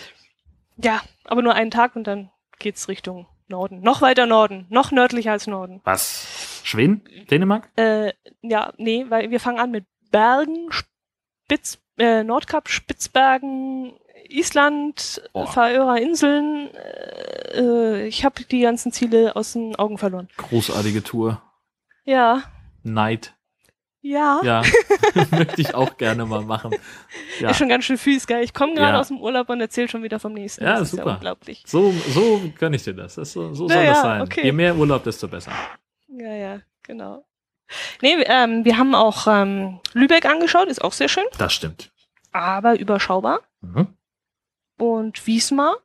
Ja, 0.78 1.02
aber 1.26 1.42
nur 1.42 1.54
einen 1.54 1.72
Tag 1.72 1.96
und 1.96 2.06
dann 2.06 2.30
geht's 2.60 2.88
Richtung 2.88 3.28
Norden. 3.48 3.82
Noch 3.82 4.02
weiter 4.02 4.26
Norden. 4.26 4.68
Noch 4.70 4.92
nördlicher 4.92 5.32
als 5.32 5.48
Norden. 5.48 5.82
Was? 5.84 6.62
Schweden? 6.64 7.04
Dänemark? 7.32 7.70
Äh, 7.78 8.14
ja, 8.42 8.74
nee, 8.78 9.06
weil 9.10 9.32
wir 9.32 9.40
fangen 9.40 9.60
an 9.60 9.72
mit 9.72 9.86
Bergen, 10.12 10.70
Spitz, 10.72 11.80
äh, 11.98 12.24
Nordkap, 12.24 12.68
Spitzbergen, 12.70 13.98
Island, 14.30 15.22
Boah. 15.34 15.48
Färöer 15.52 15.98
Inseln. 15.98 16.70
Äh, 16.74 17.60
äh, 17.60 18.08
ich 18.08 18.24
habe 18.26 18.44
die 18.44 18.62
ganzen 18.62 18.92
Ziele 18.92 19.36
aus 19.36 19.54
den 19.54 19.76
Augen 19.76 19.98
verloren. 19.98 20.28
Großartige 20.38 21.04
Tour. 21.04 21.42
Ja, 22.06 22.44
Neid. 22.84 23.34
ja. 24.02 24.40
Ja, 24.44 24.62
möchte 25.32 25.60
ich 25.62 25.76
auch 25.76 25.98
gerne 25.98 26.26
mal 26.26 26.42
machen. 26.42 26.74
Ja, 27.40 27.50
Ist 27.50 27.58
schon 27.58 27.68
ganz 27.70 27.84
schön 27.86 27.98
fies, 27.98 28.28
gell? 28.28 28.44
Ich 28.44 28.54
komme 28.54 28.74
gerade 28.76 28.94
Ja. 28.94 29.00
aus 29.00 29.10
dem 29.10 29.20
Urlaub 29.20 29.50
und 29.50 29.60
erzähle 29.60 29.88
schon 29.90 30.04
wieder 30.04 30.20
vom 30.20 30.34
nächsten. 30.34 30.64
Ja, 30.64 30.74
das 30.74 30.84
ist 30.84 30.92
super. 30.92 31.08
ja 31.08 31.14
unglaublich. 31.16 31.64
so, 31.66 31.92
so 32.10 32.42
gönn 32.58 32.74
ich 32.74 32.84
dir 32.84 32.94
das. 32.94 33.16
das 33.16 33.28
ist 33.30 33.34
so, 33.34 33.54
so 33.54 33.68
soll 33.68 33.78
Ja, 33.78 33.92
das 33.92 34.02
sein. 34.02 34.22
okay. 34.22 34.42
Je 34.46 34.52
mehr 34.54 34.76
Urlaub, 34.76 35.04
desto 35.04 35.28
besser. 35.28 35.52
Ja, 36.08 36.34
ja, 36.34 36.60
genau. 36.84 37.26
Nee, 38.02 38.16
ähm, 38.28 38.64
wir 38.64 38.78
haben 38.78 38.96
auch 38.96 39.28
ähm, 39.28 39.82
Lübeck 39.92 40.26
angeschaut, 40.26 40.70
ist 40.70 40.82
auch 40.82 40.94
sehr 40.94 41.10
schön, 41.10 41.26
Das 41.38 41.52
stimmt. 41.52 41.92
aber 42.32 42.80
überschaubar. 42.80 43.42
Mhm. 43.60 43.88
Und 44.78 45.26
Wismar, 45.28 45.78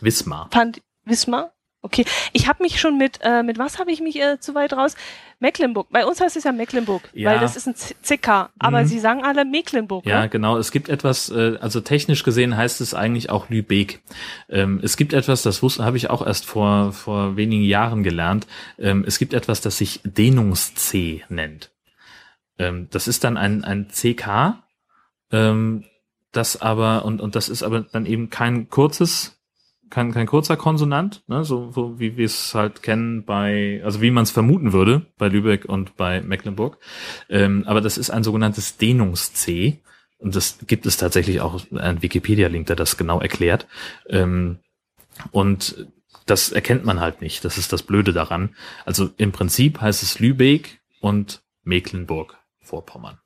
Wismar. 0.00 0.48
fand 0.52 0.80
Wismar. 1.04 1.50
Okay, 1.82 2.06
ich 2.32 2.48
habe 2.48 2.62
mich 2.62 2.80
schon 2.80 2.96
mit, 2.96 3.18
äh, 3.20 3.42
mit 3.42 3.58
was 3.58 3.78
habe 3.78 3.92
ich 3.92 4.00
mich 4.00 4.18
äh, 4.18 4.40
zu 4.40 4.54
weit 4.54 4.72
raus? 4.72 4.96
Mecklenburg. 5.38 5.88
Bei 5.90 6.06
uns 6.06 6.18
heißt 6.18 6.34
es 6.34 6.44
ja 6.44 6.52
Mecklenburg, 6.52 7.02
Ja. 7.12 7.32
weil 7.32 7.40
das 7.40 7.56
ist 7.56 7.66
ein 7.68 7.74
CK. 7.74 8.48
Aber 8.58 8.80
Mhm. 8.80 8.86
sie 8.86 8.98
sagen 8.98 9.22
alle 9.22 9.44
Mecklenburg. 9.44 10.06
Ja, 10.06 10.22
ne? 10.22 10.28
genau. 10.30 10.56
Es 10.56 10.70
gibt 10.72 10.88
etwas, 10.88 11.28
äh, 11.28 11.58
also 11.60 11.82
technisch 11.82 12.22
gesehen 12.22 12.56
heißt 12.56 12.80
es 12.80 12.94
eigentlich 12.94 13.28
auch 13.28 13.50
Lübeck. 13.50 14.00
Ähm, 14.48 14.80
es 14.82 14.96
gibt 14.96 15.12
etwas, 15.12 15.42
das 15.42 15.62
wusste, 15.62 15.84
habe 15.84 15.98
ich 15.98 16.08
auch 16.08 16.26
erst 16.26 16.46
vor, 16.46 16.92
vor 16.94 17.36
wenigen 17.36 17.64
Jahren 17.64 18.02
gelernt. 18.02 18.46
Ähm, 18.78 19.04
es 19.06 19.18
gibt 19.18 19.34
etwas, 19.34 19.60
das 19.60 19.76
sich 19.76 20.00
Dehnungs-C 20.04 21.24
nennt. 21.28 21.70
Ähm, 22.58 22.88
das 22.92 23.08
ist 23.08 23.24
dann 23.24 23.36
ein, 23.36 23.62
ein 23.62 23.88
CK, 23.90 24.62
ähm, 25.32 25.84
das 26.36 26.60
aber, 26.60 27.04
und, 27.04 27.20
und 27.20 27.34
das 27.34 27.48
ist 27.48 27.62
aber 27.62 27.80
dann 27.80 28.06
eben 28.06 28.30
kein 28.30 28.68
kurzes, 28.68 29.40
kein, 29.90 30.12
kein 30.12 30.26
kurzer 30.26 30.56
Konsonant, 30.56 31.22
ne, 31.28 31.44
so, 31.44 31.70
so 31.70 31.98
wie 32.00 32.16
wir 32.16 32.26
es 32.26 32.54
halt 32.54 32.82
kennen 32.82 33.24
bei, 33.24 33.80
also 33.84 34.00
wie 34.00 34.10
man 34.10 34.24
es 34.24 34.30
vermuten 34.30 34.72
würde 34.72 35.06
bei 35.18 35.28
Lübeck 35.28 35.66
und 35.66 35.96
bei 35.96 36.20
Mecklenburg. 36.20 36.78
Ähm, 37.28 37.64
aber 37.66 37.80
das 37.80 37.98
ist 37.98 38.10
ein 38.10 38.24
sogenanntes 38.24 38.76
Dehnungs-C. 38.76 39.80
Und 40.18 40.34
das 40.34 40.58
gibt 40.66 40.86
es 40.86 40.96
tatsächlich 40.96 41.42
auch 41.42 41.60
ein 41.72 42.02
Wikipedia-Link, 42.02 42.66
der 42.66 42.76
das 42.76 42.96
genau 42.96 43.20
erklärt. 43.20 43.66
Ähm, 44.08 44.58
und 45.32 45.86
das 46.26 46.50
erkennt 46.50 46.84
man 46.84 47.00
halt 47.00 47.20
nicht. 47.20 47.44
Das 47.44 47.58
ist 47.58 47.72
das 47.72 47.82
Blöde 47.82 48.12
daran. 48.12 48.54
Also 48.86 49.10
im 49.18 49.32
Prinzip 49.32 49.80
heißt 49.80 50.02
es 50.02 50.18
Lübeck 50.18 50.80
und 51.00 51.42
Mecklenburg-Vorpommern. 51.64 53.18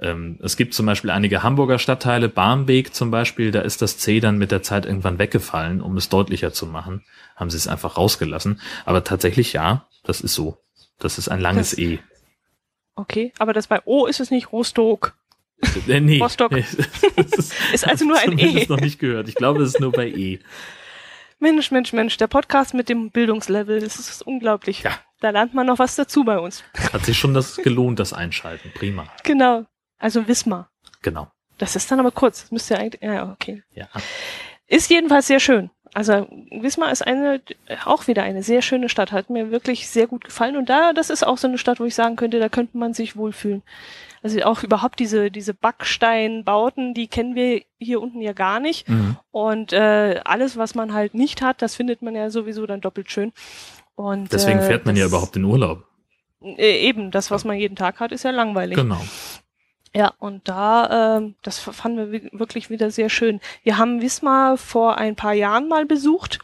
Ähm, 0.00 0.38
es 0.42 0.56
gibt 0.56 0.72
zum 0.74 0.86
Beispiel 0.86 1.10
einige 1.10 1.42
Hamburger 1.42 1.78
Stadtteile, 1.78 2.28
Barmbek 2.28 2.94
zum 2.94 3.10
Beispiel, 3.10 3.50
da 3.50 3.60
ist 3.60 3.82
das 3.82 3.98
C 3.98 4.18
dann 4.20 4.38
mit 4.38 4.50
der 4.50 4.62
Zeit 4.62 4.86
irgendwann 4.86 5.18
weggefallen, 5.18 5.80
um 5.82 5.96
es 5.96 6.08
deutlicher 6.08 6.52
zu 6.52 6.66
machen. 6.66 7.04
Haben 7.36 7.50
sie 7.50 7.58
es 7.58 7.68
einfach 7.68 7.96
rausgelassen. 7.96 8.60
Aber 8.86 9.04
tatsächlich 9.04 9.52
ja, 9.52 9.86
das 10.04 10.20
ist 10.22 10.34
so. 10.34 10.58
Das 10.98 11.18
ist 11.18 11.28
ein 11.28 11.40
langes 11.40 11.70
Das- 11.70 11.78
E. 11.78 11.98
Okay, 12.96 13.32
aber 13.38 13.52
das 13.52 13.66
bei 13.66 13.80
O 13.84 14.06
ist 14.06 14.20
es 14.20 14.30
nicht 14.30 14.52
Rostock. 14.52 15.14
Äh, 15.88 16.00
nee. 16.00 16.18
Rostock. 16.20 16.52
Das 17.16 17.32
ist, 17.32 17.54
Ist 17.72 17.86
also 17.86 18.04
nur 18.06 18.18
ein 18.18 18.38
E. 18.38 18.66
noch 18.68 18.80
nicht 18.80 18.98
gehört. 18.98 19.28
Ich 19.28 19.34
glaube, 19.34 19.62
es 19.62 19.74
ist 19.74 19.80
nur 19.80 19.92
bei 19.92 20.08
E. 20.08 20.38
Mensch, 21.38 21.70
Mensch, 21.70 21.92
Mensch, 21.92 22.16
der 22.18 22.26
Podcast 22.26 22.74
mit 22.74 22.88
dem 22.88 23.10
Bildungslevel, 23.10 23.80
das 23.80 23.98
ist 23.98 24.22
unglaublich. 24.26 24.82
Ja. 24.82 24.92
Da 25.20 25.30
lernt 25.30 25.54
man 25.54 25.66
noch 25.66 25.78
was 25.78 25.96
dazu 25.96 26.24
bei 26.24 26.38
uns. 26.38 26.62
Hat 26.92 27.04
sich 27.04 27.18
schon 27.18 27.32
das 27.34 27.56
gelohnt, 27.56 27.98
das 27.98 28.12
Einschalten. 28.12 28.70
Prima. 28.74 29.06
Genau. 29.22 29.66
Also 30.00 30.26
Wismar. 30.26 30.68
Genau. 31.02 31.28
Das 31.58 31.76
ist 31.76 31.90
dann 31.92 32.00
aber 32.00 32.10
kurz. 32.10 32.40
Das 32.42 32.50
müsste 32.50 32.74
ja 32.74 32.80
eigentlich, 32.80 33.02
ja, 33.02 33.30
okay. 33.30 33.62
Ja. 33.74 33.86
Ist 34.66 34.90
jedenfalls 34.90 35.26
sehr 35.28 35.40
schön. 35.40 35.70
Also 35.92 36.28
Wismar 36.52 36.92
ist 36.92 37.04
eine, 37.06 37.40
auch 37.84 38.06
wieder 38.06 38.22
eine 38.22 38.42
sehr 38.42 38.62
schöne 38.62 38.88
Stadt. 38.88 39.12
Hat 39.12 39.28
mir 39.28 39.50
wirklich 39.50 39.88
sehr 39.88 40.06
gut 40.06 40.24
gefallen. 40.24 40.56
Und 40.56 40.68
da, 40.70 40.92
das 40.92 41.10
ist 41.10 41.26
auch 41.26 41.36
so 41.38 41.48
eine 41.48 41.58
Stadt, 41.58 41.80
wo 41.80 41.84
ich 41.84 41.94
sagen 41.94 42.16
könnte, 42.16 42.38
da 42.38 42.48
könnte 42.48 42.78
man 42.78 42.94
sich 42.94 43.16
wohlfühlen. 43.16 43.62
Also 44.22 44.40
auch 44.42 44.62
überhaupt 44.62 45.00
diese, 45.00 45.30
diese 45.30 45.52
Backsteinbauten, 45.54 46.94
die 46.94 47.08
kennen 47.08 47.34
wir 47.34 47.62
hier 47.78 48.00
unten 48.00 48.20
ja 48.20 48.32
gar 48.32 48.60
nicht. 48.60 48.88
Mhm. 48.88 49.16
Und 49.30 49.72
äh, 49.72 50.20
alles, 50.24 50.56
was 50.56 50.74
man 50.74 50.92
halt 50.92 51.14
nicht 51.14 51.42
hat, 51.42 51.62
das 51.62 51.74
findet 51.74 52.02
man 52.02 52.14
ja 52.14 52.30
sowieso 52.30 52.66
dann 52.66 52.80
doppelt 52.80 53.10
schön. 53.10 53.32
Und, 53.96 54.32
Deswegen 54.32 54.60
äh, 54.60 54.66
fährt 54.66 54.86
man 54.86 54.96
ja 54.96 55.04
das- 55.04 55.12
überhaupt 55.12 55.36
in 55.36 55.44
Urlaub. 55.44 55.84
Äh, 56.42 56.86
eben, 56.86 57.10
das, 57.10 57.30
was 57.30 57.44
man 57.44 57.56
jeden 57.56 57.76
Tag 57.76 58.00
hat, 58.00 58.12
ist 58.12 58.22
ja 58.24 58.30
langweilig. 58.30 58.76
Genau. 58.76 59.00
Ja, 59.94 60.12
und 60.18 60.48
da, 60.48 61.16
ähm, 61.18 61.34
das 61.42 61.58
fanden 61.58 61.98
wir 61.98 62.12
wi- 62.12 62.30
wirklich 62.32 62.70
wieder 62.70 62.90
sehr 62.90 63.08
schön. 63.08 63.40
Wir 63.64 63.76
haben 63.76 64.00
Wismar 64.00 64.56
vor 64.56 64.98
ein 64.98 65.16
paar 65.16 65.32
Jahren 65.34 65.68
mal 65.68 65.84
besucht 65.84 66.38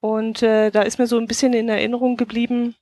und 0.00 0.42
äh, 0.42 0.70
da 0.70 0.82
ist 0.82 0.98
mir 0.98 1.06
so 1.06 1.18
ein 1.18 1.26
bisschen 1.28 1.52
in 1.52 1.68
Erinnerung 1.68 2.16
geblieben, 2.16 2.74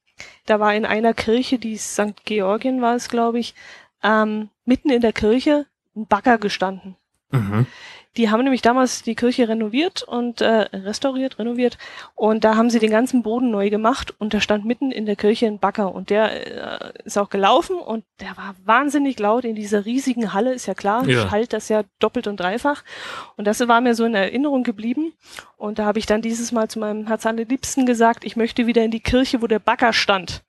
da 0.46 0.61
war 0.61 0.74
in 0.74 0.86
einer 0.86 1.12
Kirche, 1.14 1.59
die 1.59 1.76
St. 1.76 2.24
Georgien 2.24 2.80
war 2.80 2.94
es, 2.96 3.09
glaube 3.09 3.38
ich, 3.38 3.54
ähm, 4.02 4.48
mitten 4.64 4.90
in 4.90 5.02
der 5.02 5.12
Kirche 5.12 5.66
ein 5.94 6.06
Bagger 6.06 6.38
gestanden. 6.38 6.96
Mhm. 7.30 7.66
Die 8.16 8.30
haben 8.30 8.42
nämlich 8.42 8.62
damals 8.62 9.02
die 9.02 9.14
Kirche 9.14 9.48
renoviert 9.48 10.02
und 10.02 10.40
äh, 10.40 10.66
restauriert, 10.74 11.38
renoviert 11.38 11.78
und 12.14 12.42
da 12.42 12.56
haben 12.56 12.70
sie 12.70 12.78
den 12.78 12.90
ganzen 12.90 13.22
Boden 13.22 13.50
neu 13.50 13.70
gemacht 13.70 14.14
und 14.18 14.34
da 14.34 14.40
stand 14.40 14.64
mitten 14.64 14.90
in 14.90 15.06
der 15.06 15.14
Kirche 15.14 15.46
ein 15.46 15.59
Bagger 15.59 15.94
und 15.94 16.11
der 16.11 16.88
äh, 16.88 16.92
ist 17.04 17.18
auch 17.18 17.28
gelaufen 17.28 17.76
und 17.76 18.04
der 18.20 18.36
war 18.36 18.56
wahnsinnig 18.64 19.18
laut 19.20 19.44
in 19.44 19.54
dieser 19.54 19.84
riesigen 19.84 20.32
Halle, 20.32 20.52
ist 20.52 20.66
ja 20.66 20.74
klar, 20.74 21.06
Ja. 21.06 21.28
schallt 21.28 21.52
das 21.52 21.68
ja 21.68 21.82
doppelt 22.00 22.26
und 22.26 22.40
dreifach 22.40 22.82
und 23.36 23.46
das 23.46 23.66
war 23.68 23.80
mir 23.80 23.94
so 23.94 24.04
in 24.04 24.14
Erinnerung 24.14 24.64
geblieben 24.64 25.12
und 25.56 25.78
da 25.78 25.84
habe 25.84 25.98
ich 25.98 26.06
dann 26.06 26.22
dieses 26.22 26.50
Mal 26.50 26.68
zu 26.68 26.78
meinem 26.78 27.06
Herz 27.06 27.26
gesagt, 27.86 28.24
ich 28.24 28.36
möchte 28.36 28.66
wieder 28.66 28.82
in 28.82 28.90
die 28.90 29.00
Kirche, 29.00 29.42
wo 29.42 29.46
der 29.46 29.59
Bagger 29.59 29.92
stand. 29.92 30.42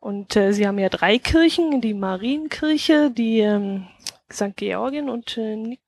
Und 0.00 0.36
äh, 0.36 0.52
sie 0.52 0.66
haben 0.66 0.78
ja 0.78 0.88
drei 0.88 1.18
Kirchen, 1.18 1.80
die 1.80 1.94
Marienkirche, 1.94 3.10
die 3.10 3.40
ähm, 3.40 3.86
St. 4.30 4.56
Georgien 4.56 5.08
und 5.08 5.38
äh, 5.38 5.56
Nik 5.56 5.80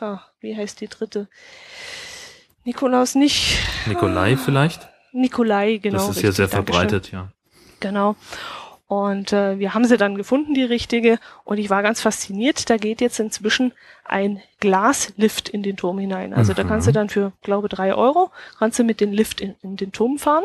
ah, 0.00 0.20
wie 0.42 0.56
heißt 0.56 0.80
die 0.80 0.88
dritte? 0.88 1.28
Nikolaus 2.64 3.14
nicht. 3.14 3.58
Nikolai 3.86 4.36
vielleicht? 4.36 4.88
Nikolai, 5.12 5.78
genau. 5.78 5.98
das 5.98 6.08
ist 6.10 6.16
richtig, 6.18 6.36
sehr 6.36 6.46
Dankeschön. 6.48 6.74
verbreitet, 6.74 7.12
ja. 7.12 7.28
Genau. 7.80 8.16
Und 8.86 9.32
äh, 9.32 9.58
wir 9.58 9.72
haben 9.74 9.84
sie 9.86 9.96
dann 9.96 10.16
gefunden, 10.16 10.52
die 10.54 10.62
richtige. 10.64 11.18
Und 11.44 11.58
ich 11.58 11.70
war 11.70 11.82
ganz 11.82 12.00
fasziniert. 12.02 12.68
Da 12.68 12.76
geht 12.76 13.00
jetzt 13.00 13.18
inzwischen 13.20 13.72
ein 14.04 14.42
Glaslift 14.60 15.48
in 15.48 15.62
den 15.62 15.76
Turm 15.76 15.98
hinein. 15.98 16.34
Also 16.34 16.52
da 16.52 16.62
Mhm. 16.64 16.68
kannst 16.68 16.86
du 16.88 16.92
dann 16.92 17.08
für, 17.08 17.32
glaube 17.42 17.68
drei 17.68 17.94
Euro, 17.94 18.30
kannst 18.58 18.78
du 18.78 18.84
mit 18.84 19.00
dem 19.00 19.12
Lift 19.12 19.40
in, 19.40 19.54
in 19.62 19.76
den 19.76 19.92
Turm 19.92 20.18
fahren. 20.18 20.44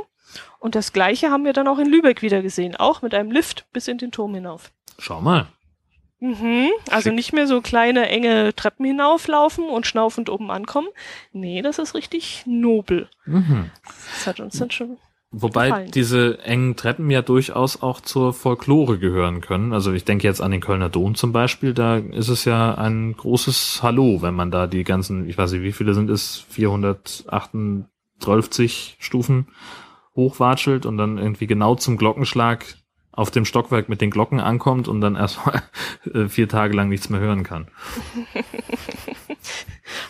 Und 0.59 0.75
das 0.75 0.93
gleiche 0.93 1.29
haben 1.29 1.43
wir 1.45 1.53
dann 1.53 1.67
auch 1.67 1.77
in 1.77 1.87
Lübeck 1.89 2.21
wieder 2.21 2.41
gesehen. 2.41 2.75
Auch 2.75 3.01
mit 3.01 3.13
einem 3.13 3.31
Lift 3.31 3.65
bis 3.73 3.87
in 3.87 3.97
den 3.97 4.11
Turm 4.11 4.33
hinauf. 4.33 4.71
Schau 4.97 5.21
mal. 5.21 5.47
Mhm. 6.19 6.69
Also 6.89 7.11
nicht 7.11 7.33
mehr 7.33 7.47
so 7.47 7.61
kleine, 7.61 8.09
enge 8.09 8.55
Treppen 8.55 8.85
hinauflaufen 8.85 9.69
und 9.69 9.85
schnaufend 9.85 10.29
oben 10.29 10.49
ankommen. 10.49 10.87
Nee, 11.31 11.61
das 11.61 11.77
ist 11.77 11.93
richtig 11.93 12.43
nobel. 12.45 13.07
Mhm. 13.25 13.69
Das 14.15 14.27
hat 14.27 14.39
uns 14.39 14.57
dann 14.57 14.71
schon. 14.71 14.97
Wobei 15.29 15.67
Gefallen. 15.67 15.91
diese 15.91 16.39
engen 16.39 16.77
Treppen 16.77 17.11
ja 17.11 17.21
durchaus 17.21 17.81
auch 17.81 17.99
zur 17.99 18.33
Folklore 18.33 18.97
gehören 18.97 19.41
können. 19.41 19.73
Also 19.73 19.91
ich 19.91 20.05
denke 20.05 20.25
jetzt 20.25 20.41
an 20.41 20.51
den 20.51 20.61
Kölner 20.61 20.87
Dom 20.89 21.15
zum 21.15 21.33
Beispiel, 21.33 21.73
da 21.73 21.97
ist 21.97 22.29
es 22.29 22.45
ja 22.45 22.75
ein 22.75 23.13
großes 23.15 23.83
Hallo, 23.83 24.21
wenn 24.21 24.35
man 24.35 24.51
da 24.51 24.67
die 24.67 24.85
ganzen, 24.85 25.27
ich 25.27 25.37
weiß 25.37 25.51
nicht, 25.51 25.63
wie 25.63 25.73
viele 25.73 25.93
sind 25.93 26.09
es, 26.09 26.45
438 26.49 28.95
Stufen 28.99 29.47
hochwatschelt 30.15 30.85
und 30.85 30.97
dann 30.97 31.17
irgendwie 31.17 31.47
genau 31.47 31.75
zum 31.75 31.97
Glockenschlag 31.97 32.65
auf 33.17 33.31
dem 33.31 33.43
Stockwerk 33.45 33.89
mit 33.89 33.99
den 33.99 34.11
Glocken 34.11 34.39
ankommt 34.39 34.87
und 34.87 35.01
dann 35.01 35.15
erstmal 35.15 35.63
äh, 36.13 36.27
vier 36.29 36.47
Tage 36.47 36.73
lang 36.75 36.87
nichts 36.87 37.09
mehr 37.09 37.19
hören 37.19 37.43
kann. 37.43 37.67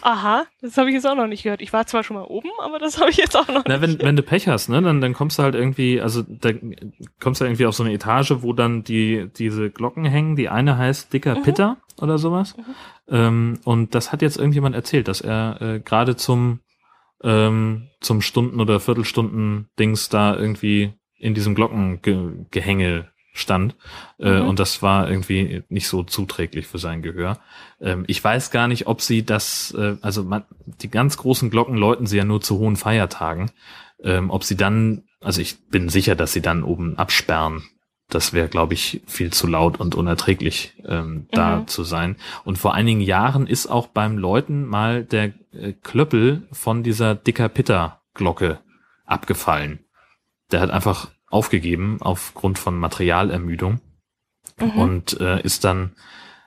Aha, 0.01 0.45
das 0.61 0.77
habe 0.77 0.89
ich 0.89 0.95
jetzt 0.95 1.05
auch 1.07 1.15
noch 1.15 1.27
nicht 1.27 1.43
gehört. 1.43 1.61
Ich 1.61 1.71
war 1.71 1.85
zwar 1.87 2.03
schon 2.03 2.17
mal 2.17 2.23
oben, 2.25 2.49
aber 2.61 2.79
das 2.79 2.97
habe 2.99 3.09
ich 3.09 3.17
jetzt 3.17 3.35
auch 3.35 3.47
noch 3.47 3.63
Na, 3.67 3.81
wenn, 3.81 3.91
nicht. 3.91 4.03
wenn 4.03 4.15
du 4.15 4.23
Pech 4.23 4.47
hast, 4.47 4.69
ne, 4.69 4.81
dann, 4.81 5.01
dann 5.01 5.13
kommst 5.13 5.39
du 5.39 5.43
halt 5.43 5.55
irgendwie, 5.55 6.01
also 6.01 6.23
da 6.27 6.51
kommst 7.19 7.41
du 7.41 7.45
irgendwie 7.45 7.65
auf 7.65 7.75
so 7.75 7.83
eine 7.83 7.93
Etage, 7.93 8.33
wo 8.39 8.53
dann 8.53 8.83
die, 8.83 9.29
diese 9.37 9.69
Glocken 9.69 10.05
hängen. 10.05 10.35
Die 10.35 10.49
eine 10.49 10.77
heißt 10.77 11.13
Dicker 11.13 11.35
Mhm. 11.37 11.43
Pitter 11.43 11.77
oder 12.01 12.17
sowas. 12.17 12.55
Ähm, 13.07 13.59
und 13.63 13.95
das 13.95 14.11
hat 14.11 14.21
jetzt 14.21 14.37
irgendjemand 14.37 14.75
erzählt, 14.75 15.07
dass 15.07 15.21
er 15.21 15.61
äh, 15.61 15.79
gerade 15.79 16.15
zum, 16.17 16.59
ähm, 17.23 17.87
zum 18.01 18.21
Stunden- 18.21 18.59
oder 18.59 18.79
Viertelstunden-Dings 18.79 20.09
da 20.09 20.35
irgendwie 20.35 20.93
in 21.19 21.33
diesem 21.33 21.55
Glockengehänge 21.55 23.07
stand. 23.33 23.75
Äh, 24.19 24.41
Mhm. 24.41 24.47
Und 24.47 24.59
das 24.59 24.81
war 24.81 25.09
irgendwie 25.09 25.63
nicht 25.69 25.87
so 25.87 26.03
zuträglich 26.03 26.65
für 26.67 26.79
sein 26.79 27.01
Gehör. 27.01 27.39
Ähm, 27.79 28.03
ich 28.07 28.23
weiß 28.23 28.49
gar 28.51 28.67
nicht, 28.67 28.87
ob 28.87 29.01
sie 29.01 29.23
das, 29.25 29.71
äh, 29.77 29.95
also 30.01 30.23
man, 30.23 30.43
die 30.65 30.89
ganz 30.89 31.17
großen 31.17 31.49
Glocken 31.51 31.75
läuten 31.77 32.07
sie 32.07 32.17
ja 32.17 32.25
nur 32.25 32.41
zu 32.41 32.57
hohen 32.57 32.75
Feiertagen. 32.75 33.51
Ähm, 34.03 34.29
ob 34.31 34.43
sie 34.43 34.57
dann, 34.57 35.03
also 35.21 35.39
ich 35.41 35.67
bin 35.69 35.89
sicher, 35.89 36.15
dass 36.15 36.33
sie 36.33 36.41
dann 36.41 36.63
oben 36.63 36.97
absperren. 36.97 37.63
Das 38.09 38.31
wäre, 38.33 38.47
glaube 38.47 38.73
ich, 38.73 39.01
viel 39.05 39.31
zu 39.33 39.47
laut 39.47 39.79
und 39.79 39.93
unerträglich, 39.93 40.73
ähm, 40.85 41.27
da 41.31 41.57
Mhm. 41.57 41.67
zu 41.67 41.83
sein. 41.83 42.15
Und 42.43 42.57
vor 42.57 42.73
einigen 42.73 43.01
Jahren 43.01 43.45
ist 43.47 43.67
auch 43.67 43.87
beim 43.87 44.17
Läuten 44.17 44.65
mal 44.65 45.03
der 45.03 45.33
äh, 45.51 45.73
Klöppel 45.83 46.47
von 46.51 46.83
dieser 46.83 47.15
dicker 47.15 47.49
Pitter 47.49 48.01
Glocke 48.13 48.59
abgefallen. 49.05 49.79
Der 50.51 50.61
hat 50.61 50.69
einfach 50.71 51.09
aufgegeben 51.29 51.97
aufgrund 52.01 52.57
von 52.59 52.77
Materialermüdung 52.77 53.81
Mhm. 54.59 54.71
und 54.71 55.19
äh, 55.21 55.41
ist 55.43 55.63
dann 55.65 55.91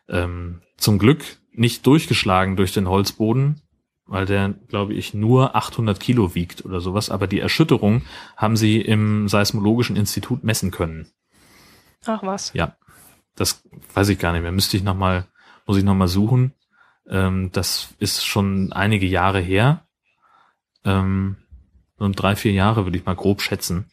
ähm, 0.08 0.62
zum 0.76 0.98
Glück 0.98 1.22
nicht 1.52 1.86
durchgeschlagen 1.86 2.56
durch 2.56 2.72
den 2.72 2.88
Holzboden, 2.88 3.60
weil 4.06 4.26
der, 4.26 4.48
glaube 4.68 4.94
ich, 4.94 5.14
nur 5.14 5.54
800 5.54 6.00
Kilo 6.00 6.34
wiegt 6.34 6.64
oder 6.64 6.80
sowas. 6.80 7.10
Aber 7.10 7.26
die 7.28 7.38
Erschütterung 7.38 8.02
haben 8.36 8.56
sie 8.56 8.80
im 8.80 9.28
Seismologischen 9.28 9.94
Institut 9.96 10.42
messen 10.42 10.70
können. 10.72 11.06
Ach 12.06 12.22
was. 12.22 12.52
Ja, 12.54 12.76
das 13.36 13.62
weiß 13.94 14.08
ich 14.08 14.18
gar 14.18 14.32
nicht 14.32 14.42
mehr. 14.42 14.52
Müsste 14.52 14.76
ich 14.76 14.82
noch 14.82 14.96
mal, 14.96 15.26
muss 15.66 15.76
ich 15.76 15.84
noch 15.84 15.94
mal 15.94 16.08
suchen. 16.08 16.52
Ähm, 17.08 17.50
das 17.52 17.94
ist 18.00 18.24
schon 18.26 18.72
einige 18.72 19.06
Jahre 19.06 19.40
her. 19.40 19.86
Ähm, 20.84 21.36
so 22.00 22.08
drei, 22.08 22.34
vier 22.34 22.52
Jahre 22.52 22.86
würde 22.86 22.98
ich 22.98 23.04
mal 23.04 23.14
grob 23.14 23.42
schätzen. 23.42 23.90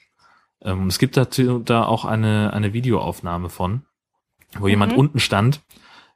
Ähm, 0.62 0.88
es 0.88 0.98
gibt 0.98 1.18
dazu 1.18 1.60
da 1.60 1.84
auch 1.84 2.06
eine, 2.06 2.54
eine 2.54 2.74
Videoaufnahme 2.74 3.50
von, 3.50 3.84
wo 4.58 4.64
mhm. 4.64 4.70
jemand 4.70 4.94
unten 4.98 5.20
stand 5.20 5.62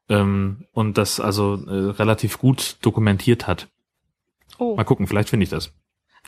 ähm, 0.10 0.66
und 0.72 0.98
das 0.98 1.20
also 1.20 1.64
äh, 1.68 1.92
relativ 1.92 2.40
gut 2.40 2.78
dokumentiert 2.82 3.46
hat. 3.46 3.68
Oh. 4.58 4.76
Mal 4.76 4.86
gucken, 4.86 5.06
vielleicht 5.06 5.30
finde 5.30 5.44
ich 5.44 5.50
das. 5.50 5.74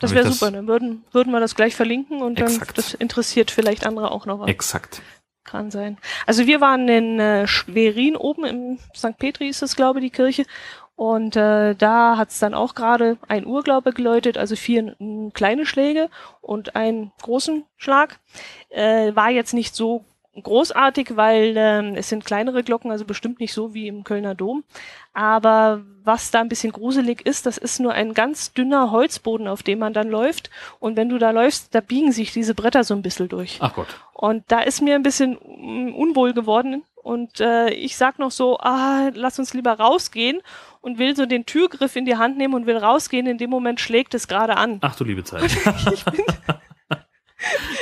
Das 0.00 0.12
wäre 0.12 0.30
super, 0.30 0.50
dann 0.50 0.66
würden, 0.66 1.04
würden 1.12 1.32
wir 1.32 1.40
das 1.40 1.54
gleich 1.54 1.74
verlinken 1.74 2.20
und 2.20 2.40
dann 2.40 2.48
exakt. 2.48 2.76
das 2.76 2.94
interessiert 2.94 3.50
vielleicht 3.50 3.86
andere 3.86 4.10
auch 4.10 4.26
noch. 4.26 4.46
Exakt. 4.46 5.02
Kann 5.44 5.70
sein. 5.70 5.98
Also 6.26 6.46
wir 6.46 6.60
waren 6.60 6.88
in 6.88 7.20
äh, 7.20 7.46
Schwerin 7.46 8.16
oben 8.16 8.44
im 8.44 8.78
St. 8.94 9.16
Petri 9.18 9.48
ist 9.48 9.62
das, 9.62 9.76
glaube 9.76 10.00
ich, 10.00 10.06
die 10.06 10.10
Kirche. 10.10 10.44
Und 10.96 11.34
äh, 11.34 11.74
da 11.74 12.16
hat 12.16 12.30
es 12.30 12.38
dann 12.38 12.54
auch 12.54 12.74
gerade 12.74 13.18
ein 13.26 13.46
Uhr, 13.46 13.62
glaube 13.62 13.90
ich, 13.90 13.96
geläutet, 13.96 14.38
also 14.38 14.54
vier 14.54 14.94
kleine 15.34 15.66
Schläge 15.66 16.08
und 16.40 16.76
einen 16.76 17.12
großen 17.20 17.64
Schlag. 17.76 18.20
Äh, 18.68 19.14
war 19.16 19.30
jetzt 19.30 19.54
nicht 19.54 19.74
so 19.74 20.04
großartig, 20.40 21.16
weil 21.16 21.54
ähm, 21.56 21.94
es 21.96 22.08
sind 22.08 22.24
kleinere 22.24 22.62
Glocken, 22.62 22.90
also 22.90 23.04
bestimmt 23.04 23.40
nicht 23.40 23.52
so 23.52 23.74
wie 23.74 23.88
im 23.88 24.04
Kölner 24.04 24.34
Dom. 24.34 24.64
Aber 25.12 25.82
was 26.02 26.30
da 26.30 26.40
ein 26.40 26.48
bisschen 26.48 26.72
gruselig 26.72 27.24
ist, 27.26 27.46
das 27.46 27.58
ist 27.58 27.80
nur 27.80 27.92
ein 27.92 28.14
ganz 28.14 28.52
dünner 28.52 28.90
Holzboden, 28.90 29.48
auf 29.48 29.62
dem 29.62 29.78
man 29.78 29.94
dann 29.94 30.08
läuft. 30.08 30.50
Und 30.80 30.96
wenn 30.96 31.08
du 31.08 31.18
da 31.18 31.30
läufst, 31.30 31.74
da 31.74 31.80
biegen 31.80 32.12
sich 32.12 32.32
diese 32.32 32.54
Bretter 32.54 32.84
so 32.84 32.94
ein 32.94 33.02
bisschen 33.02 33.28
durch. 33.28 33.58
Ach 33.60 33.74
Gott. 33.74 33.88
Und 34.12 34.44
da 34.48 34.60
ist 34.60 34.80
mir 34.80 34.94
ein 34.94 35.02
bisschen 35.02 35.36
unwohl 35.36 36.34
geworden. 36.34 36.82
Und 37.02 37.40
äh, 37.40 37.68
ich 37.70 37.96
sag 37.96 38.18
noch 38.18 38.30
so, 38.30 38.58
ah, 38.58 39.10
lass 39.14 39.38
uns 39.38 39.54
lieber 39.54 39.72
rausgehen 39.72 40.40
und 40.84 40.98
will 40.98 41.16
so 41.16 41.24
den 41.24 41.46
Türgriff 41.46 41.96
in 41.96 42.04
die 42.04 42.16
Hand 42.16 42.36
nehmen 42.36 42.52
und 42.52 42.66
will 42.66 42.76
rausgehen. 42.76 43.26
In 43.26 43.38
dem 43.38 43.48
Moment 43.48 43.80
schlägt 43.80 44.12
es 44.12 44.28
gerade 44.28 44.58
an. 44.58 44.78
Ach 44.82 44.94
du 44.94 45.04
liebe 45.04 45.24
Zeit. 45.24 45.44
ich 45.92 46.04
bin, 46.04 46.20
ja. 46.90 46.98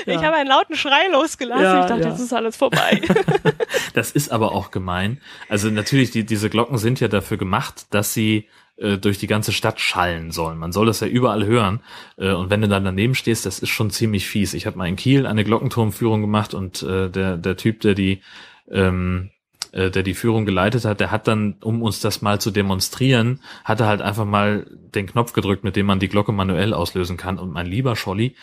Ich 0.07 0.23
habe 0.23 0.37
einen 0.37 0.49
lauten 0.49 0.77
Schrei 0.77 1.09
losgelassen. 1.11 1.65
Ja, 1.65 1.81
ich 1.81 1.87
dachte, 1.89 2.03
ja. 2.03 2.11
jetzt 2.11 2.21
ist 2.21 2.33
alles 2.33 2.57
vorbei. 2.57 3.03
das 3.95 4.13
ist 4.13 4.31
aber 4.31 4.53
auch 4.53 4.71
gemein. 4.71 5.21
Also 5.49 5.69
natürlich, 5.69 6.13
die, 6.13 6.25
diese 6.25 6.49
Glocken 6.49 6.79
sind 6.79 7.01
ja 7.01 7.09
dafür 7.09 7.39
gemacht, 7.39 7.87
dass 7.91 8.15
sie 8.15 8.49
äh, 8.77 8.99
durch 8.99 9.19
die 9.19 9.27
ganze 9.27 9.51
Stadt 9.51 9.81
schallen 9.81 10.31
sollen. 10.31 10.59
Man 10.59 10.71
soll 10.71 10.87
das 10.87 11.01
ja 11.01 11.09
überall 11.09 11.45
hören. 11.45 11.81
Äh, 12.19 12.31
und 12.31 12.51
wenn 12.51 12.61
du 12.61 12.69
dann 12.69 12.85
daneben 12.85 13.17
stehst, 13.17 13.47
das 13.47 13.59
ist 13.59 13.71
schon 13.71 13.91
ziemlich 13.91 14.29
fies. 14.29 14.55
Ich 14.55 14.65
habe 14.65 14.79
mal 14.79 14.87
in 14.87 14.95
Kiel 14.95 15.27
eine 15.27 15.43
Glockenturmführung 15.43 16.21
gemacht 16.21 16.55
und 16.55 16.85
äh, 16.85 17.11
der, 17.11 17.37
der 17.37 17.57
Typ, 17.57 17.81
der 17.81 17.95
die 17.95 18.23
ähm, 18.71 19.33
äh, 19.73 19.91
der 19.91 20.03
die 20.03 20.15
Führung 20.15 20.45
geleitet 20.45 20.85
hat, 20.85 21.01
der 21.01 21.11
hat 21.11 21.27
dann, 21.27 21.57
um 21.63 21.83
uns 21.83 22.01
das 22.01 22.23
mal 22.23 22.41
zu 22.41 22.51
demonstrieren, 22.51 23.41
hat 23.65 23.81
er 23.81 23.87
halt 23.87 24.03
einfach 24.03 24.27
mal 24.27 24.67
den 24.71 25.07
Knopf 25.07 25.33
gedrückt, 25.33 25.65
mit 25.65 25.77
dem 25.77 25.87
man 25.87 25.99
die 25.99 26.09
Glocke 26.09 26.33
manuell 26.33 26.75
auslösen 26.75 27.17
kann. 27.17 27.39
Und 27.39 27.53
mein 27.53 27.67
lieber 27.67 27.97
Scholli, 27.97 28.37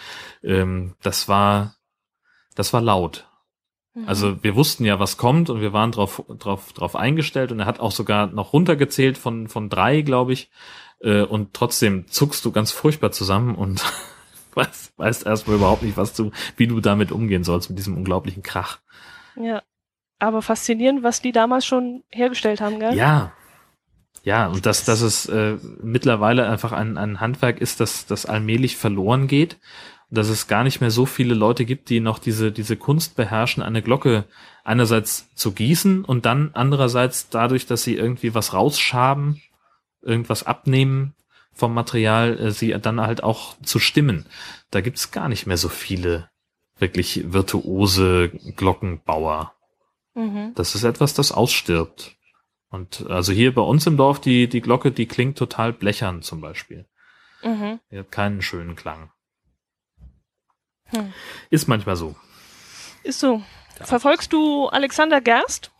ähm, 0.43 0.95
das 1.01 1.27
war, 1.27 1.75
das 2.55 2.73
war 2.73 2.81
laut. 2.81 3.27
Mhm. 3.93 4.07
Also 4.07 4.43
wir 4.43 4.55
wussten 4.55 4.85
ja, 4.85 4.99
was 4.99 5.17
kommt 5.17 5.49
und 5.49 5.61
wir 5.61 5.71
waren 5.71 5.91
drauf, 5.91 6.23
drauf, 6.39 6.73
drauf 6.73 6.95
eingestellt 6.95 7.51
und 7.51 7.59
er 7.59 7.65
hat 7.65 7.79
auch 7.79 7.91
sogar 7.91 8.27
noch 8.27 8.53
runtergezählt 8.53 9.17
von, 9.17 9.47
von 9.47 9.69
drei, 9.69 10.01
glaube 10.01 10.33
ich. 10.33 10.49
Äh, 10.99 11.21
und 11.21 11.53
trotzdem 11.53 12.07
zuckst 12.07 12.43
du 12.43 12.51
ganz 12.51 12.71
furchtbar 12.71 13.11
zusammen 13.11 13.55
und 13.55 13.83
weißt, 14.55 14.97
weißt 14.97 15.25
erstmal 15.25 15.57
überhaupt 15.57 15.83
nicht, 15.83 15.97
was 15.97 16.13
du, 16.13 16.31
wie 16.57 16.67
du 16.67 16.79
damit 16.79 17.11
umgehen 17.11 17.43
sollst, 17.43 17.69
mit 17.69 17.77
diesem 17.77 17.95
unglaublichen 17.95 18.43
Krach. 18.43 18.79
Ja. 19.35 19.61
Aber 20.19 20.41
faszinierend, 20.41 21.01
was 21.01 21.21
die 21.21 21.31
damals 21.31 21.65
schon 21.65 22.03
hergestellt 22.09 22.61
haben, 22.61 22.79
gell? 22.79 22.93
Ja. 22.93 23.31
Ja, 24.23 24.47
und 24.47 24.65
dass, 24.65 24.83
dass 24.83 25.01
es 25.01 25.27
äh, 25.27 25.57
mittlerweile 25.81 26.47
einfach 26.47 26.73
ein, 26.73 26.97
ein 26.97 27.21
Handwerk 27.21 27.59
ist, 27.61 27.79
das, 27.79 28.05
das 28.05 28.25
allmählich 28.25 28.75
verloren 28.75 29.27
geht. 29.27 29.57
Dass 30.11 30.27
es 30.27 30.47
gar 30.47 30.63
nicht 30.63 30.81
mehr 30.81 30.91
so 30.91 31.05
viele 31.05 31.35
Leute 31.35 31.65
gibt, 31.65 31.89
die 31.89 31.99
noch 31.99 32.19
diese, 32.19 32.51
diese 32.51 32.75
Kunst 32.75 33.15
beherrschen, 33.15 33.63
eine 33.63 33.81
Glocke 33.81 34.25
einerseits 34.63 35.33
zu 35.35 35.51
gießen 35.51 36.03
und 36.03 36.25
dann 36.25 36.51
andererseits 36.53 37.29
dadurch, 37.29 37.65
dass 37.65 37.83
sie 37.83 37.95
irgendwie 37.95 38.33
was 38.33 38.53
rausschaben, 38.53 39.41
irgendwas 40.01 40.43
abnehmen 40.43 41.13
vom 41.53 41.73
Material, 41.73 42.39
äh, 42.39 42.51
sie 42.51 42.71
dann 42.71 42.99
halt 42.99 43.23
auch 43.23 43.55
zu 43.61 43.79
stimmen. 43.79 44.25
Da 44.71 44.81
gibt's 44.81 45.11
gar 45.11 45.29
nicht 45.29 45.45
mehr 45.45 45.57
so 45.57 45.69
viele 45.69 46.29
wirklich 46.79 47.31
virtuose 47.31 48.29
Glockenbauer. 48.55 49.53
Mhm. 50.19 50.53
Das 50.55 50.75
ist 50.75 50.83
etwas, 50.83 51.13
das 51.13 51.31
ausstirbt. 51.31 52.17
Und 52.69 53.05
also 53.09 53.31
hier 53.31 53.53
bei 53.55 53.61
uns 53.61 53.87
im 53.87 53.95
Dorf, 53.95 54.19
die, 54.19 54.49
die 54.49 54.61
Glocke, 54.61 54.91
die 54.91 55.07
klingt 55.07 55.37
total 55.37 55.71
blechern 55.71 56.21
zum 56.21 56.41
Beispiel. 56.41 56.87
Mhm. 57.41 57.79
Die 57.89 57.99
hat 57.99 58.11
keinen 58.11 58.41
schönen 58.41 58.75
Klang. 58.75 59.11
Hm. 60.87 61.13
Ist 61.49 61.67
manchmal 61.67 61.95
so. 61.95 62.15
Ist 63.03 63.19
so. 63.19 63.43
Ja. 63.79 63.85
Verfolgst 63.85 64.33
du 64.33 64.67
Alexander 64.67 65.21
Gerst? 65.21 65.71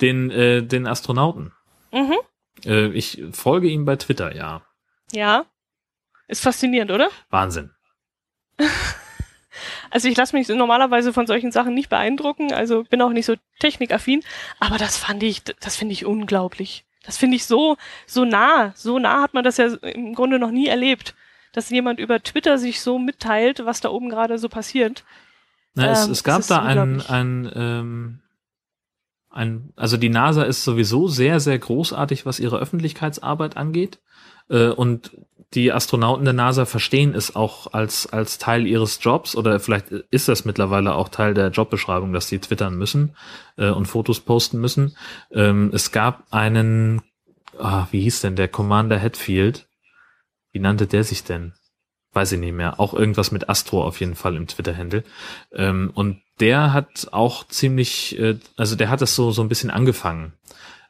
Den, 0.00 0.30
äh, 0.30 0.62
den 0.62 0.86
Astronauten. 0.86 1.52
Mhm. 1.92 2.16
Äh, 2.64 2.88
ich 2.88 3.22
folge 3.32 3.68
ihm 3.68 3.84
bei 3.84 3.96
Twitter, 3.96 4.34
ja. 4.34 4.62
Ja. 5.12 5.46
Ist 6.26 6.42
faszinierend, 6.42 6.90
oder? 6.90 7.10
Wahnsinn. 7.30 7.70
Also 9.94 10.08
ich 10.08 10.16
lasse 10.16 10.34
mich 10.34 10.48
normalerweise 10.48 11.12
von 11.12 11.28
solchen 11.28 11.52
Sachen 11.52 11.72
nicht 11.72 11.88
beeindrucken, 11.88 12.52
also 12.52 12.82
bin 12.82 13.00
auch 13.00 13.12
nicht 13.12 13.26
so 13.26 13.36
technikaffin, 13.60 14.24
aber 14.58 14.76
das 14.76 14.96
fand 14.96 15.22
ich, 15.22 15.44
das 15.44 15.76
finde 15.76 15.92
ich 15.92 16.04
unglaublich. 16.04 16.84
Das 17.04 17.16
finde 17.16 17.36
ich 17.36 17.46
so, 17.46 17.76
so 18.04 18.24
nah, 18.24 18.72
so 18.74 18.98
nah 18.98 19.22
hat 19.22 19.34
man 19.34 19.44
das 19.44 19.56
ja 19.56 19.66
im 19.66 20.16
Grunde 20.16 20.40
noch 20.40 20.50
nie 20.50 20.66
erlebt, 20.66 21.14
dass 21.52 21.70
jemand 21.70 22.00
über 22.00 22.20
Twitter 22.20 22.58
sich 22.58 22.80
so 22.80 22.98
mitteilt, 22.98 23.66
was 23.66 23.80
da 23.80 23.90
oben 23.90 24.08
gerade 24.08 24.36
so 24.38 24.48
passiert. 24.48 25.04
Na, 25.74 25.92
es, 25.92 26.06
ähm, 26.06 26.10
es 26.10 26.24
gab 26.24 26.44
da 26.48 26.62
ein, 26.62 27.00
ein, 27.00 27.52
ähm, 27.54 28.20
ein, 29.30 29.72
also 29.76 29.96
die 29.96 30.08
NASA 30.08 30.42
ist 30.42 30.64
sowieso 30.64 31.06
sehr, 31.06 31.38
sehr 31.38 31.60
großartig, 31.60 32.26
was 32.26 32.40
ihre 32.40 32.58
Öffentlichkeitsarbeit 32.58 33.56
angeht. 33.56 34.00
Äh, 34.48 34.68
und 34.68 35.10
die 35.54 35.72
Astronauten 35.72 36.24
der 36.24 36.34
NASA 36.34 36.64
verstehen 36.64 37.14
es 37.14 37.36
auch 37.36 37.72
als, 37.72 38.12
als 38.12 38.38
Teil 38.38 38.66
ihres 38.66 38.98
Jobs 39.00 39.36
oder 39.36 39.60
vielleicht 39.60 39.90
ist 39.90 40.28
das 40.28 40.44
mittlerweile 40.44 40.94
auch 40.94 41.08
Teil 41.08 41.34
der 41.34 41.48
Jobbeschreibung, 41.48 42.12
dass 42.12 42.28
sie 42.28 42.40
twittern 42.40 42.76
müssen 42.76 43.14
äh, 43.56 43.70
und 43.70 43.86
Fotos 43.86 44.20
posten 44.20 44.60
müssen. 44.60 44.96
Ähm, 45.30 45.70
es 45.72 45.92
gab 45.92 46.24
einen, 46.32 47.02
ah, 47.58 47.86
wie 47.92 48.00
hieß 48.00 48.20
denn 48.22 48.36
der 48.36 48.48
Commander 48.48 49.00
Hatfield? 49.00 49.68
Wie 50.50 50.58
nannte 50.58 50.86
der 50.86 51.04
sich 51.04 51.22
denn? 51.22 51.52
Weiß 52.12 52.32
ich 52.32 52.40
nicht 52.40 52.54
mehr. 52.54 52.80
Auch 52.80 52.94
irgendwas 52.94 53.30
mit 53.30 53.48
Astro 53.48 53.84
auf 53.84 54.00
jeden 54.00 54.14
Fall 54.14 54.36
im 54.36 54.46
Twitter-Handle. 54.46 55.04
Ähm, 55.52 55.90
und 55.94 56.20
der 56.40 56.72
hat 56.72 57.08
auch 57.12 57.46
ziemlich, 57.46 58.18
äh, 58.18 58.38
also 58.56 58.74
der 58.76 58.90
hat 58.90 59.00
das 59.00 59.14
so, 59.14 59.30
so 59.30 59.42
ein 59.42 59.48
bisschen 59.48 59.70
angefangen 59.70 60.32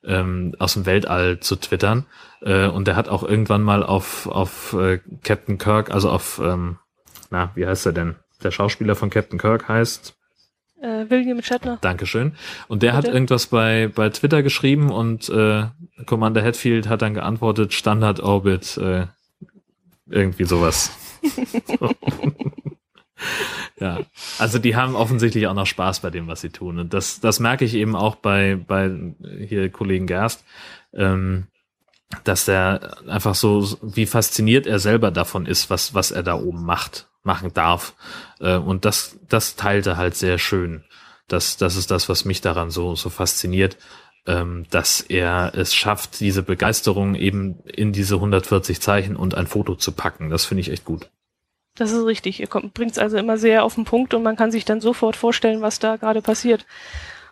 ähm, 0.07 0.55
aus 0.59 0.75
dem 0.75 0.87
Weltall 0.87 1.41
zu 1.41 1.57
twittern. 1.57 2.07
Äh, 2.43 2.69
und 2.69 2.87
der 2.87 2.97
hat 2.97 3.09
auch 3.09 3.23
irgendwann 3.23 3.63
mal 3.63 3.83
auf, 3.83 4.27
auf 4.27 4.75
äh, 4.75 5.01
Captain 5.23 5.59
Kirk, 5.59 5.91
also 5.91 6.11
auf, 6.11 6.41
ähm, 6.43 6.79
na, 7.31 7.51
wie 7.55 7.67
heißt 7.67 7.87
er 7.87 7.93
denn? 7.93 8.17
Der 8.43 8.51
Schauspieler 8.51 8.95
von 8.95 9.11
Captain 9.11 9.39
Kirk 9.39 9.69
heißt 9.69 10.17
äh, 10.83 11.09
William 11.09 11.41
Shatner. 11.43 11.79
Dankeschön. 11.81 12.35
Und 12.69 12.83
der 12.83 12.93
Bitte? 12.93 13.09
hat 13.09 13.15
irgendwas 13.15 13.47
bei, 13.47 13.91
bei 13.95 14.11
Twitter 14.11 14.43
geschrieben 14.43 14.91
und 14.91 15.29
äh, 15.31 15.67
Commander 16.05 16.43
Hatfield 16.43 16.89
hat 16.89 17.03
dann 17.03 17.15
geantwortet, 17.15 17.73
Standard 17.73 18.21
Orbit, 18.21 18.77
äh, 18.77 19.07
irgendwie 20.07 20.45
sowas. 20.45 20.91
ja, 23.81 24.01
also 24.39 24.59
die 24.59 24.77
haben 24.77 24.95
offensichtlich 24.95 25.47
auch 25.47 25.55
noch 25.55 25.67
Spaß 25.67 26.01
bei 26.01 26.11
dem, 26.11 26.27
was 26.27 26.41
sie 26.41 26.51
tun. 26.51 26.79
Und 26.79 26.95
das, 26.95 27.21
das 27.21 27.41
merke 27.41 27.65
ich 27.65 27.75
eben 27.75 27.97
auch 27.97 28.17
bei, 28.17 28.57
bei 28.57 28.91
hier 29.47 29.71
Kollegen 29.71 30.07
Gerst, 30.07 30.45
ähm, 30.93 31.49
dass 32.23 32.45
der 32.45 32.99
einfach 33.09 33.35
so, 33.35 33.77
wie 33.83 34.07
fasziniert 34.07 34.67
er 34.67 34.79
selber 34.79 35.11
davon 35.11 35.47
ist, 35.47 35.71
was, 35.71 35.95
was 35.95 36.11
er 36.11 36.23
da 36.23 36.35
oben 36.35 36.65
macht, 36.65 37.09
machen 37.23 37.53
darf. 37.53 37.95
Äh, 38.41 38.57
und 38.57 38.85
das, 38.85 39.19
das 39.29 39.57
teilte 39.57 39.97
halt 39.97 40.15
sehr 40.15 40.39
schön. 40.39 40.85
Das, 41.27 41.57
das 41.57 41.77
ist 41.77 41.91
das, 41.91 42.09
was 42.09 42.25
mich 42.25 42.41
daran 42.41 42.71
so, 42.71 42.95
so 42.95 43.09
fasziniert, 43.09 43.79
ähm, 44.27 44.67
dass 44.71 45.01
er 45.01 45.53
es 45.55 45.75
schafft, 45.75 46.21
diese 46.21 46.43
Begeisterung 46.43 47.15
eben 47.15 47.61
in 47.65 47.93
diese 47.93 48.17
140 48.17 48.81
Zeichen 48.81 49.17
und 49.17 49.35
ein 49.35 49.47
Foto 49.47 49.75
zu 49.75 49.93
packen. 49.93 50.31
Das 50.31 50.45
finde 50.45 50.61
ich 50.61 50.71
echt 50.71 50.85
gut. 50.85 51.11
Das 51.77 51.93
ist 51.93 52.05
richtig. 52.05 52.41
Ihr 52.41 52.47
bringt 52.47 52.93
es 52.93 52.99
also 52.99 53.17
immer 53.17 53.37
sehr 53.37 53.65
auf 53.65 53.75
den 53.75 53.85
Punkt 53.85 54.15
und 54.15 54.23
man 54.23 54.37
kann 54.37 54.53
sich 54.53 54.65
dann 54.65 54.81
sofort 54.81 55.17
vorstellen, 55.17 55.61
was 55.61 55.79
da 55.79 55.97
gerade 55.97 56.23
passiert. 56.23 56.67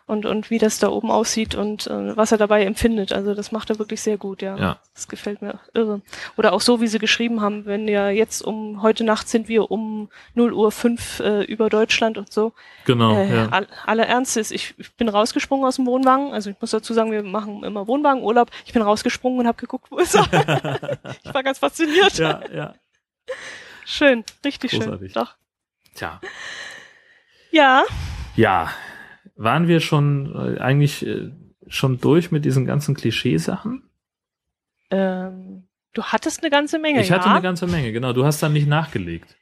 und, 0.07 0.27
und 0.27 0.51
wie 0.51 0.59
das 0.59 0.79
da 0.79 0.89
oben 0.89 1.11
aussieht 1.11 1.55
und 1.55 1.87
äh, 1.87 2.17
was 2.17 2.33
er 2.33 2.39
dabei 2.39 2.65
empfindet. 2.65 3.13
Also 3.13 3.35
das 3.35 3.53
macht 3.53 3.71
er 3.71 3.79
wirklich 3.79 4.03
sehr 4.03 4.19
gut, 4.19 4.43
ja. 4.43 4.57
Ja. 4.57 4.79
Das 4.95 5.09
gefällt 5.09 5.43
mir 5.43 5.61
irre. 5.75 6.03
Oder 6.37 6.53
auch 6.53 6.61
so, 6.61 6.81
wie 6.81 6.87
sie 6.87 6.99
geschrieben 6.99 7.41
haben, 7.41 7.65
wenn 7.65 7.89
ja 7.89 8.11
jetzt 8.11 8.43
um, 8.43 8.83
heute 8.83 9.05
Nacht 9.05 9.29
sind 9.29 9.49
wir 9.49 9.71
um 9.71 10.11
0 10.35 10.53
Uhr 10.53 10.73
5 10.73 11.21
äh, 11.21 11.45
über 11.45 11.71
Deutschland 11.71 12.19
und 12.19 12.33
so. 12.33 12.53
Genau, 12.85 13.15
äh, 13.17 13.35
ja. 13.35 13.49
all, 13.51 13.67
aller 13.87 14.07
Ernst 14.07 14.37
ist, 14.37 14.51
ich, 14.51 14.75
ich 14.77 14.93
bin 14.97 15.09
rausgesprungen 15.09 15.65
aus 15.65 15.77
dem 15.77 15.87
Wohnwagen. 15.87 16.33
Also 16.33 16.51
ich 16.51 16.57
muss 16.61 16.73
dazu 16.73 16.93
sagen, 16.93 17.13
wir 17.13 17.23
machen 17.23 17.63
immer 17.65 17.87
Wohnwagenurlaub. 17.87 18.51
Ich 18.67 18.73
bin 18.73 18.83
rausgesprungen 18.83 19.41
und 19.41 19.47
habe 19.47 19.59
geguckt, 19.59 19.91
wo 19.91 19.99
ist 19.99 20.15
er. 20.15 20.27
ich 21.25 21.33
war 21.33 21.43
ganz 21.43 21.59
fasziniert. 21.59 22.19
ja, 22.19 22.41
ja. 22.53 22.75
Schön, 23.85 24.25
richtig 24.45 24.71
Großartig. 24.73 25.13
schön. 25.13 25.23
Doch. 25.23 25.35
Tja. 25.95 26.21
Ja, 27.51 27.85
Ja. 28.37 28.71
Waren 29.35 29.67
wir 29.67 29.81
schon 29.81 30.57
äh, 30.57 30.61
eigentlich 30.61 31.05
äh, 31.07 31.31
schon 31.67 32.01
durch 32.01 32.31
mit 32.31 32.45
diesen 32.45 32.67
ganzen 32.67 32.95
Klischeesachen? 32.95 33.89
ähm, 34.91 35.67
du 35.95 36.03
hattest 36.05 36.43
eine 36.43 36.51
ganze 36.51 36.79
Menge. 36.79 37.01
Ich 37.01 37.11
hatte 37.13 37.27
ja? 37.27 37.33
eine 37.33 37.43
ganze 37.43 37.67
Menge, 37.67 37.93
genau. 37.93 38.13
Du 38.13 38.25
hast 38.25 38.43
dann 38.43 38.53
nicht 38.53 38.69
nachgelegt. 38.69 39.37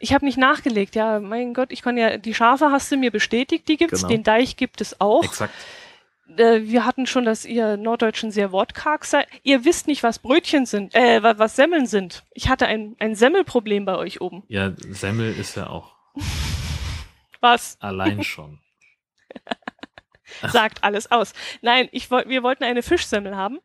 Ich 0.00 0.12
habe 0.12 0.24
nicht 0.24 0.38
nachgelegt, 0.38 0.94
ja, 0.94 1.18
mein 1.20 1.54
Gott, 1.54 1.72
ich 1.72 1.82
kann 1.82 1.96
ja, 1.96 2.18
die 2.18 2.34
Schafe 2.34 2.70
hast 2.70 2.90
du 2.92 2.96
mir 2.96 3.10
bestätigt, 3.10 3.66
die 3.68 3.76
gibt's, 3.76 4.00
Genau. 4.02 4.08
den 4.08 4.22
Deich 4.22 4.56
gibt 4.56 4.80
es 4.80 5.00
auch. 5.00 5.24
Exakt. 5.24 5.54
Äh, 6.36 6.60
wir 6.62 6.84
hatten 6.84 7.06
schon, 7.06 7.24
dass 7.24 7.44
ihr 7.44 7.76
Norddeutschen 7.76 8.30
sehr 8.30 8.52
wortkarg 8.52 9.04
seid. 9.04 9.26
Ihr 9.42 9.64
wisst 9.64 9.86
nicht, 9.86 10.02
was 10.02 10.18
Brötchen 10.18 10.66
sind, 10.66 10.94
äh, 10.94 11.22
wa- 11.22 11.34
was 11.38 11.56
Semmeln 11.56 11.86
sind. 11.86 12.24
Ich 12.32 12.48
hatte 12.48 12.66
ein, 12.66 12.96
ein 12.98 13.14
Semmelproblem 13.14 13.84
bei 13.84 13.96
euch 13.96 14.20
oben. 14.20 14.42
Ja, 14.48 14.72
Semmel 14.90 15.34
ist 15.38 15.56
ja 15.56 15.68
auch 15.68 15.94
Was? 17.40 17.76
allein 17.80 18.22
schon. 18.24 18.60
Sagt 20.52 20.84
alles 20.84 21.10
aus. 21.10 21.32
Nein, 21.62 21.88
ich 21.90 22.10
wir 22.10 22.42
wollten 22.42 22.62
eine 22.64 22.82
Fischsemmel 22.82 23.34
haben. 23.34 23.58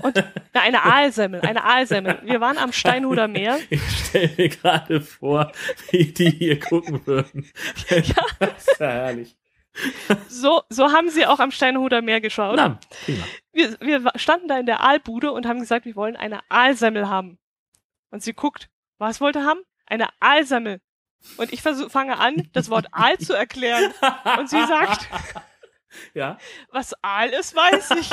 Und 0.00 0.22
na, 0.52 0.60
eine 0.60 0.82
Aalsemmel, 0.84 1.40
eine 1.40 1.64
Aalsemmel. 1.64 2.20
Wir 2.24 2.40
waren 2.40 2.58
am 2.58 2.72
Steinhuder 2.72 3.28
Meer. 3.28 3.58
Ich 3.70 3.80
stelle 4.08 4.30
mir 4.36 4.48
gerade 4.50 5.00
vor, 5.00 5.52
wie 5.90 6.12
die 6.12 6.30
hier 6.30 6.60
gucken 6.60 7.06
würden. 7.06 7.50
Das 7.88 8.66
ist 8.68 8.78
ja 8.80 8.86
herrlich. 8.88 9.36
So, 10.28 10.62
so 10.68 10.92
haben 10.92 11.10
sie 11.10 11.26
auch 11.26 11.40
am 11.40 11.50
Steinhuder 11.50 12.00
Meer 12.02 12.20
geschaut. 12.20 12.56
Na, 12.56 12.78
prima. 13.04 13.24
wir, 13.52 13.80
wir 13.80 14.12
standen 14.16 14.48
da 14.48 14.58
in 14.58 14.66
der 14.66 14.80
Aalbude 14.80 15.32
und 15.32 15.46
haben 15.46 15.60
gesagt, 15.60 15.84
wir 15.84 15.96
wollen 15.96 16.16
eine 16.16 16.40
Aalsemmel 16.48 17.08
haben. 17.08 17.38
Und 18.10 18.22
sie 18.22 18.32
guckt, 18.34 18.68
was 18.98 19.20
wollte 19.20 19.42
haben? 19.44 19.60
Eine 19.86 20.08
Aalsemmel. 20.20 20.80
Und 21.38 21.52
ich 21.52 21.62
versuch, 21.62 21.90
fange 21.90 22.18
an, 22.18 22.48
das 22.52 22.70
Wort 22.70 22.86
Aal 22.92 23.18
zu 23.18 23.32
erklären. 23.32 23.92
Und 24.38 24.48
sie 24.48 24.64
sagt, 24.66 25.08
Ja, 26.14 26.38
was 26.70 26.92
Aal 27.02 27.30
ist, 27.30 27.54
weiß 27.54 27.92
ich. 27.92 28.10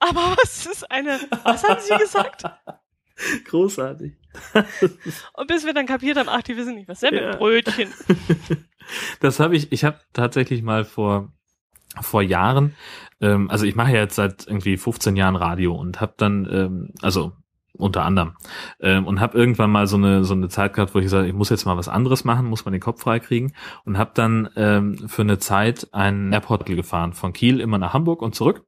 Aber 0.00 0.36
was 0.36 0.66
ist 0.66 0.90
eine, 0.90 1.20
was 1.44 1.64
haben 1.64 1.80
sie 1.80 1.96
gesagt? 1.96 2.44
großartig. 3.44 4.14
Und 5.34 5.46
bis 5.46 5.64
wir 5.64 5.72
dann 5.74 5.86
kapiert 5.86 6.16
haben, 6.16 6.28
ach, 6.28 6.42
die 6.42 6.56
wissen 6.56 6.74
nicht, 6.74 6.88
was 6.88 7.00
Semmel, 7.00 7.22
Ja. 7.22 7.40
Das 9.20 9.40
habe 9.40 9.56
ich, 9.56 9.72
ich 9.72 9.84
habe 9.84 9.98
tatsächlich 10.12 10.62
mal 10.62 10.84
vor 10.84 11.32
vor 12.00 12.22
Jahren, 12.22 12.74
ähm, 13.20 13.50
also 13.50 13.66
ich 13.66 13.76
mache 13.76 13.92
ja 13.92 14.00
jetzt 14.00 14.16
seit 14.16 14.46
irgendwie 14.46 14.76
15 14.76 15.16
Jahren 15.16 15.36
Radio 15.36 15.74
und 15.74 16.00
habe 16.00 16.14
dann, 16.16 16.48
ähm, 16.50 16.90
also 17.02 17.32
unter 17.76 18.04
anderem, 18.04 18.32
ähm, 18.80 19.06
und 19.06 19.20
habe 19.20 19.36
irgendwann 19.36 19.70
mal 19.70 19.86
so 19.86 19.96
eine 19.96 20.24
so 20.24 20.34
eine 20.34 20.48
Zeit 20.48 20.74
gehabt, 20.74 20.94
wo 20.94 20.98
ich 20.98 21.04
gesagt, 21.04 21.26
ich 21.26 21.32
muss 21.32 21.50
jetzt 21.50 21.64
mal 21.64 21.76
was 21.76 21.88
anderes 21.88 22.24
machen, 22.24 22.46
muss 22.46 22.64
man 22.64 22.72
den 22.72 22.80
Kopf 22.80 23.00
frei 23.00 23.18
kriegen 23.18 23.52
und 23.84 23.98
habe 23.98 24.12
dann 24.14 24.48
ähm, 24.56 25.08
für 25.08 25.22
eine 25.22 25.38
Zeit 25.38 25.88
einen 25.92 26.32
Airport 26.32 26.66
gefahren 26.66 27.12
von 27.12 27.32
Kiel 27.32 27.60
immer 27.60 27.78
nach 27.78 27.92
Hamburg 27.92 28.22
und 28.22 28.34
zurück. 28.34 28.64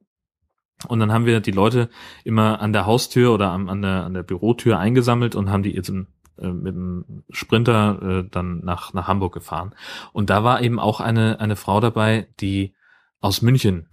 Und 0.88 1.00
dann 1.00 1.12
haben 1.12 1.24
wir 1.24 1.40
die 1.40 1.52
Leute 1.52 1.88
immer 2.24 2.60
an 2.60 2.72
der 2.72 2.84
Haustür 2.84 3.32
oder 3.32 3.50
am, 3.50 3.68
an, 3.68 3.80
der, 3.80 4.04
an 4.04 4.12
der 4.12 4.22
Bürotür 4.22 4.78
eingesammelt 4.78 5.34
und 5.34 5.50
haben 5.50 5.62
die 5.62 5.74
jetzt 5.74 5.90
äh, 6.38 6.48
mit 6.48 6.74
dem 6.74 7.24
Sprinter 7.30 8.02
äh, 8.02 8.28
dann 8.30 8.60
nach, 8.60 8.92
nach 8.92 9.08
Hamburg 9.08 9.34
gefahren. 9.34 9.74
Und 10.12 10.30
da 10.30 10.44
war 10.44 10.62
eben 10.62 10.78
auch 10.78 11.00
eine, 11.00 11.40
eine 11.40 11.56
Frau 11.56 11.80
dabei, 11.80 12.28
die 12.40 12.74
aus 13.20 13.42
München 13.42 13.88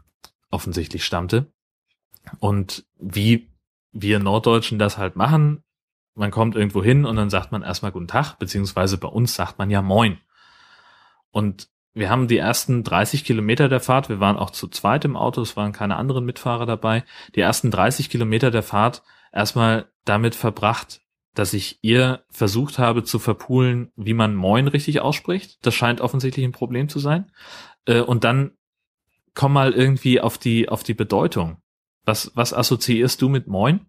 offensichtlich 0.52 1.06
stammte. 1.06 1.52
Und 2.40 2.86
wie 2.98 3.50
wir 3.92 4.20
Norddeutschen 4.20 4.80
das 4.80 4.98
halt 4.98 5.16
machen, 5.16 5.64
man 6.16 6.32
kommt 6.32 6.56
irgendwo 6.56 6.84
hin 6.84 7.06
und 7.06 7.16
dann 7.16 7.30
sagt 7.30 7.52
man 7.52 7.64
erstmal 7.64 7.92
Guten 7.92 8.08
Tag, 8.08 8.38
beziehungsweise 8.38 8.98
bei 8.98 9.08
uns 9.08 9.36
sagt 9.36 9.58
man 9.58 9.70
ja 9.70 9.82
Moin. 9.82 10.20
Und 11.32 11.70
wir 11.94 12.10
haben 12.10 12.28
die 12.28 12.38
ersten 12.38 12.84
30 12.84 13.24
Kilometer 13.24 13.70
der 13.70 13.80
Fahrt, 13.80 14.10
wir 14.10 14.20
waren 14.20 14.38
auch 14.38 14.50
zu 14.50 14.68
zweit 14.68 15.06
im 15.06 15.16
Auto, 15.16 15.42
es 15.42 15.56
waren 15.56 15.72
keine 15.72 15.96
anderen 15.96 16.26
Mitfahrer 16.26 16.66
dabei, 16.66 17.04
die 17.36 17.42
ersten 17.42 17.72
30 17.72 18.10
Kilometer 18.10 18.52
der 18.52 18.64
Fahrt 18.64 19.04
erstmal 19.32 19.92
damit 20.06 20.36
verbracht, 20.36 21.02
dass 21.34 21.54
ich 21.54 21.80
ihr 21.82 22.24
versucht 22.30 22.78
habe 22.78 23.04
zu 23.04 23.20
verpulen, 23.20 23.92
wie 23.96 24.14
man 24.14 24.36
Moin 24.36 24.68
richtig 24.68 25.02
ausspricht. 25.02 25.66
Das 25.66 25.74
scheint 25.74 26.02
offensichtlich 26.02 26.46
ein 26.46 26.52
Problem 26.52 26.90
zu 26.90 27.00
sein. 27.00 27.32
Äh, 27.86 28.02
Und 28.02 28.24
dann 28.24 28.52
komm 29.34 29.54
mal 29.54 29.74
irgendwie 29.74 30.22
auf 30.22 30.38
die, 30.38 30.70
auf 30.70 30.84
die 30.84 30.94
Bedeutung. 30.94 31.58
Was, 32.06 32.32
was 32.36 32.54
assoziierst 32.54 33.22
du 33.22 33.30
mit 33.30 33.48
Moin? 33.48 33.86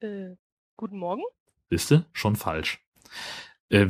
Äh, 0.00 0.36
guten 0.76 0.98
Morgen. 0.98 1.22
Wisst 1.68 1.94
Schon 2.12 2.36
falsch. 2.36 2.80
Äh, 3.68 3.88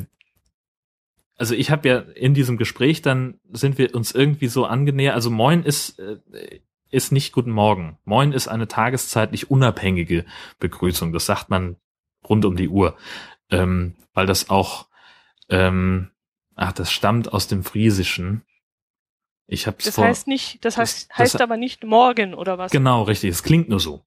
also 1.36 1.54
ich 1.54 1.70
habe 1.70 1.88
ja 1.88 1.98
in 1.98 2.34
diesem 2.34 2.56
Gespräch, 2.56 3.02
dann 3.02 3.38
sind 3.52 3.76
wir 3.78 3.94
uns 3.94 4.12
irgendwie 4.12 4.48
so 4.48 4.64
angenähert. 4.64 5.14
Also 5.14 5.30
Moin 5.30 5.62
ist, 5.62 5.98
äh, 5.98 6.18
ist 6.90 7.12
nicht 7.12 7.32
Guten 7.32 7.50
Morgen. 7.50 7.98
Moin 8.04 8.32
ist 8.32 8.48
eine 8.48 8.68
tageszeitlich 8.68 9.50
unabhängige 9.50 10.24
Begrüßung. 10.58 11.12
Das 11.12 11.26
sagt 11.26 11.50
man 11.50 11.76
rund 12.28 12.44
um 12.44 12.56
die 12.56 12.68
Uhr. 12.68 12.96
Ähm, 13.50 13.94
weil 14.14 14.26
das 14.26 14.50
auch, 14.50 14.86
ähm, 15.48 16.10
ach, 16.54 16.72
das 16.72 16.90
stammt 16.92 17.32
aus 17.32 17.46
dem 17.48 17.62
Friesischen. 17.64 18.42
Ich 19.46 19.66
hab's 19.66 19.84
Das 19.84 19.94
vor, 19.94 20.04
heißt 20.04 20.26
nicht, 20.26 20.64
das 20.64 20.76
heißt, 20.76 21.08
das- 21.10 21.18
heißt 21.18 21.40
aber 21.40 21.56
nicht 21.56 21.84
morgen 21.84 22.34
oder 22.34 22.58
was? 22.58 22.72
Genau, 22.72 23.02
richtig. 23.02 23.30
Es 23.30 23.42
klingt 23.42 23.68
nur 23.68 23.78
so. 23.80 24.02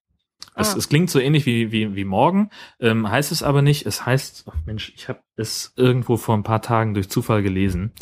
Es, 0.54 0.74
Ah. 0.74 0.78
es 0.78 0.88
klingt 0.88 1.08
so 1.10 1.18
ähnlich 1.18 1.46
wie, 1.46 1.70
wie, 1.72 1.94
wie 1.94 2.04
morgen, 2.04 2.50
ähm, 2.80 3.08
heißt 3.10 3.30
es 3.32 3.42
aber 3.42 3.62
nicht. 3.62 3.86
Es 3.86 4.04
heißt, 4.04 4.44
ach 4.50 4.56
Mensch, 4.66 4.92
ich 4.96 5.08
habe 5.08 5.20
es 5.36 5.72
irgendwo 5.76 6.16
vor 6.16 6.34
ein 6.36 6.42
paar 6.42 6.60
Tagen 6.60 6.92
durch 6.92 7.08
Zufall 7.08 7.42
gelesen. 7.42 7.92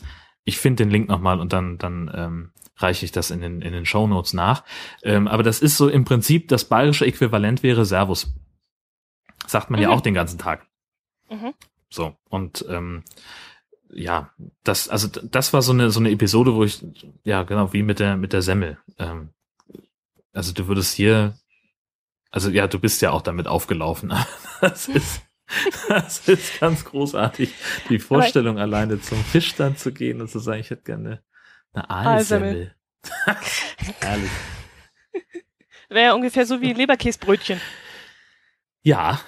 Ich 0.44 0.58
finde 0.58 0.82
den 0.84 0.90
Link 0.90 1.08
nochmal 1.08 1.38
und 1.40 1.52
dann, 1.52 1.78
dann 1.78 2.10
ähm, 2.14 2.52
reiche 2.76 3.04
ich 3.04 3.12
das 3.12 3.30
in 3.30 3.40
den, 3.40 3.60
in 3.60 3.72
den 3.72 3.84
Shownotes 3.84 4.32
nach. 4.32 4.64
Ähm, 5.02 5.28
aber 5.28 5.42
das 5.42 5.60
ist 5.60 5.76
so 5.76 5.88
im 5.88 6.04
Prinzip, 6.04 6.48
das 6.48 6.64
bayerische 6.64 7.06
Äquivalent 7.06 7.62
wäre 7.62 7.84
Servus. 7.84 8.32
Sagt 9.48 9.70
man 9.70 9.80
ja 9.80 9.88
Mhm. 9.88 9.94
auch 9.94 10.00
den 10.02 10.14
ganzen 10.14 10.38
Tag. 10.38 10.66
Mhm. 11.30 11.54
So, 11.90 12.16
und 12.28 12.64
ähm, 12.68 13.02
ja, 13.90 14.30
das, 14.62 14.88
also 14.88 15.08
das 15.08 15.52
war 15.54 15.62
so 15.62 15.72
eine, 15.72 15.90
so 15.90 16.00
eine 16.00 16.10
Episode, 16.10 16.54
wo 16.54 16.62
ich, 16.64 16.84
ja, 17.24 17.42
genau, 17.44 17.72
wie 17.72 17.82
mit 17.82 17.98
der, 17.98 18.16
mit 18.16 18.32
der 18.34 18.42
Semmel. 18.42 18.78
Ähm, 18.98 19.30
also 20.34 20.52
du 20.52 20.68
würdest 20.68 20.94
hier, 20.94 21.38
also 22.30 22.50
ja, 22.50 22.66
du 22.66 22.78
bist 22.78 23.00
ja 23.00 23.10
auch 23.10 23.22
damit 23.22 23.46
aufgelaufen. 23.46 24.12
Das 24.60 24.88
ist, 24.88 25.22
das 25.88 26.28
ist 26.28 26.58
ganz 26.58 26.84
großartig, 26.84 27.54
die 27.88 28.00
Vorstellung 28.00 28.58
alleine 28.58 29.00
zum 29.00 29.22
Fischstand 29.24 29.78
zu 29.78 29.92
gehen 29.92 30.20
und 30.20 30.28
zu 30.28 30.40
sagen, 30.40 30.60
ich 30.60 30.70
hätte 30.70 30.82
gerne 30.82 31.22
eine 31.72 31.88
Aalsemmel. 31.88 32.74
Herrlich. 34.00 34.30
Wäre 35.88 36.06
ja 36.06 36.12
ungefähr 36.14 36.44
so 36.44 36.60
wie 36.60 36.72
Leberkäsbrötchen. 36.72 37.60
Ja, 38.82 39.20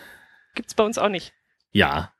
Gibt's 0.55 0.74
bei 0.74 0.84
uns 0.84 0.98
auch 0.98 1.09
nicht. 1.09 1.32
ja, 1.72 2.12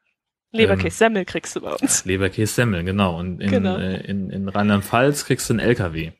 Leberkässemmel 0.52 1.24
kriegst 1.26 1.54
du 1.54 1.60
bei 1.60 1.72
uns. 1.74 2.04
Leberkässemmel, 2.04 2.82
genau. 2.82 3.16
Und 3.16 3.40
in, 3.40 3.50
Genau. 3.52 3.76
äh, 3.76 4.00
in, 4.00 4.30
in 4.30 4.48
Rheinland-Pfalz 4.48 5.24
kriegst 5.24 5.48
du 5.48 5.52
einen 5.54 5.60
LKW, 5.60 6.10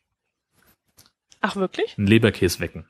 Ach, 1.41 1.55
wirklich? 1.57 1.97
einen 1.97 2.07
Leberkäswecken. 2.07 2.85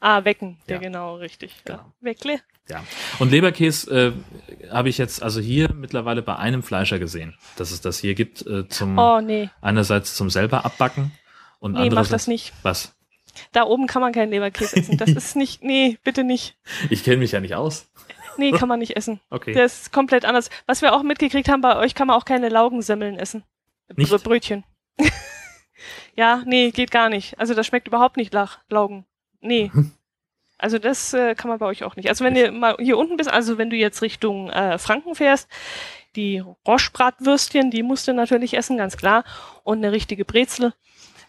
Ah, 0.00 0.24
Wecken. 0.24 0.58
Der 0.68 0.76
Ja. 0.76 0.82
genau, 0.82 1.16
richtig. 1.16 1.54
Ja. 1.66 1.76
Genau. 1.76 1.92
Weckle. 2.00 2.40
Ja. 2.68 2.84
Und 3.18 3.30
Leberkäse 3.30 4.14
äh, 4.60 4.68
habe 4.70 4.90
ich 4.90 4.98
jetzt 4.98 5.22
also 5.22 5.40
hier 5.40 5.72
mittlerweile 5.72 6.20
bei 6.20 6.36
einem 6.36 6.62
Fleischer 6.62 6.98
gesehen, 6.98 7.34
dass 7.56 7.70
es 7.70 7.80
das 7.80 7.98
hier 7.98 8.14
gibt, 8.14 8.46
äh, 8.46 8.68
zum 8.68 8.98
Oh, 8.98 9.20
nee. 9.22 9.48
einerseits 9.62 10.14
zum 10.16 10.28
selber 10.28 10.66
abbacken 10.66 11.12
und 11.60 11.72
Nee, 11.72 11.78
mach 11.78 11.82
andererseits 11.84 12.10
das 12.10 12.26
nicht. 12.26 12.52
was? 12.62 12.94
Da 13.52 13.64
oben 13.64 13.86
kann 13.86 14.02
man 14.02 14.12
keinen 14.12 14.30
Leberkäse 14.30 14.76
essen. 14.76 14.98
Das 14.98 15.08
ist 15.10 15.36
nicht, 15.36 15.62
nee, 15.62 15.98
bitte 16.04 16.24
nicht. 16.24 16.56
Ich 16.90 17.04
kenne 17.04 17.16
mich 17.18 17.32
ja 17.32 17.40
nicht 17.40 17.54
aus. 17.54 17.90
Nee, 18.38 18.52
kann 18.52 18.68
man 18.68 18.78
nicht 18.78 18.96
essen. 18.96 19.20
Okay. 19.30 19.52
Der 19.52 19.64
ist 19.64 19.92
komplett 19.92 20.24
anders. 20.24 20.50
Was 20.66 20.82
wir 20.82 20.94
auch 20.94 21.02
mitgekriegt 21.02 21.48
haben, 21.48 21.60
bei 21.60 21.76
euch 21.76 21.94
kann 21.94 22.06
man 22.06 22.16
auch 22.16 22.24
keine 22.24 22.48
Laugensemmeln 22.48 23.18
essen. 23.18 23.44
Nicht? 23.94 24.10
Br 24.10 24.18
Brötchen. 24.18 24.64
ja, 26.16 26.42
nee, 26.46 26.70
geht 26.70 26.90
gar 26.90 27.08
nicht. 27.08 27.38
Also 27.38 27.54
das 27.54 27.66
schmeckt 27.66 27.88
überhaupt 27.88 28.16
nicht 28.16 28.32
nach 28.32 28.60
Laugen. 28.68 29.06
Nee. 29.40 29.70
Also 30.56 30.78
das 30.78 31.12
äh, 31.12 31.34
kann 31.34 31.50
man 31.50 31.58
bei 31.58 31.66
euch 31.66 31.82
auch 31.82 31.96
nicht. 31.96 32.08
Also 32.08 32.24
wenn 32.24 32.36
ihr 32.36 32.52
mal 32.52 32.76
hier 32.78 32.96
unten 32.96 33.16
bist, 33.16 33.30
also 33.30 33.58
wenn 33.58 33.70
du 33.70 33.76
jetzt 33.76 34.00
Richtung 34.02 34.48
äh, 34.50 34.78
Franken 34.78 35.14
fährst, 35.14 35.48
die 36.16 36.42
Roschbratwürstchen, 36.66 37.70
die 37.70 37.82
musst 37.82 38.06
du 38.08 38.14
natürlich 38.14 38.54
essen, 38.54 38.78
ganz 38.78 38.96
klar. 38.96 39.24
Und 39.64 39.78
eine 39.78 39.92
richtige 39.92 40.24
Brezel. 40.24 40.72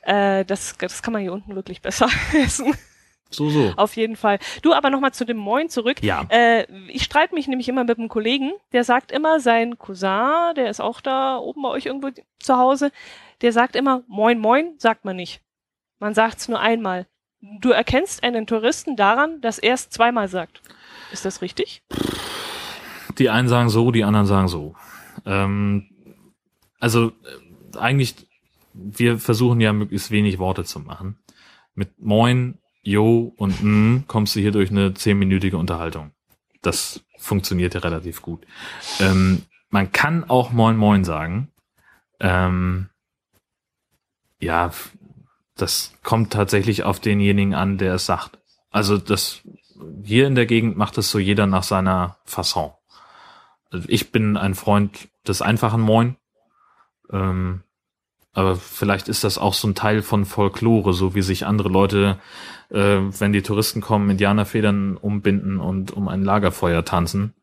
Äh, 0.03 0.45
das, 0.45 0.77
das 0.77 1.01
kann 1.01 1.11
man 1.11 1.21
hier 1.23 1.33
unten 1.33 1.55
wirklich 1.55 1.81
besser 1.81 2.07
essen. 2.33 2.73
So, 3.35 3.49
so. 3.49 3.73
Auf 3.75 3.95
jeden 3.95 4.15
Fall. 4.15 4.39
Du 4.61 4.73
aber 4.73 4.89
nochmal 4.89 5.13
zu 5.13 5.25
dem 5.25 5.37
Moin 5.37 5.69
zurück. 5.69 6.01
Ja. 6.03 6.25
Äh, 6.29 6.65
ich 6.87 7.03
streite 7.03 7.35
mich 7.35 7.47
nämlich 7.47 7.69
immer 7.69 7.83
mit 7.83 7.97
einem 7.97 8.09
Kollegen, 8.09 8.51
der 8.71 8.83
sagt 8.83 9.11
immer, 9.11 9.39
sein 9.39 9.77
Cousin, 9.77 10.55
der 10.55 10.69
ist 10.69 10.79
auch 10.79 11.01
da 11.01 11.37
oben 11.37 11.61
bei 11.61 11.69
euch 11.69 11.85
irgendwo 11.85 12.09
zu 12.39 12.57
Hause, 12.57 12.91
der 13.41 13.51
sagt 13.51 13.75
immer, 13.75 14.03
Moin, 14.07 14.39
Moin, 14.39 14.75
sagt 14.77 15.05
man 15.05 15.15
nicht. 15.15 15.41
Man 15.99 16.13
sagt 16.13 16.39
es 16.39 16.47
nur 16.47 16.59
einmal. 16.59 17.07
Du 17.41 17.69
erkennst 17.69 18.23
einen 18.23 18.47
Touristen 18.47 18.95
daran, 18.95 19.41
dass 19.41 19.59
er 19.59 19.75
es 19.75 19.89
zweimal 19.89 20.27
sagt. 20.27 20.61
Ist 21.11 21.25
das 21.25 21.41
richtig? 21.41 21.83
Die 23.17 23.29
einen 23.29 23.47
sagen 23.47 23.69
so, 23.69 23.91
die 23.91 24.03
anderen 24.03 24.25
sagen 24.25 24.47
so. 24.47 24.75
Ähm, 25.25 25.89
also 26.79 27.07
äh, 27.07 27.77
eigentlich, 27.77 28.27
wir 28.73 29.19
versuchen 29.19 29.61
ja 29.61 29.73
möglichst 29.73 30.11
wenig 30.11 30.39
Worte 30.39 30.63
zu 30.63 30.79
machen. 30.79 31.17
Mit 31.73 31.99
Moin, 31.99 32.57
Jo 32.85 33.33
und 33.35 33.61
M 33.61 34.03
kommst 34.07 34.35
du 34.35 34.39
hier 34.39 34.51
durch 34.51 34.69
eine 34.69 34.93
zehnminütige 34.93 35.57
Unterhaltung. 35.57 36.11
Das 36.61 37.03
funktioniert 37.17 37.73
ja 37.73 37.79
relativ 37.81 38.21
gut. 38.21 38.45
Ähm, 38.99 39.41
man 39.69 39.91
kann 39.91 40.23
auch 40.23 40.51
Moin 40.51 40.77
Moin 40.77 41.03
sagen. 41.03 41.51
Ähm, 42.19 42.89
ja, 44.39 44.71
das 45.55 45.93
kommt 46.03 46.31
tatsächlich 46.31 46.83
auf 46.83 46.99
denjenigen 46.99 47.55
an, 47.55 47.77
der 47.79 47.95
es 47.95 48.05
sagt. 48.05 48.37
Also 48.69 48.97
das 48.97 49.41
hier 50.03 50.27
in 50.27 50.35
der 50.35 50.45
Gegend 50.45 50.77
macht 50.77 50.97
es 50.99 51.09
so 51.09 51.17
jeder 51.17 51.47
nach 51.47 51.63
seiner 51.63 52.17
Fasson. 52.25 52.71
Also 53.71 53.87
ich 53.89 54.11
bin 54.11 54.37
ein 54.37 54.53
Freund 54.53 55.09
des 55.27 55.41
einfachen 55.41 55.81
Moin. 55.81 56.17
Ähm, 57.11 57.63
aber 58.33 58.57
vielleicht 58.57 59.07
ist 59.07 59.23
das 59.23 59.37
auch 59.37 59.53
so 59.53 59.67
ein 59.67 59.75
Teil 59.75 60.01
von 60.01 60.25
Folklore, 60.25 60.93
so 60.93 61.15
wie 61.15 61.21
sich 61.21 61.45
andere 61.45 61.69
Leute, 61.69 62.19
äh, 62.69 62.99
wenn 63.19 63.33
die 63.33 63.41
Touristen 63.41 63.81
kommen, 63.81 64.09
Indianerfedern 64.09 64.97
umbinden 64.97 65.59
und 65.59 65.91
um 65.91 66.07
ein 66.07 66.23
Lagerfeuer 66.23 66.85
tanzen. 66.85 67.33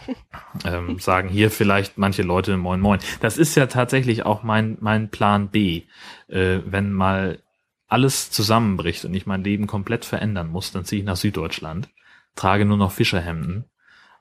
ähm, 0.64 0.98
sagen 0.98 1.28
hier 1.28 1.50
vielleicht 1.50 1.98
manche 1.98 2.22
Leute 2.22 2.56
Moin 2.56 2.80
Moin. 2.80 3.00
Das 3.20 3.38
ist 3.38 3.54
ja 3.54 3.66
tatsächlich 3.66 4.24
auch 4.24 4.42
mein, 4.42 4.76
mein 4.80 5.10
Plan 5.10 5.48
B. 5.48 5.82
Äh, 6.28 6.60
wenn 6.66 6.92
mal 6.92 7.38
alles 7.86 8.30
zusammenbricht 8.30 9.04
und 9.04 9.14
ich 9.14 9.26
mein 9.26 9.44
Leben 9.44 9.66
komplett 9.66 10.04
verändern 10.04 10.48
muss, 10.48 10.72
dann 10.72 10.84
ziehe 10.84 11.00
ich 11.00 11.06
nach 11.06 11.16
Süddeutschland, 11.16 11.88
trage 12.34 12.64
nur 12.64 12.76
noch 12.76 12.92
Fischerhemden 12.92 13.64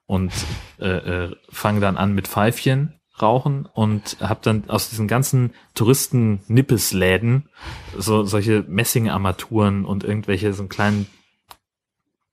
und 0.06 0.32
äh, 0.80 1.26
äh, 1.26 1.36
fange 1.50 1.80
dann 1.80 1.98
an 1.98 2.14
mit 2.14 2.28
Pfeifchen 2.28 3.00
rauchen 3.22 3.68
und 3.72 4.18
habe 4.20 4.40
dann 4.42 4.70
aus 4.70 4.90
diesen 4.90 5.08
ganzen 5.08 5.54
Touristen-Nippesläden 5.76 7.50
so 7.98 8.24
solche 8.24 8.64
Messing-Armaturen 8.68 9.86
und 9.86 10.04
irgendwelche 10.04 10.54
so 10.54 10.64
einen 10.64 10.70
kleinen 10.70 11.08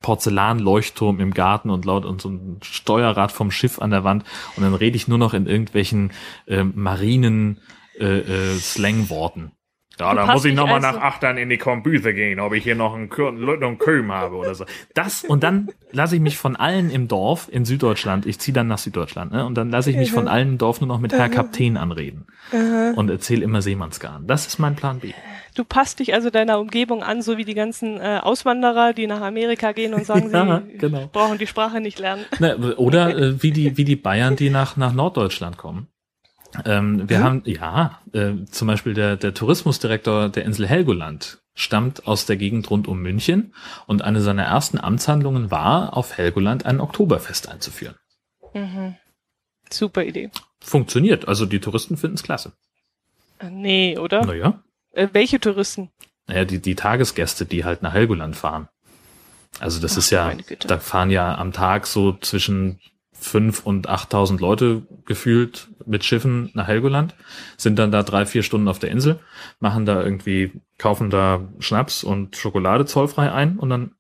Porzellanleuchtturm 0.01 1.21
im 1.21 1.35
Garten 1.35 1.69
und 1.69 1.85
laut 1.85 2.07
und 2.07 2.23
so 2.23 2.31
ein 2.31 2.59
Steuerrad 2.63 3.33
vom 3.33 3.51
Schiff 3.51 3.81
an 3.81 3.91
der 3.91 4.05
Wand 4.05 4.25
und 4.57 4.63
dann 4.63 4.75
rede 4.75 4.97
ich 4.97 5.09
nur 5.09 5.19
noch 5.19 5.35
in 5.35 5.47
irgendwelchen 5.47 6.13
äh, 6.47 6.65
marinen 6.65 7.61
äh, 7.99 8.21
äh, 8.21 8.57
Slangworten. 8.59 9.53
Ja, 10.01 10.15
da 10.15 10.33
muss 10.33 10.45
ich 10.45 10.55
nochmal 10.55 10.85
also- 10.85 10.99
nach 10.99 11.05
Achtern 11.05 11.37
in 11.37 11.49
die 11.49 11.59
Kombüse 11.59 12.15
gehen, 12.15 12.41
ob 12.41 12.53
ich 12.55 12.65
hier 12.65 12.75
noch 12.75 12.95
einen, 12.95 13.11
einen 13.13 13.79
Köhm 13.79 14.13
habe 14.13 14.37
oder 14.37 14.55
so. 14.55 14.65
Das, 14.95 15.25
und 15.25 15.43
dann 15.43 15.69
lasse 15.93 16.17
ich 16.17 16.21
mich 16.21 16.37
von 16.37 16.57
allen 16.57 16.91
im 16.91 17.09
Dorf 17.09 17.49
in 17.51 17.65
Süddeutschland, 17.65 18.27
ich 18.27 18.39
ziehe 18.39 18.55
dann 18.55 18.67
nach 18.69 18.79
Süddeutschland, 18.79 19.33
ne, 19.33 19.45
und 19.45 19.55
dann 19.57 19.71
lasse 19.71 19.91
ich 19.91 19.97
mich 19.97 20.13
von 20.13 20.29
allen 20.29 20.49
im 20.49 20.59
Dorf 20.59 20.81
nur 20.81 20.89
noch 20.89 21.01
mit 21.01 21.13
Herr 21.13 21.29
Kapitän 21.29 21.77
anreden 21.77 22.27
und 22.97 23.11
erzähle 23.11 23.45
immer 23.45 23.63
Seemannsgarn. 23.63 24.27
Das 24.27 24.47
ist 24.47 24.59
mein 24.59 24.77
Plan 24.77 25.01
B. 25.01 25.13
Du 25.55 25.65
passt 25.65 25.99
dich 25.99 26.15
also 26.15 26.31
deiner 26.31 26.61
Umgebung 26.61 27.03
an, 27.03 27.23
so 27.23 27.37
wie 27.37 27.45
die 27.45 27.55
ganzen 27.55 28.01
äh, 28.01 28.21
Auswanderer, 28.23 28.93
die 28.93 29.07
nach 29.07 29.21
Amerika 29.21 29.73
gehen 29.73 29.95
und 29.95 30.07
sagen, 30.07 30.31
Ja, 30.33 30.63
sie 30.65 30.79
genau. 30.79 31.09
brauchen 31.13 31.39
die 31.39 31.47
Sprache 31.47 31.81
nicht 31.81 31.99
lernen. 31.99 32.25
Ne, 32.39 32.57
oder 32.77 33.17
äh, 33.17 33.43
wie 33.43 33.51
die 33.51 33.77
wie 33.77 33.85
die 33.85 33.97
Bayern, 33.97 34.37
die 34.37 34.51
nach 34.51 34.77
nach 34.77 34.93
Norddeutschland 34.93 35.57
kommen. 35.57 35.89
Ähm, 36.65 37.09
wir 37.09 37.23
haben 37.23 37.43
ja 37.45 38.01
äh, 38.13 38.33
zum 38.51 38.69
Beispiel 38.69 38.95
der 38.95 39.17
der 39.17 39.35
Tourismusdirektor 39.35 40.29
der 40.29 40.45
Insel 40.45 40.67
Helgoland 40.67 41.39
stammt 41.55 42.07
aus 42.07 42.27
der 42.27 42.37
Gegend 42.37 42.71
rund 42.71 42.89
um 42.89 43.01
München 43.03 43.55
und 43.87 44.03
eine 44.03 44.21
seiner 44.21 44.45
ersten 44.45 44.79
Amtshandlungen 44.79 45.51
war, 45.51 45.97
auf 45.97 46.17
Helgoland 46.17 46.65
ein 46.67 46.81
Oktoberfest 46.81 47.49
einzuführen. 47.49 47.95
Mhm. 48.55 48.97
Super 49.71 50.05
Idee. 50.05 50.31
Funktioniert, 50.61 51.29
also 51.29 51.47
die 51.47 51.61
Touristen 51.61 51.97
finden 51.97 52.17
es 52.17 52.23
klasse. 52.23 52.53
Äh, 53.39 53.51
nee, 53.51 53.99
oder? 53.99 54.25
Naja, 54.25 54.63
Äh, 54.93 55.09
welche 55.13 55.39
Touristen? 55.41 55.91
naja, 56.27 56.45
die 56.45 56.61
die 56.61 56.75
Tagesgäste, 56.75 57.47
die 57.47 57.65
halt 57.65 57.83
nach 57.83 57.93
Helgoland 57.93 58.37
fahren. 58.37 58.69
Also 59.59 59.81
das 59.81 59.95
Ach, 59.95 59.99
ist 59.99 60.11
ja, 60.11 60.33
da 60.67 60.79
fahren 60.79 61.11
ja 61.11 61.37
am 61.37 61.53
Tag 61.53 61.87
so 61.87 62.13
zwischen 62.19 62.81
fünf 63.13 63.67
und 63.67 63.89
8.000 63.89 64.39
Leute 64.41 64.83
gefühlt 65.07 65.69
mit 65.87 66.05
Schiffen 66.05 66.51
nach 66.55 66.67
Helgoland, 66.69 67.15
sind 67.57 67.79
dann 67.79 67.91
da 67.93 68.03
drei, 68.03 68.27
vier 68.27 68.43
Stunden 68.43 68.69
auf 68.69 68.79
der 68.79 68.91
Insel, 68.91 69.19
machen 69.59 69.87
da 69.87 70.03
irgendwie, 70.03 70.53
kaufen 70.79 71.11
da 71.11 71.49
Schnaps 71.59 72.05
und 72.05 72.37
Schokolade 72.37 72.87
zollfrei 72.87 73.33
ein 73.33 73.59
und 73.59 73.71
dann 73.71 73.93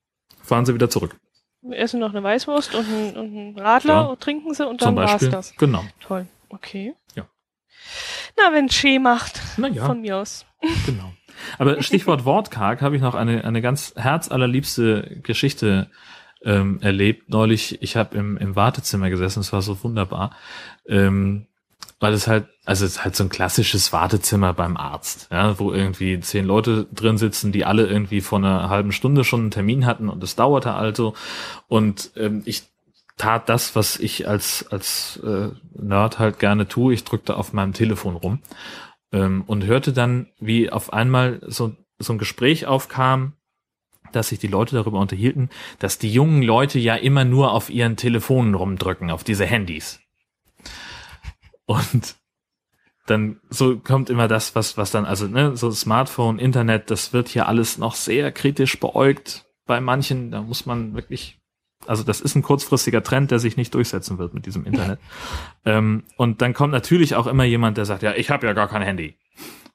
fahren 0.42 0.66
sie 0.66 0.74
wieder 0.74 0.90
zurück. 0.90 1.16
Wir 1.62 1.78
essen 1.78 2.00
noch 2.00 2.10
eine 2.10 2.22
Weißwurst 2.22 2.74
und 2.74 2.86
einen, 2.86 3.16
und 3.16 3.36
einen 3.36 3.58
Radler 3.58 3.94
Ja. 3.94 4.00
und 4.02 4.20
trinken 4.20 4.54
sie 4.54 4.66
und 4.66 4.80
dann 4.80 4.96
war's 4.96 5.28
das. 5.28 5.54
Genau. 5.56 5.84
Toll. 6.00 6.26
Okay. 6.48 6.94
Ja. 7.14 7.26
Na, 8.36 8.52
wenn 8.52 8.68
Schee 8.70 8.98
macht, 8.98 9.40
Naja, 9.58 9.84
von 9.86 10.00
mir 10.00 10.16
aus. 10.16 10.46
genau. 10.86 11.12
Aber 11.58 11.82
Stichwort 11.82 12.24
Wortkarg 12.24 12.80
habe 12.82 12.96
ich 12.96 13.02
noch 13.02 13.14
eine, 13.14 13.44
eine 13.44 13.62
ganz 13.62 13.94
herzallerliebste 13.96 15.20
Geschichte 15.22 15.90
ähm, 16.42 16.80
erlebt. 16.80 17.28
Neulich, 17.28 17.82
ich 17.82 17.96
habe 17.96 18.16
im, 18.16 18.36
im 18.38 18.56
Wartezimmer 18.56 19.10
gesessen, 19.10 19.40
es 19.40 19.52
war 19.52 19.62
so 19.62 19.82
wunderbar. 19.84 20.34
Ähm, 20.86 21.46
weil 22.00 22.14
es 22.14 22.26
halt, 22.26 22.46
also 22.64 22.86
es 22.86 22.92
ist 22.92 23.04
halt 23.04 23.14
so 23.14 23.24
ein 23.24 23.28
klassisches 23.28 23.92
Wartezimmer 23.92 24.54
beim 24.54 24.76
Arzt, 24.76 25.28
ja, 25.30 25.58
wo 25.58 25.70
irgendwie 25.72 26.18
zehn 26.20 26.46
Leute 26.46 26.86
drin 26.92 27.18
sitzen, 27.18 27.52
die 27.52 27.66
alle 27.66 27.86
irgendwie 27.86 28.22
vor 28.22 28.38
einer 28.38 28.70
halben 28.70 28.90
Stunde 28.90 29.22
schon 29.22 29.40
einen 29.40 29.50
Termin 29.50 29.86
hatten 29.86 30.08
und 30.08 30.24
es 30.24 30.34
dauerte 30.34 30.72
also. 30.72 31.14
Und 31.68 32.10
ähm, 32.16 32.42
ich 32.46 32.64
tat 33.18 33.50
das, 33.50 33.76
was 33.76 33.98
ich 33.98 34.26
als, 34.26 34.66
als 34.70 35.20
äh, 35.22 35.50
Nerd 35.74 36.18
halt 36.18 36.38
gerne 36.38 36.66
tue. 36.66 36.94
Ich 36.94 37.04
drückte 37.04 37.36
auf 37.36 37.52
meinem 37.52 37.74
Telefon 37.74 38.16
rum 38.16 38.40
ähm, 39.12 39.44
und 39.46 39.66
hörte 39.66 39.92
dann, 39.92 40.28
wie 40.40 40.70
auf 40.70 40.94
einmal 40.94 41.40
so, 41.46 41.76
so 41.98 42.14
ein 42.14 42.18
Gespräch 42.18 42.66
aufkam, 42.66 43.34
dass 44.12 44.30
sich 44.30 44.38
die 44.38 44.46
Leute 44.46 44.74
darüber 44.74 44.98
unterhielten, 44.98 45.50
dass 45.78 45.98
die 45.98 46.10
jungen 46.10 46.42
Leute 46.42 46.78
ja 46.78 46.96
immer 46.96 47.26
nur 47.26 47.52
auf 47.52 47.68
ihren 47.68 47.96
Telefonen 47.96 48.54
rumdrücken, 48.54 49.10
auf 49.10 49.22
diese 49.22 49.44
Handys. 49.44 50.00
Und 51.70 52.16
dann 53.06 53.38
so 53.48 53.78
kommt 53.78 54.10
immer 54.10 54.26
das, 54.26 54.56
was, 54.56 54.76
was 54.76 54.90
dann, 54.90 55.04
also, 55.04 55.28
ne, 55.28 55.56
so 55.56 55.70
Smartphone, 55.70 56.40
Internet, 56.40 56.90
das 56.90 57.12
wird 57.12 57.28
hier 57.28 57.46
alles 57.46 57.78
noch 57.78 57.94
sehr 57.94 58.32
kritisch 58.32 58.80
beäugt 58.80 59.46
bei 59.66 59.80
manchen. 59.80 60.32
Da 60.32 60.42
muss 60.42 60.66
man 60.66 60.96
wirklich, 60.96 61.38
also 61.86 62.02
das 62.02 62.20
ist 62.20 62.34
ein 62.34 62.42
kurzfristiger 62.42 63.04
Trend, 63.04 63.30
der 63.30 63.38
sich 63.38 63.56
nicht 63.56 63.72
durchsetzen 63.72 64.18
wird 64.18 64.34
mit 64.34 64.46
diesem 64.46 64.64
Internet. 64.64 64.98
ähm, 65.64 66.02
und 66.16 66.42
dann 66.42 66.54
kommt 66.54 66.72
natürlich 66.72 67.14
auch 67.14 67.28
immer 67.28 67.44
jemand, 67.44 67.76
der 67.76 67.84
sagt, 67.84 68.02
ja, 68.02 68.14
ich 68.14 68.30
habe 68.30 68.48
ja 68.48 68.52
gar 68.52 68.66
kein 68.66 68.82
Handy. 68.82 69.16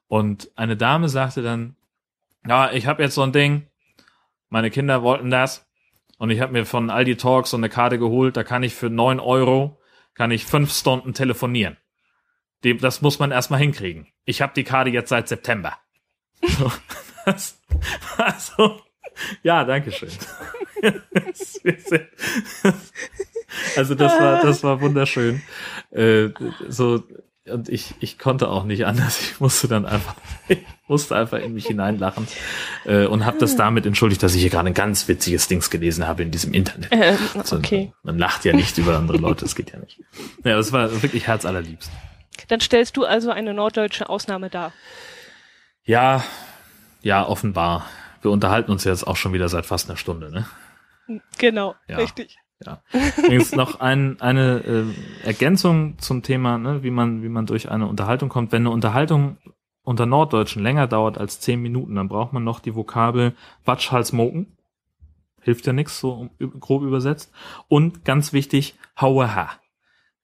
Und 0.06 0.50
eine 0.54 0.76
Dame 0.76 1.08
sagte 1.08 1.40
dann, 1.40 1.76
ja, 2.46 2.70
ich 2.72 2.86
habe 2.86 3.02
jetzt 3.02 3.14
so 3.14 3.22
ein 3.22 3.32
Ding, 3.32 3.68
meine 4.50 4.70
Kinder 4.70 5.02
wollten 5.02 5.30
das 5.30 5.66
und 6.18 6.28
ich 6.28 6.42
habe 6.42 6.52
mir 6.52 6.66
von 6.66 6.90
Aldi 6.90 7.16
Talk 7.16 7.46
so 7.46 7.56
eine 7.56 7.70
Karte 7.70 7.98
geholt, 7.98 8.36
da 8.36 8.44
kann 8.44 8.62
ich 8.62 8.74
für 8.74 8.90
neun 8.90 9.18
Euro, 9.18 9.80
kann 10.12 10.30
ich 10.30 10.44
fünf 10.44 10.72
Stunden 10.72 11.14
telefonieren. 11.14 11.78
Dem, 12.64 12.78
das 12.78 13.02
muss 13.02 13.18
man 13.18 13.30
erstmal 13.30 13.60
hinkriegen. 13.60 14.08
Ich 14.24 14.42
habe 14.42 14.52
die 14.54 14.64
Karte 14.64 14.90
jetzt 14.90 15.10
seit 15.10 15.28
September. 15.28 15.78
So, 16.42 16.72
das, 17.24 17.60
also, 18.16 18.80
ja, 19.42 19.64
danke 19.64 19.92
schön. 19.92 20.10
also 23.76 23.94
das 23.94 24.12
war, 24.20 24.42
das 24.42 24.62
war 24.64 24.80
wunderschön. 24.80 25.42
Äh, 25.90 26.30
so, 26.68 27.02
und 27.48 27.68
ich, 27.68 27.94
ich 28.00 28.18
konnte 28.18 28.48
auch 28.48 28.64
nicht 28.64 28.86
anders. 28.86 29.20
Ich 29.20 29.40
musste 29.40 29.68
dann 29.68 29.86
einfach, 29.86 30.16
ich 30.48 30.58
musste 30.88 31.16
einfach 31.16 31.38
in 31.38 31.54
mich 31.54 31.66
hineinlachen 31.66 32.26
äh, 32.84 33.06
und 33.06 33.24
habe 33.24 33.38
das 33.38 33.56
damit 33.56 33.86
entschuldigt, 33.86 34.22
dass 34.22 34.34
ich 34.34 34.40
hier 34.40 34.50
gerade 34.50 34.68
ein 34.68 34.74
ganz 34.74 35.06
witziges 35.08 35.48
Dings 35.48 35.70
gelesen 35.70 36.06
habe 36.06 36.22
in 36.22 36.30
diesem 36.30 36.52
Internet. 36.52 36.88
Ähm, 36.90 37.16
okay. 37.50 37.92
Man 38.02 38.18
lacht 38.18 38.44
ja 38.44 38.52
nicht 38.52 38.78
über 38.78 38.96
andere 38.96 39.18
Leute, 39.18 39.44
das 39.44 39.54
geht 39.54 39.72
ja 39.72 39.78
nicht. 39.78 40.00
Ja, 40.44 40.56
das 40.56 40.72
war 40.72 41.02
wirklich 41.02 41.26
herzallerliebst. 41.26 41.90
Dann 42.48 42.60
stellst 42.60 42.96
du 42.96 43.04
also 43.04 43.30
eine 43.30 43.54
norddeutsche 43.54 44.08
Ausnahme 44.08 44.50
dar. 44.50 44.72
Ja, 45.84 46.24
ja, 47.02 47.26
offenbar. 47.26 47.86
Wir 48.22 48.30
unterhalten 48.30 48.72
uns 48.72 48.84
jetzt 48.84 49.06
auch 49.06 49.16
schon 49.16 49.32
wieder 49.32 49.48
seit 49.48 49.66
fast 49.66 49.88
einer 49.88 49.96
Stunde, 49.96 50.30
ne? 50.30 50.46
Genau, 51.38 51.74
Ja. 51.88 51.98
richtig. 51.98 52.36
Ja. 52.64 52.82
Übrigens 53.18 53.52
noch 53.52 53.80
ein, 53.80 54.20
eine 54.20 54.60
äh, 54.64 55.26
Ergänzung 55.26 55.98
zum 55.98 56.22
Thema, 56.22 56.56
ne, 56.56 56.82
wie 56.82 56.90
man, 56.90 57.22
wie 57.22 57.28
man 57.28 57.44
durch 57.46 57.70
eine 57.70 57.86
Unterhaltung 57.86 58.30
kommt. 58.30 58.50
Wenn 58.50 58.62
eine 58.62 58.70
Unterhaltung 58.70 59.36
unter 59.82 60.06
Norddeutschen 60.06 60.62
länger 60.62 60.86
dauert 60.86 61.18
als 61.18 61.38
zehn 61.38 61.60
Minuten, 61.60 61.94
dann 61.94 62.08
braucht 62.08 62.32
man 62.32 62.44
noch 62.44 62.60
die 62.60 62.74
Vokabel 62.74 63.34
Watsch, 63.64 63.92
Hals, 63.92 64.12
Moken. 64.12 64.56
Hilft 65.42 65.66
ja 65.66 65.72
nichts, 65.72 66.00
so 66.00 66.30
grob 66.58 66.82
übersetzt. 66.82 67.30
Und 67.68 68.04
ganz 68.04 68.32
wichtig, 68.32 68.74
Haue, 69.00 69.34
Ha. 69.34 69.50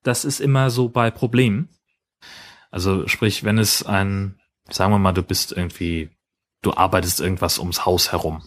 Das 0.02 0.24
ist 0.24 0.40
immer 0.40 0.70
so 0.70 0.88
bei 0.88 1.10
Problemen. 1.12 1.68
Also 2.72 3.06
sprich, 3.06 3.44
wenn 3.44 3.58
es 3.58 3.84
ein, 3.84 4.40
sagen 4.68 4.92
wir 4.92 4.98
mal, 4.98 5.12
du 5.12 5.22
bist 5.22 5.52
irgendwie, 5.52 6.10
du 6.62 6.72
arbeitest 6.72 7.20
irgendwas 7.20 7.58
ums 7.58 7.84
Haus 7.84 8.12
herum 8.12 8.42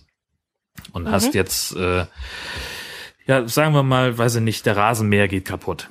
und 0.91 1.03
mhm. 1.03 1.11
hast 1.11 1.35
jetzt, 1.35 1.75
äh, 1.75 2.07
ja, 3.27 3.47
sagen 3.47 3.73
wir 3.73 3.83
mal, 3.83 4.17
weiß 4.17 4.35
ich 4.35 4.41
nicht, 4.41 4.65
der 4.65 4.75
Rasenmäher 4.75 5.27
geht 5.27 5.45
kaputt. 5.45 5.89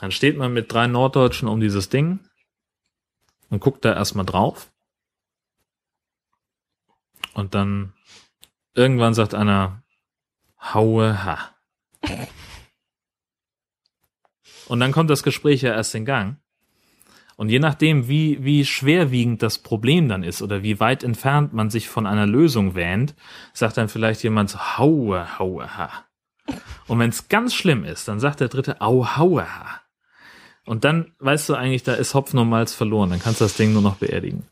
Dann 0.00 0.12
steht 0.12 0.36
man 0.36 0.52
mit 0.52 0.72
drei 0.72 0.86
Norddeutschen 0.86 1.48
um 1.48 1.60
dieses 1.60 1.88
Ding 1.88 2.20
und 3.50 3.60
guckt 3.60 3.84
da 3.84 3.92
erstmal 3.92 4.24
drauf. 4.24 4.70
Und 7.34 7.54
dann 7.54 7.92
irgendwann 8.74 9.14
sagt 9.14 9.34
einer, 9.34 9.82
haue 10.60 11.24
ha. 11.24 11.50
Und 14.68 14.78
dann 14.80 14.92
kommt 14.92 15.10
das 15.10 15.24
Gespräch 15.24 15.62
ja 15.62 15.74
erst 15.74 15.94
in 15.94 16.04
Gang. 16.04 16.41
Und 17.36 17.48
je 17.48 17.58
nachdem, 17.58 18.08
wie, 18.08 18.44
wie 18.44 18.64
schwerwiegend 18.64 19.42
das 19.42 19.58
Problem 19.58 20.08
dann 20.08 20.22
ist 20.22 20.42
oder 20.42 20.62
wie 20.62 20.80
weit 20.80 21.02
entfernt 21.02 21.52
man 21.52 21.70
sich 21.70 21.88
von 21.88 22.06
einer 22.06 22.26
Lösung 22.26 22.74
wähnt, 22.74 23.14
sagt 23.52 23.76
dann 23.76 23.88
vielleicht 23.88 24.22
jemand 24.22 24.50
so, 24.50 24.58
haue, 24.78 25.38
haue, 25.38 25.76
ha. 25.76 25.90
Und 26.86 26.98
wenn 26.98 27.10
es 27.10 27.28
ganz 27.28 27.54
schlimm 27.54 27.84
ist, 27.84 28.08
dann 28.08 28.20
sagt 28.20 28.40
der 28.40 28.48
dritte, 28.48 28.80
au, 28.80 29.16
haue, 29.16 29.44
ha. 29.44 29.80
Und 30.64 30.84
dann 30.84 31.14
weißt 31.18 31.48
du 31.48 31.54
eigentlich, 31.54 31.82
da 31.82 31.94
ist 31.94 32.14
Hopfen 32.14 32.38
und 32.38 32.48
Malz 32.48 32.74
verloren. 32.74 33.10
Dann 33.10 33.20
kannst 33.20 33.40
du 33.40 33.44
das 33.44 33.56
Ding 33.56 33.72
nur 33.72 33.82
noch 33.82 33.96
beerdigen. 33.96 34.46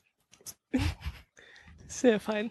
Sehr 1.86 2.18
fein. 2.18 2.50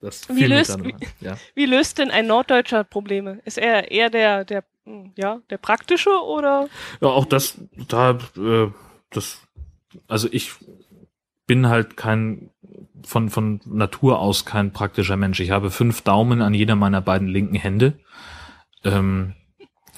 So. 0.00 0.34
wie, 0.34 0.46
löst, 0.46 0.82
wie, 0.82 0.94
ja. 1.20 1.36
wie, 1.54 1.66
löst 1.66 1.98
denn 1.98 2.10
ein 2.10 2.26
Norddeutscher 2.26 2.84
Probleme? 2.84 3.40
Ist 3.44 3.58
er 3.58 3.90
eher 3.90 4.08
der, 4.08 4.46
der, 4.46 4.64
hm, 4.84 5.12
ja, 5.16 5.40
der 5.50 5.58
praktische 5.58 6.10
oder? 6.10 6.68
Ja, 7.02 7.08
auch 7.08 7.26
das, 7.26 7.58
da, 7.88 8.18
äh, 8.36 8.68
das, 9.10 9.40
also 10.08 10.28
ich 10.30 10.52
bin 11.46 11.68
halt 11.68 11.96
kein, 11.96 12.50
von, 13.04 13.28
von 13.28 13.60
Natur 13.64 14.20
aus 14.20 14.44
kein 14.44 14.72
praktischer 14.72 15.16
Mensch. 15.16 15.40
Ich 15.40 15.50
habe 15.50 15.70
fünf 15.70 16.02
Daumen 16.02 16.42
an 16.42 16.54
jeder 16.54 16.76
meiner 16.76 17.00
beiden 17.00 17.28
linken 17.28 17.56
Hände. 17.56 17.98
Ähm, 18.84 19.34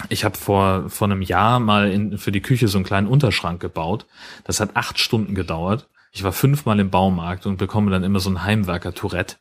ich 0.09 0.25
habe 0.25 0.37
vor, 0.37 0.89
vor 0.89 1.09
einem 1.09 1.23
Jahr 1.23 1.61
mal 1.61 1.91
in, 1.91 2.19
für 2.19 2.33
die 2.33 2.41
Küche 2.41 2.69
so 2.69 2.79
einen 2.79 2.85
kleinen 2.85 3.07
Unterschrank 3.07 3.61
gebaut. 3.61 4.07
Das 4.45 4.61
hat 4.61 4.77
acht 4.77 4.99
Stunden 4.99 5.35
gedauert. 5.35 5.89
Ich 6.13 6.25
war 6.25 6.33
fünfmal 6.33 6.81
im 6.81 6.91
Baumarkt 6.91 7.47
und 7.47 7.57
bekomme 7.57 7.91
dann 7.91 8.03
immer 8.03 8.21
so 8.21 8.31
ein 8.31 8.43
Heimwerker-Tourette. 8.43 9.37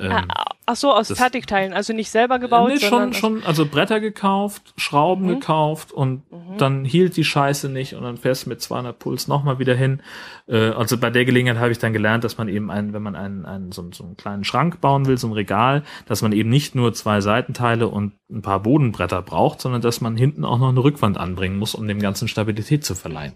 Ähm, 0.00 0.28
Ach 0.72 0.76
so, 0.76 0.90
aus 0.90 1.08
das, 1.08 1.18
Fertigteilen, 1.18 1.74
also 1.74 1.92
nicht 1.92 2.08
selber 2.10 2.38
gebaut. 2.38 2.70
Nee, 2.70 2.80
schon, 2.80 3.12
schon, 3.12 3.44
also 3.44 3.66
Bretter 3.66 4.00
gekauft, 4.00 4.72
Schrauben 4.78 5.26
mhm. 5.26 5.28
gekauft 5.28 5.92
und 5.92 6.22
mhm. 6.32 6.56
dann 6.56 6.84
hielt 6.86 7.14
die 7.18 7.24
Scheiße 7.24 7.68
nicht 7.68 7.92
und 7.92 8.04
dann 8.04 8.16
fährst 8.16 8.46
du 8.46 8.48
mit 8.48 8.62
200 8.62 8.98
Puls 8.98 9.28
nochmal 9.28 9.58
wieder 9.58 9.74
hin. 9.74 10.00
Äh, 10.48 10.70
also 10.70 10.96
bei 10.96 11.10
der 11.10 11.26
Gelegenheit 11.26 11.60
habe 11.60 11.72
ich 11.72 11.78
dann 11.78 11.92
gelernt, 11.92 12.24
dass 12.24 12.38
man 12.38 12.48
eben 12.48 12.70
einen, 12.70 12.94
wenn 12.94 13.02
man 13.02 13.16
einen, 13.16 13.44
einen 13.44 13.70
so, 13.70 13.86
so 13.92 14.04
einen 14.04 14.16
kleinen 14.16 14.44
Schrank 14.44 14.80
bauen 14.80 15.04
will, 15.04 15.18
so 15.18 15.26
ein 15.26 15.34
Regal, 15.34 15.82
dass 16.06 16.22
man 16.22 16.32
eben 16.32 16.48
nicht 16.48 16.74
nur 16.74 16.94
zwei 16.94 17.20
Seitenteile 17.20 17.88
und 17.88 18.14
ein 18.30 18.40
paar 18.40 18.60
Bodenbretter 18.60 19.20
braucht, 19.20 19.60
sondern 19.60 19.82
dass 19.82 20.00
man 20.00 20.16
hinten 20.16 20.46
auch 20.46 20.58
noch 20.58 20.70
eine 20.70 20.82
Rückwand 20.82 21.18
anbringen 21.18 21.58
muss, 21.58 21.74
um 21.74 21.86
dem 21.86 21.98
Ganzen 21.98 22.28
Stabilität 22.28 22.82
zu 22.82 22.94
verleihen. 22.94 23.34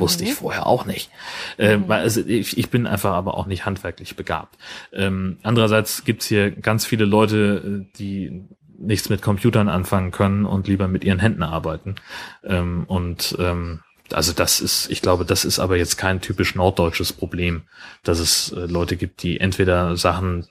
Wusste 0.00 0.24
ich 0.24 0.30
mhm. 0.30 0.34
vorher 0.34 0.66
auch 0.66 0.86
nicht. 0.86 1.10
Äh, 1.56 1.78
weil, 1.86 2.02
also 2.02 2.20
ich, 2.20 2.58
ich 2.58 2.70
bin 2.70 2.86
einfach 2.86 3.12
aber 3.12 3.36
auch 3.36 3.46
nicht 3.46 3.64
handwerklich 3.66 4.16
begabt. 4.16 4.56
Ähm, 4.92 5.38
andererseits 5.42 6.04
gibt's 6.04 6.26
hier 6.26 6.50
ganz 6.50 6.84
viele 6.84 7.04
Leute, 7.04 7.84
äh, 7.86 7.96
die 7.98 8.44
nichts 8.78 9.08
mit 9.08 9.22
Computern 9.22 9.68
anfangen 9.68 10.10
können 10.10 10.46
und 10.46 10.66
lieber 10.66 10.88
mit 10.88 11.04
ihren 11.04 11.20
Händen 11.20 11.42
arbeiten. 11.42 11.96
Ähm, 12.42 12.84
und 12.86 13.36
ähm, 13.38 13.80
also 14.12 14.32
das 14.32 14.60
ist, 14.60 14.90
ich 14.90 15.02
glaube, 15.02 15.24
das 15.24 15.44
ist 15.44 15.58
aber 15.58 15.76
jetzt 15.76 15.96
kein 15.96 16.20
typisch 16.20 16.54
norddeutsches 16.54 17.12
Problem, 17.12 17.62
dass 18.02 18.18
es 18.18 18.52
äh, 18.52 18.66
Leute 18.66 18.96
gibt, 18.96 19.22
die 19.22 19.40
entweder 19.40 19.96
Sachen, 19.96 20.46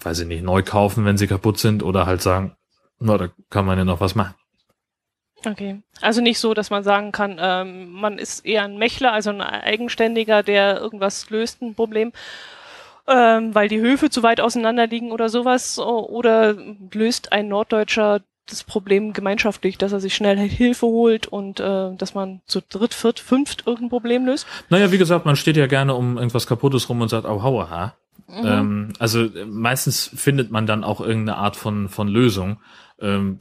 weiß 0.00 0.20
ich 0.20 0.26
nicht, 0.26 0.42
neu 0.42 0.62
kaufen, 0.62 1.04
wenn 1.04 1.16
sie 1.16 1.26
kaputt 1.26 1.58
sind, 1.58 1.82
oder 1.82 2.06
halt 2.06 2.22
sagen, 2.22 2.56
na, 2.98 3.16
da 3.18 3.30
kann 3.50 3.64
man 3.64 3.78
ja 3.78 3.84
noch 3.84 4.00
was 4.00 4.14
machen. 4.14 4.34
Okay. 5.44 5.82
Also 6.00 6.20
nicht 6.20 6.38
so, 6.38 6.54
dass 6.54 6.70
man 6.70 6.84
sagen 6.84 7.12
kann, 7.12 7.38
ähm, 7.40 7.92
man 7.92 8.18
ist 8.18 8.44
eher 8.44 8.64
ein 8.64 8.78
Mächler, 8.78 9.12
also 9.12 9.30
ein 9.30 9.40
Eigenständiger, 9.40 10.42
der 10.42 10.80
irgendwas 10.80 11.30
löst, 11.30 11.62
ein 11.62 11.74
Problem, 11.74 12.12
ähm, 13.08 13.54
weil 13.54 13.68
die 13.68 13.80
Höfe 13.80 14.10
zu 14.10 14.22
weit 14.22 14.40
auseinander 14.40 14.86
liegen 14.86 15.10
oder 15.10 15.28
sowas, 15.28 15.78
oder 15.78 16.54
löst 16.92 17.32
ein 17.32 17.48
Norddeutscher 17.48 18.20
das 18.46 18.64
Problem 18.64 19.12
gemeinschaftlich, 19.12 19.78
dass 19.78 19.92
er 19.92 20.00
sich 20.00 20.14
schnell 20.14 20.36
Hilfe 20.36 20.86
holt 20.86 21.26
und 21.26 21.60
äh, 21.60 21.94
dass 21.96 22.14
man 22.14 22.40
zu 22.46 22.60
dritt, 22.60 22.94
viert, 22.94 23.20
fünft 23.20 23.66
irgendein 23.66 23.90
Problem 23.90 24.26
löst? 24.26 24.46
Naja, 24.68 24.92
wie 24.92 24.98
gesagt, 24.98 25.24
man 25.24 25.36
steht 25.36 25.56
ja 25.56 25.66
gerne 25.66 25.94
um 25.94 26.16
irgendwas 26.18 26.46
Kaputtes 26.46 26.88
rum 26.88 27.00
und 27.00 27.08
sagt, 27.08 27.26
au, 27.26 27.42
hauer, 27.42 27.70
ha. 27.70 27.94
Mhm. 28.28 28.46
Ähm, 28.46 28.92
also 28.98 29.28
meistens 29.46 30.10
findet 30.14 30.50
man 30.50 30.66
dann 30.66 30.84
auch 30.84 31.00
irgendeine 31.00 31.38
Art 31.38 31.56
von, 31.56 31.88
von 31.88 32.08
Lösung. 32.08 32.58
Ähm, 33.00 33.38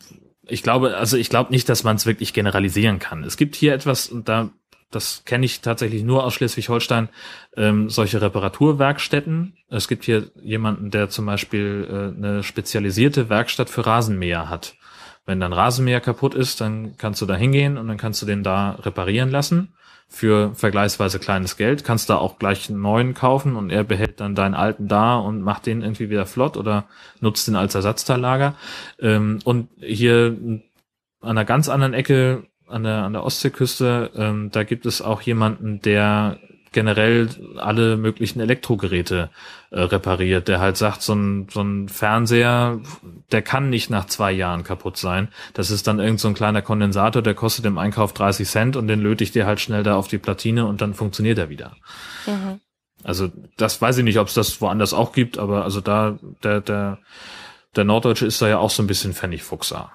ich 0.48 0.64
glaube, 0.64 0.98
also 0.98 1.18
ich 1.18 1.30
glaube 1.30 1.52
nicht, 1.52 1.70
dass 1.70 1.84
man 1.84 1.96
es 1.96 2.06
wirklich 2.06 2.34
generalisieren 2.34 3.00
kann. 3.00 3.24
Es 3.24 3.38
gibt 3.38 3.56
hier 3.56 3.74
etwas, 3.74 4.08
und 4.08 4.28
da, 4.28 4.50
das 4.90 5.24
kenne 5.26 5.46
ich 5.46 5.62
tatsächlich 5.62 6.04
nur 6.04 6.24
aus 6.24 6.34
Schleswig-Holstein, 6.34 7.10
ähm, 7.56 7.90
solche 7.90 8.22
Reparaturwerkstätten. 8.22 9.56
Es 9.70 9.88
gibt 9.88 10.04
hier 10.04 10.32
jemanden, 10.42 10.92
der 10.92 11.10
zum 11.10 11.26
Beispiel 11.26 11.88
äh, 11.90 12.18
eine 12.18 12.44
spezialisierte 12.44 13.30
Werkstatt 13.30 13.70
für 13.70 13.86
Rasenmäher 13.86 14.50
hat. 14.50 14.76
Wenn 15.26 15.40
dein 15.40 15.54
Rasenmäher 15.54 16.02
kaputt 16.02 16.34
ist, 16.34 16.62
dann 16.62 16.98
kannst 16.98 17.22
du 17.22 17.26
da 17.26 17.36
hingehen 17.36 17.78
und 17.78 17.88
dann 17.88 17.98
kannst 17.98 18.22
du 18.22 18.26
den 18.26 18.44
da 18.44 18.72
reparieren 18.72 19.30
lassen 19.30 19.74
für 20.14 20.54
vergleichsweise 20.56 21.20
kleines 21.20 21.56
Geld, 21.56 21.86
kannst 21.86 22.10
da 22.10 22.18
auch 22.18 22.38
gleich 22.38 22.70
einen 22.70 22.82
neuen 22.82 23.14
kaufen 23.14 23.56
und 23.56 23.70
er 23.70 23.86
behält 23.86 24.20
dann 24.20 24.36
deinen 24.36 24.56
alten 24.56 24.90
da 24.90 25.16
und 25.16 25.42
macht 25.42 25.66
den 25.66 25.82
irgendwie 25.82 26.10
wieder 26.10 26.26
flott 26.26 26.58
oder 26.58 26.84
nutzt 27.22 27.48
den 27.48 27.56
als 27.56 27.76
Ersatzteillager. 27.76 28.56
Ähm, 29.00 29.40
und 29.46 29.70
hier 29.78 30.38
an 30.42 30.62
einer 31.22 31.46
ganz 31.46 31.70
anderen 31.70 31.94
Ecke 31.94 32.44
an 32.68 32.84
der, 32.84 33.04
an 33.04 33.14
der 33.14 33.24
Ostseeküste, 33.24 34.12
ähm, 34.16 34.50
da 34.52 34.64
gibt 34.64 34.86
es 34.86 35.02
auch 35.02 35.22
jemanden, 35.22 35.82
der 35.82 36.40
generell 36.72 37.30
alle 37.58 37.98
möglichen 37.98 38.40
Elektrogeräte 38.40 39.30
äh, 39.72 39.80
repariert, 39.80 40.48
der 40.48 40.60
halt 40.60 40.78
sagt, 40.78 41.02
so 41.02 41.14
ein, 41.14 41.48
so 41.52 41.62
ein 41.62 41.90
Fernseher, 41.90 42.80
der 43.32 43.42
kann 43.42 43.70
nicht 43.70 43.90
nach 43.90 44.06
zwei 44.06 44.32
Jahren 44.32 44.64
kaputt 44.64 44.98
sein. 44.98 45.28
Das 45.54 45.70
ist 45.70 45.88
dann 45.88 46.00
irgend 46.00 46.20
so 46.20 46.30
ein 46.30 46.34
kleiner 46.34 46.62
Kondensator, 46.62 47.22
der 47.22 47.34
kostet 47.34 47.66
im 47.66 47.78
Einkauf 47.78 48.14
30 48.14 48.48
Cent 48.48 48.76
und 48.78 48.88
den 48.88 49.02
löte 49.02 49.24
ich 49.24 49.32
dir 49.32 49.46
halt 49.46 49.60
schnell 49.60 49.84
da 49.84 49.96
auf 49.96 50.08
die 50.08 50.18
Platine 50.18 50.66
und 50.66 50.82
dann 50.82 50.94
funktioniert 50.94 51.38
er 51.38 51.50
wieder. 51.50 51.76
Mhm. 52.26 52.62
Also 53.04 53.32
das 53.58 53.82
weiß 53.82 53.98
ich 53.98 54.04
nicht, 54.04 54.20
ob 54.20 54.28
es 54.28 54.34
das 54.34 54.62
woanders 54.62 54.94
auch 54.94 55.12
gibt, 55.12 55.38
aber 55.38 55.64
also 55.64 55.82
da, 55.82 56.20
der, 56.44 56.62
der, 56.62 57.00
der 57.76 57.84
Norddeutsche 57.84 58.26
ist 58.26 58.42
da 58.42 58.48
ja 58.48 58.60
auch 58.60 58.70
so 58.70 58.84
ein 58.84 58.88
bisschen 58.88 59.14
Pfennigfuchser. 59.14 59.92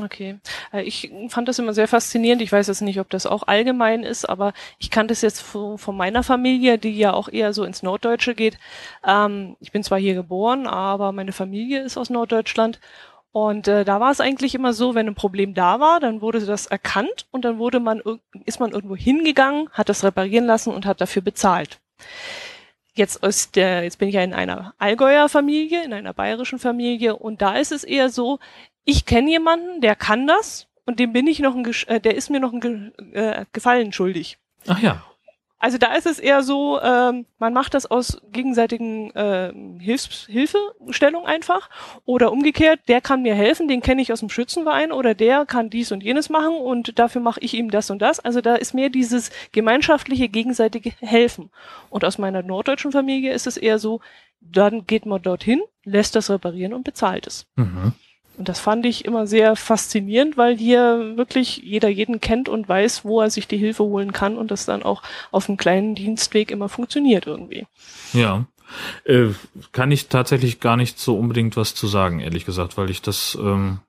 Okay. 0.00 0.38
Äh, 0.72 0.82
ich 0.82 1.12
fand 1.28 1.48
das 1.48 1.58
immer 1.58 1.74
sehr 1.74 1.88
faszinierend. 1.88 2.40
Ich 2.40 2.50
weiß 2.50 2.66
jetzt 2.68 2.80
nicht, 2.80 2.98
ob 2.98 3.10
das 3.10 3.26
auch 3.26 3.42
allgemein 3.42 4.04
ist, 4.04 4.24
aber 4.26 4.54
ich 4.78 4.90
kannte 4.90 5.12
es 5.12 5.20
jetzt 5.20 5.42
von, 5.42 5.78
meiner 5.96 6.22
Familie, 6.22 6.78
die 6.78 6.96
ja 6.96 7.12
auch 7.12 7.28
eher 7.28 7.52
so 7.52 7.64
ins 7.64 7.82
Norddeutsche 7.82 8.34
geht. 8.34 8.58
Ähm, 9.06 9.56
ich 9.60 9.70
bin 9.70 9.84
zwar 9.84 9.98
hier 9.98 10.14
geboren, 10.14 10.66
aber 10.66 11.12
meine 11.12 11.32
Familie 11.32 11.82
ist 11.82 11.98
aus 11.98 12.08
Norddeutschland. 12.08 12.80
Und 13.32 13.68
äh, 13.68 13.84
da 13.84 14.00
war 14.00 14.10
es 14.10 14.20
eigentlich 14.20 14.54
immer 14.54 14.72
so, 14.72 14.94
wenn 14.94 15.08
ein 15.08 15.14
Problem 15.14 15.54
da 15.54 15.80
war, 15.80 16.00
dann 16.00 16.20
wurde 16.20 16.44
das 16.44 16.66
erkannt 16.66 17.26
und 17.30 17.44
dann 17.44 17.58
wurde 17.58 17.80
man, 17.80 18.02
ist 18.44 18.60
man 18.60 18.72
irgendwo 18.72 18.96
hingegangen, 18.96 19.70
hat 19.72 19.88
das 19.88 20.04
reparieren 20.04 20.46
lassen 20.46 20.72
und 20.72 20.86
hat 20.86 21.00
dafür 21.00 21.22
bezahlt. 21.22 21.80
Jetzt 22.94 23.24
ist 23.24 23.56
der, 23.56 23.84
jetzt 23.84 23.98
bin 23.98 24.08
ich 24.08 24.14
ja 24.14 24.22
in 24.22 24.34
einer 24.34 24.74
Allgäuer 24.78 25.30
Familie, 25.30 25.82
in 25.82 25.94
einer 25.94 26.12
bayerischen 26.12 26.58
Familie 26.58 27.16
und 27.16 27.40
da 27.40 27.56
ist 27.56 27.72
es 27.72 27.84
eher 27.84 28.10
so, 28.10 28.38
ich 28.84 29.06
kenne 29.06 29.30
jemanden, 29.30 29.80
der 29.80 29.96
kann 29.96 30.26
das 30.26 30.68
und 30.84 30.98
dem 30.98 31.12
bin 31.12 31.26
ich 31.26 31.40
noch 31.40 31.54
ein, 31.54 31.64
äh, 31.86 32.00
der 32.00 32.16
ist 32.16 32.30
mir 32.30 32.40
noch 32.40 32.52
ein 32.52 32.60
Ge 32.60 32.90
äh, 33.12 33.44
Gefallen 33.52 33.92
schuldig. 33.92 34.38
Ach 34.66 34.80
ja. 34.80 35.02
Also 35.62 35.78
da 35.78 35.94
ist 35.94 36.06
es 36.06 36.18
eher 36.18 36.42
so, 36.42 36.80
ähm, 36.80 37.24
man 37.38 37.52
macht 37.52 37.74
das 37.74 37.88
aus 37.88 38.20
gegenseitigen 38.32 39.12
äh, 39.12 39.52
Hilfs 39.78 40.26
Hilfestellung 40.26 41.24
einfach 41.24 41.70
oder 42.04 42.32
umgekehrt, 42.32 42.80
der 42.88 43.00
kann 43.00 43.22
mir 43.22 43.36
helfen, 43.36 43.68
den 43.68 43.80
kenne 43.80 44.02
ich 44.02 44.12
aus 44.12 44.18
dem 44.18 44.28
Schützenverein 44.28 44.90
oder 44.90 45.14
der 45.14 45.46
kann 45.46 45.70
dies 45.70 45.92
und 45.92 46.02
jenes 46.02 46.30
machen 46.30 46.56
und 46.56 46.98
dafür 46.98 47.20
mache 47.20 47.38
ich 47.38 47.54
ihm 47.54 47.70
das 47.70 47.90
und 47.90 48.02
das. 48.02 48.18
Also 48.18 48.40
da 48.40 48.56
ist 48.56 48.74
mehr 48.74 48.88
dieses 48.90 49.30
gemeinschaftliche 49.52 50.28
gegenseitige 50.28 50.94
Helfen. 50.98 51.50
Und 51.90 52.04
aus 52.04 52.18
meiner 52.18 52.42
norddeutschen 52.42 52.90
Familie 52.90 53.32
ist 53.32 53.46
es 53.46 53.56
eher 53.56 53.78
so, 53.78 54.00
dann 54.40 54.84
geht 54.88 55.06
man 55.06 55.22
dorthin, 55.22 55.62
lässt 55.84 56.16
das 56.16 56.28
reparieren 56.28 56.74
und 56.74 56.82
bezahlt 56.82 57.28
es. 57.28 57.46
Mhm. 57.54 57.92
Und 58.38 58.48
das 58.48 58.60
fand 58.60 58.86
ich 58.86 59.04
immer 59.04 59.26
sehr 59.26 59.56
faszinierend, 59.56 60.36
weil 60.36 60.56
hier 60.56 61.16
wirklich 61.16 61.58
jeder 61.58 61.88
jeden 61.88 62.20
kennt 62.20 62.48
und 62.48 62.68
weiß, 62.68 63.04
wo 63.04 63.20
er 63.20 63.30
sich 63.30 63.46
die 63.46 63.58
Hilfe 63.58 63.84
holen 63.84 64.12
kann 64.12 64.36
und 64.36 64.50
das 64.50 64.64
dann 64.64 64.82
auch 64.82 65.02
auf 65.30 65.48
einem 65.48 65.58
kleinen 65.58 65.94
Dienstweg 65.94 66.50
immer 66.50 66.68
funktioniert 66.68 67.26
irgendwie. 67.26 67.66
Ja. 68.12 68.46
Äh, 69.04 69.28
kann 69.72 69.90
ich 69.90 70.08
tatsächlich 70.08 70.60
gar 70.60 70.78
nicht 70.78 70.98
so 70.98 71.18
unbedingt 71.18 71.56
was 71.56 71.74
zu 71.74 71.86
sagen, 71.86 72.20
ehrlich 72.20 72.46
gesagt, 72.46 72.78
weil 72.78 72.88
ich 72.88 73.02
das 73.02 73.36
ähm, 73.40 73.80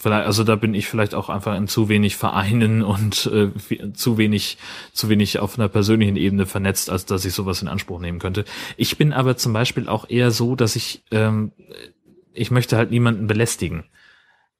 vielleicht, 0.00 0.26
also 0.26 0.44
da 0.44 0.56
bin 0.56 0.72
ich 0.72 0.88
vielleicht 0.88 1.14
auch 1.14 1.28
einfach 1.28 1.54
in 1.56 1.68
zu 1.68 1.88
wenig 1.88 2.16
Vereinen 2.16 2.82
und 2.82 3.26
äh, 3.26 3.50
zu 3.92 4.18
wenig, 4.18 4.58
zu 4.92 5.08
wenig 5.08 5.38
auf 5.38 5.58
einer 5.58 5.68
persönlichen 5.68 6.16
Ebene 6.16 6.46
vernetzt, 6.46 6.90
als 6.90 7.04
dass 7.04 7.24
ich 7.24 7.34
sowas 7.34 7.62
in 7.62 7.68
Anspruch 7.68 8.00
nehmen 8.00 8.18
könnte. 8.18 8.44
Ich 8.76 8.96
bin 8.96 9.12
aber 9.12 9.36
zum 9.36 9.52
Beispiel 9.52 9.88
auch 9.88 10.08
eher 10.08 10.30
so, 10.30 10.56
dass 10.56 10.76
ich 10.76 11.02
ähm, 11.10 11.52
ich 12.32 12.50
möchte 12.50 12.76
halt 12.76 12.90
niemanden 12.90 13.26
belästigen 13.26 13.84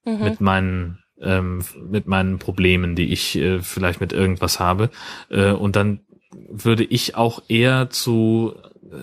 mhm. 0.04 0.22
mit 0.22 0.40
meinen 0.40 0.98
ähm, 1.20 1.62
mit 1.88 2.06
meinen 2.06 2.38
Problemen, 2.38 2.96
die 2.96 3.12
ich 3.12 3.36
äh, 3.36 3.60
vielleicht 3.60 4.00
mit 4.00 4.12
irgendwas 4.12 4.58
habe. 4.58 4.90
Äh, 5.28 5.52
und 5.52 5.76
dann 5.76 6.00
würde 6.48 6.84
ich 6.84 7.14
auch 7.16 7.42
eher 7.48 7.90
zu 7.90 8.54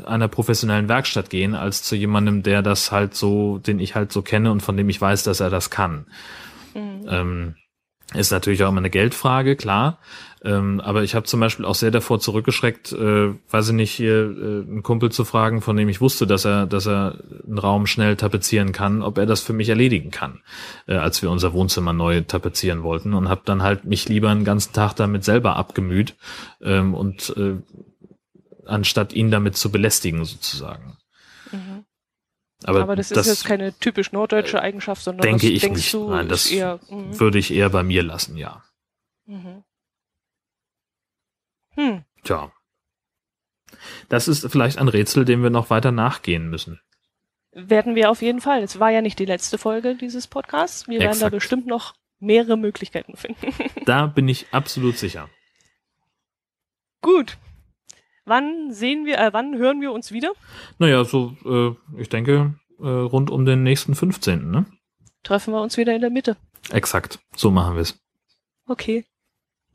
einer 0.05 0.27
professionellen 0.27 0.89
Werkstatt 0.89 1.29
gehen, 1.29 1.55
als 1.55 1.83
zu 1.83 1.95
jemandem, 1.95 2.43
der 2.43 2.61
das 2.61 2.91
halt 2.91 3.13
so, 3.13 3.59
den 3.59 3.79
ich 3.79 3.95
halt 3.95 4.11
so 4.11 4.21
kenne 4.21 4.51
und 4.51 4.61
von 4.61 4.75
dem 4.75 4.89
ich 4.89 4.99
weiß, 4.99 5.23
dass 5.23 5.39
er 5.39 5.49
das 5.49 5.69
kann. 5.69 6.07
Mhm. 6.73 7.05
Ähm, 7.07 7.55
ist 8.13 8.31
natürlich 8.31 8.63
auch 8.63 8.69
immer 8.69 8.79
eine 8.79 8.89
Geldfrage, 8.89 9.55
klar. 9.55 9.99
Ähm, 10.43 10.79
aber 10.81 11.03
ich 11.03 11.15
habe 11.15 11.25
zum 11.25 11.39
Beispiel 11.39 11.65
auch 11.65 11.75
sehr 11.75 11.91
davor 11.91 12.19
zurückgeschreckt, 12.19 12.93
äh, 12.93 13.33
weiß 13.49 13.69
ich 13.69 13.73
nicht, 13.73 13.91
hier 13.91 14.15
äh, 14.15 14.69
einen 14.69 14.83
Kumpel 14.83 15.11
zu 15.11 15.25
fragen, 15.25 15.61
von 15.61 15.75
dem 15.75 15.89
ich 15.89 15.99
wusste, 15.99 16.27
dass 16.27 16.45
er, 16.45 16.67
dass 16.67 16.87
er 16.87 17.17
einen 17.45 17.57
Raum 17.57 17.87
schnell 17.87 18.15
tapezieren 18.15 18.71
kann, 18.71 19.01
ob 19.01 19.17
er 19.17 19.25
das 19.25 19.41
für 19.41 19.53
mich 19.53 19.67
erledigen 19.67 20.11
kann, 20.11 20.41
äh, 20.87 20.95
als 20.95 21.21
wir 21.21 21.31
unser 21.31 21.53
Wohnzimmer 21.53 21.91
neu 21.91 22.21
tapezieren 22.21 22.83
wollten 22.83 23.13
und 23.13 23.29
habe 23.29 23.41
dann 23.45 23.63
halt 23.63 23.85
mich 23.85 24.07
lieber 24.07 24.29
einen 24.29 24.45
ganzen 24.45 24.73
Tag 24.73 24.93
damit 24.93 25.23
selber 25.23 25.55
abgemüht 25.55 26.15
ähm, 26.61 26.93
und 26.93 27.35
äh, 27.35 27.55
anstatt 28.65 29.13
ihn 29.13 29.31
damit 29.31 29.57
zu 29.57 29.71
belästigen 29.71 30.23
sozusagen. 30.23 30.97
Aber, 32.63 32.81
Aber 32.81 32.95
das, 32.95 33.09
das, 33.09 33.27
ist 33.27 33.39
jetzt 33.39 33.45
keine 33.45 33.77
typisch 33.77 34.11
norddeutsche 34.11 34.61
Eigenschaft, 34.61 35.03
sondern 35.03 35.21
denke 35.21 35.47
ich 35.47 35.69
nicht. 35.69 35.93
Nein, 35.93 36.27
das 36.27 36.49
eher, 36.49 36.79
mhm. 36.89 37.19
würde 37.19 37.37
ich 37.37 37.53
eher 37.53 37.69
bei 37.69 37.83
mir 37.83 38.01
lassen, 38.01 38.35
ja. 38.35 38.63
Mhm. 39.25 39.63
Hm. 41.75 42.03
Tja. 42.23 42.51
Das 44.09 44.27
ist 44.27 44.49
vielleicht 44.49 44.79
ein 44.79 44.87
Rätsel, 44.87 45.25
dem 45.25 45.43
wir 45.43 45.49
noch 45.51 45.69
weiter 45.69 45.91
nachgehen 45.91 46.49
müssen. 46.49 46.79
Werden 47.51 47.95
wir 47.95 48.09
auf 48.09 48.21
jeden 48.21 48.41
Fall. 48.41 48.63
Es 48.63 48.79
war 48.79 48.89
ja 48.89 49.01
nicht 49.01 49.19
die 49.19 49.25
letzte 49.25 49.57
Folge 49.57 49.95
dieses 49.95 50.27
Podcasts. 50.27 50.87
Wir 50.87 50.99
Exakt. 50.99 51.21
werden 51.21 51.31
da 51.31 51.35
bestimmt 51.35 51.67
noch 51.67 51.95
mehrere 52.19 52.57
Möglichkeiten 52.57 53.15
finden. 53.15 53.53
da 53.85 54.07
bin 54.07 54.27
ich 54.27 54.47
absolut 54.51 54.97
sicher. 54.97 55.29
Gut. 57.01 57.37
Wann 58.27 58.73
sehen 58.73 59.05
wir, 59.05 59.19
äh, 59.19 59.31
wann 59.31 59.57
hören 59.57 59.79
wir 59.79 59.93
uns 59.93 60.11
wieder? 60.11 60.33
Naja, 60.79 61.05
so, 61.05 61.37
äh, 61.45 62.01
ich 62.01 62.09
denke, 62.09 62.55
äh, 62.77 62.85
rund 62.85 63.29
um 63.29 63.45
den 63.45 63.63
nächsten 63.63 63.95
15. 63.95 64.51
Ne? 64.51 64.65
Treffen 65.23 65.53
wir 65.53 65.61
uns 65.61 65.77
wieder 65.77 65.95
in 65.95 66.01
der 66.01 66.09
Mitte. 66.09 66.35
Exakt. 66.69 67.19
So 67.37 67.51
machen 67.51 67.75
wir 67.75 67.83
es. 67.83 67.97
Okay. 68.67 69.05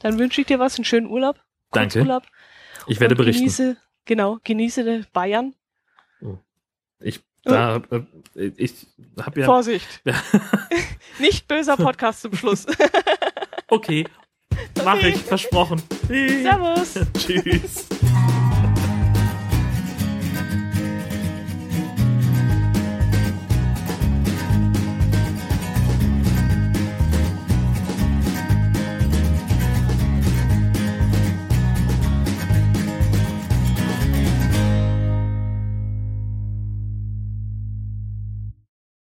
Dann 0.01 0.19
wünsche 0.19 0.43
ich 0.43 0.47
dir 0.47 0.59
was, 0.59 0.77
einen 0.77 0.85
schönen 0.85 1.07
Urlaub. 1.07 1.41
Danke. 1.71 2.01
Kurzurlaub. 2.01 2.25
Ich 2.87 3.01
werde 3.01 3.15
berichten. 3.15 3.41
Genieße, 3.41 3.79
genau, 4.05 4.39
genieße 4.45 5.07
Bayern. 5.15 5.55
Oh. 6.21 6.37
Ich, 7.01 7.21
da, 7.45 7.81
oh. 7.91 8.01
ich 8.59 8.87
habe 9.19 9.41
ja. 9.41 9.47
Vorsicht. 9.47 10.03
Nicht 11.19 11.49
böser 11.49 11.79
Podcast 11.79 12.21
zum 12.21 12.37
Schluss. 12.37 12.67
okay. 13.69 14.05
Mach 14.85 14.97
okay. 14.97 15.09
ich, 15.09 15.23
versprochen. 15.23 15.83
Servus. 16.07 16.99
Tschüss. 17.17 17.89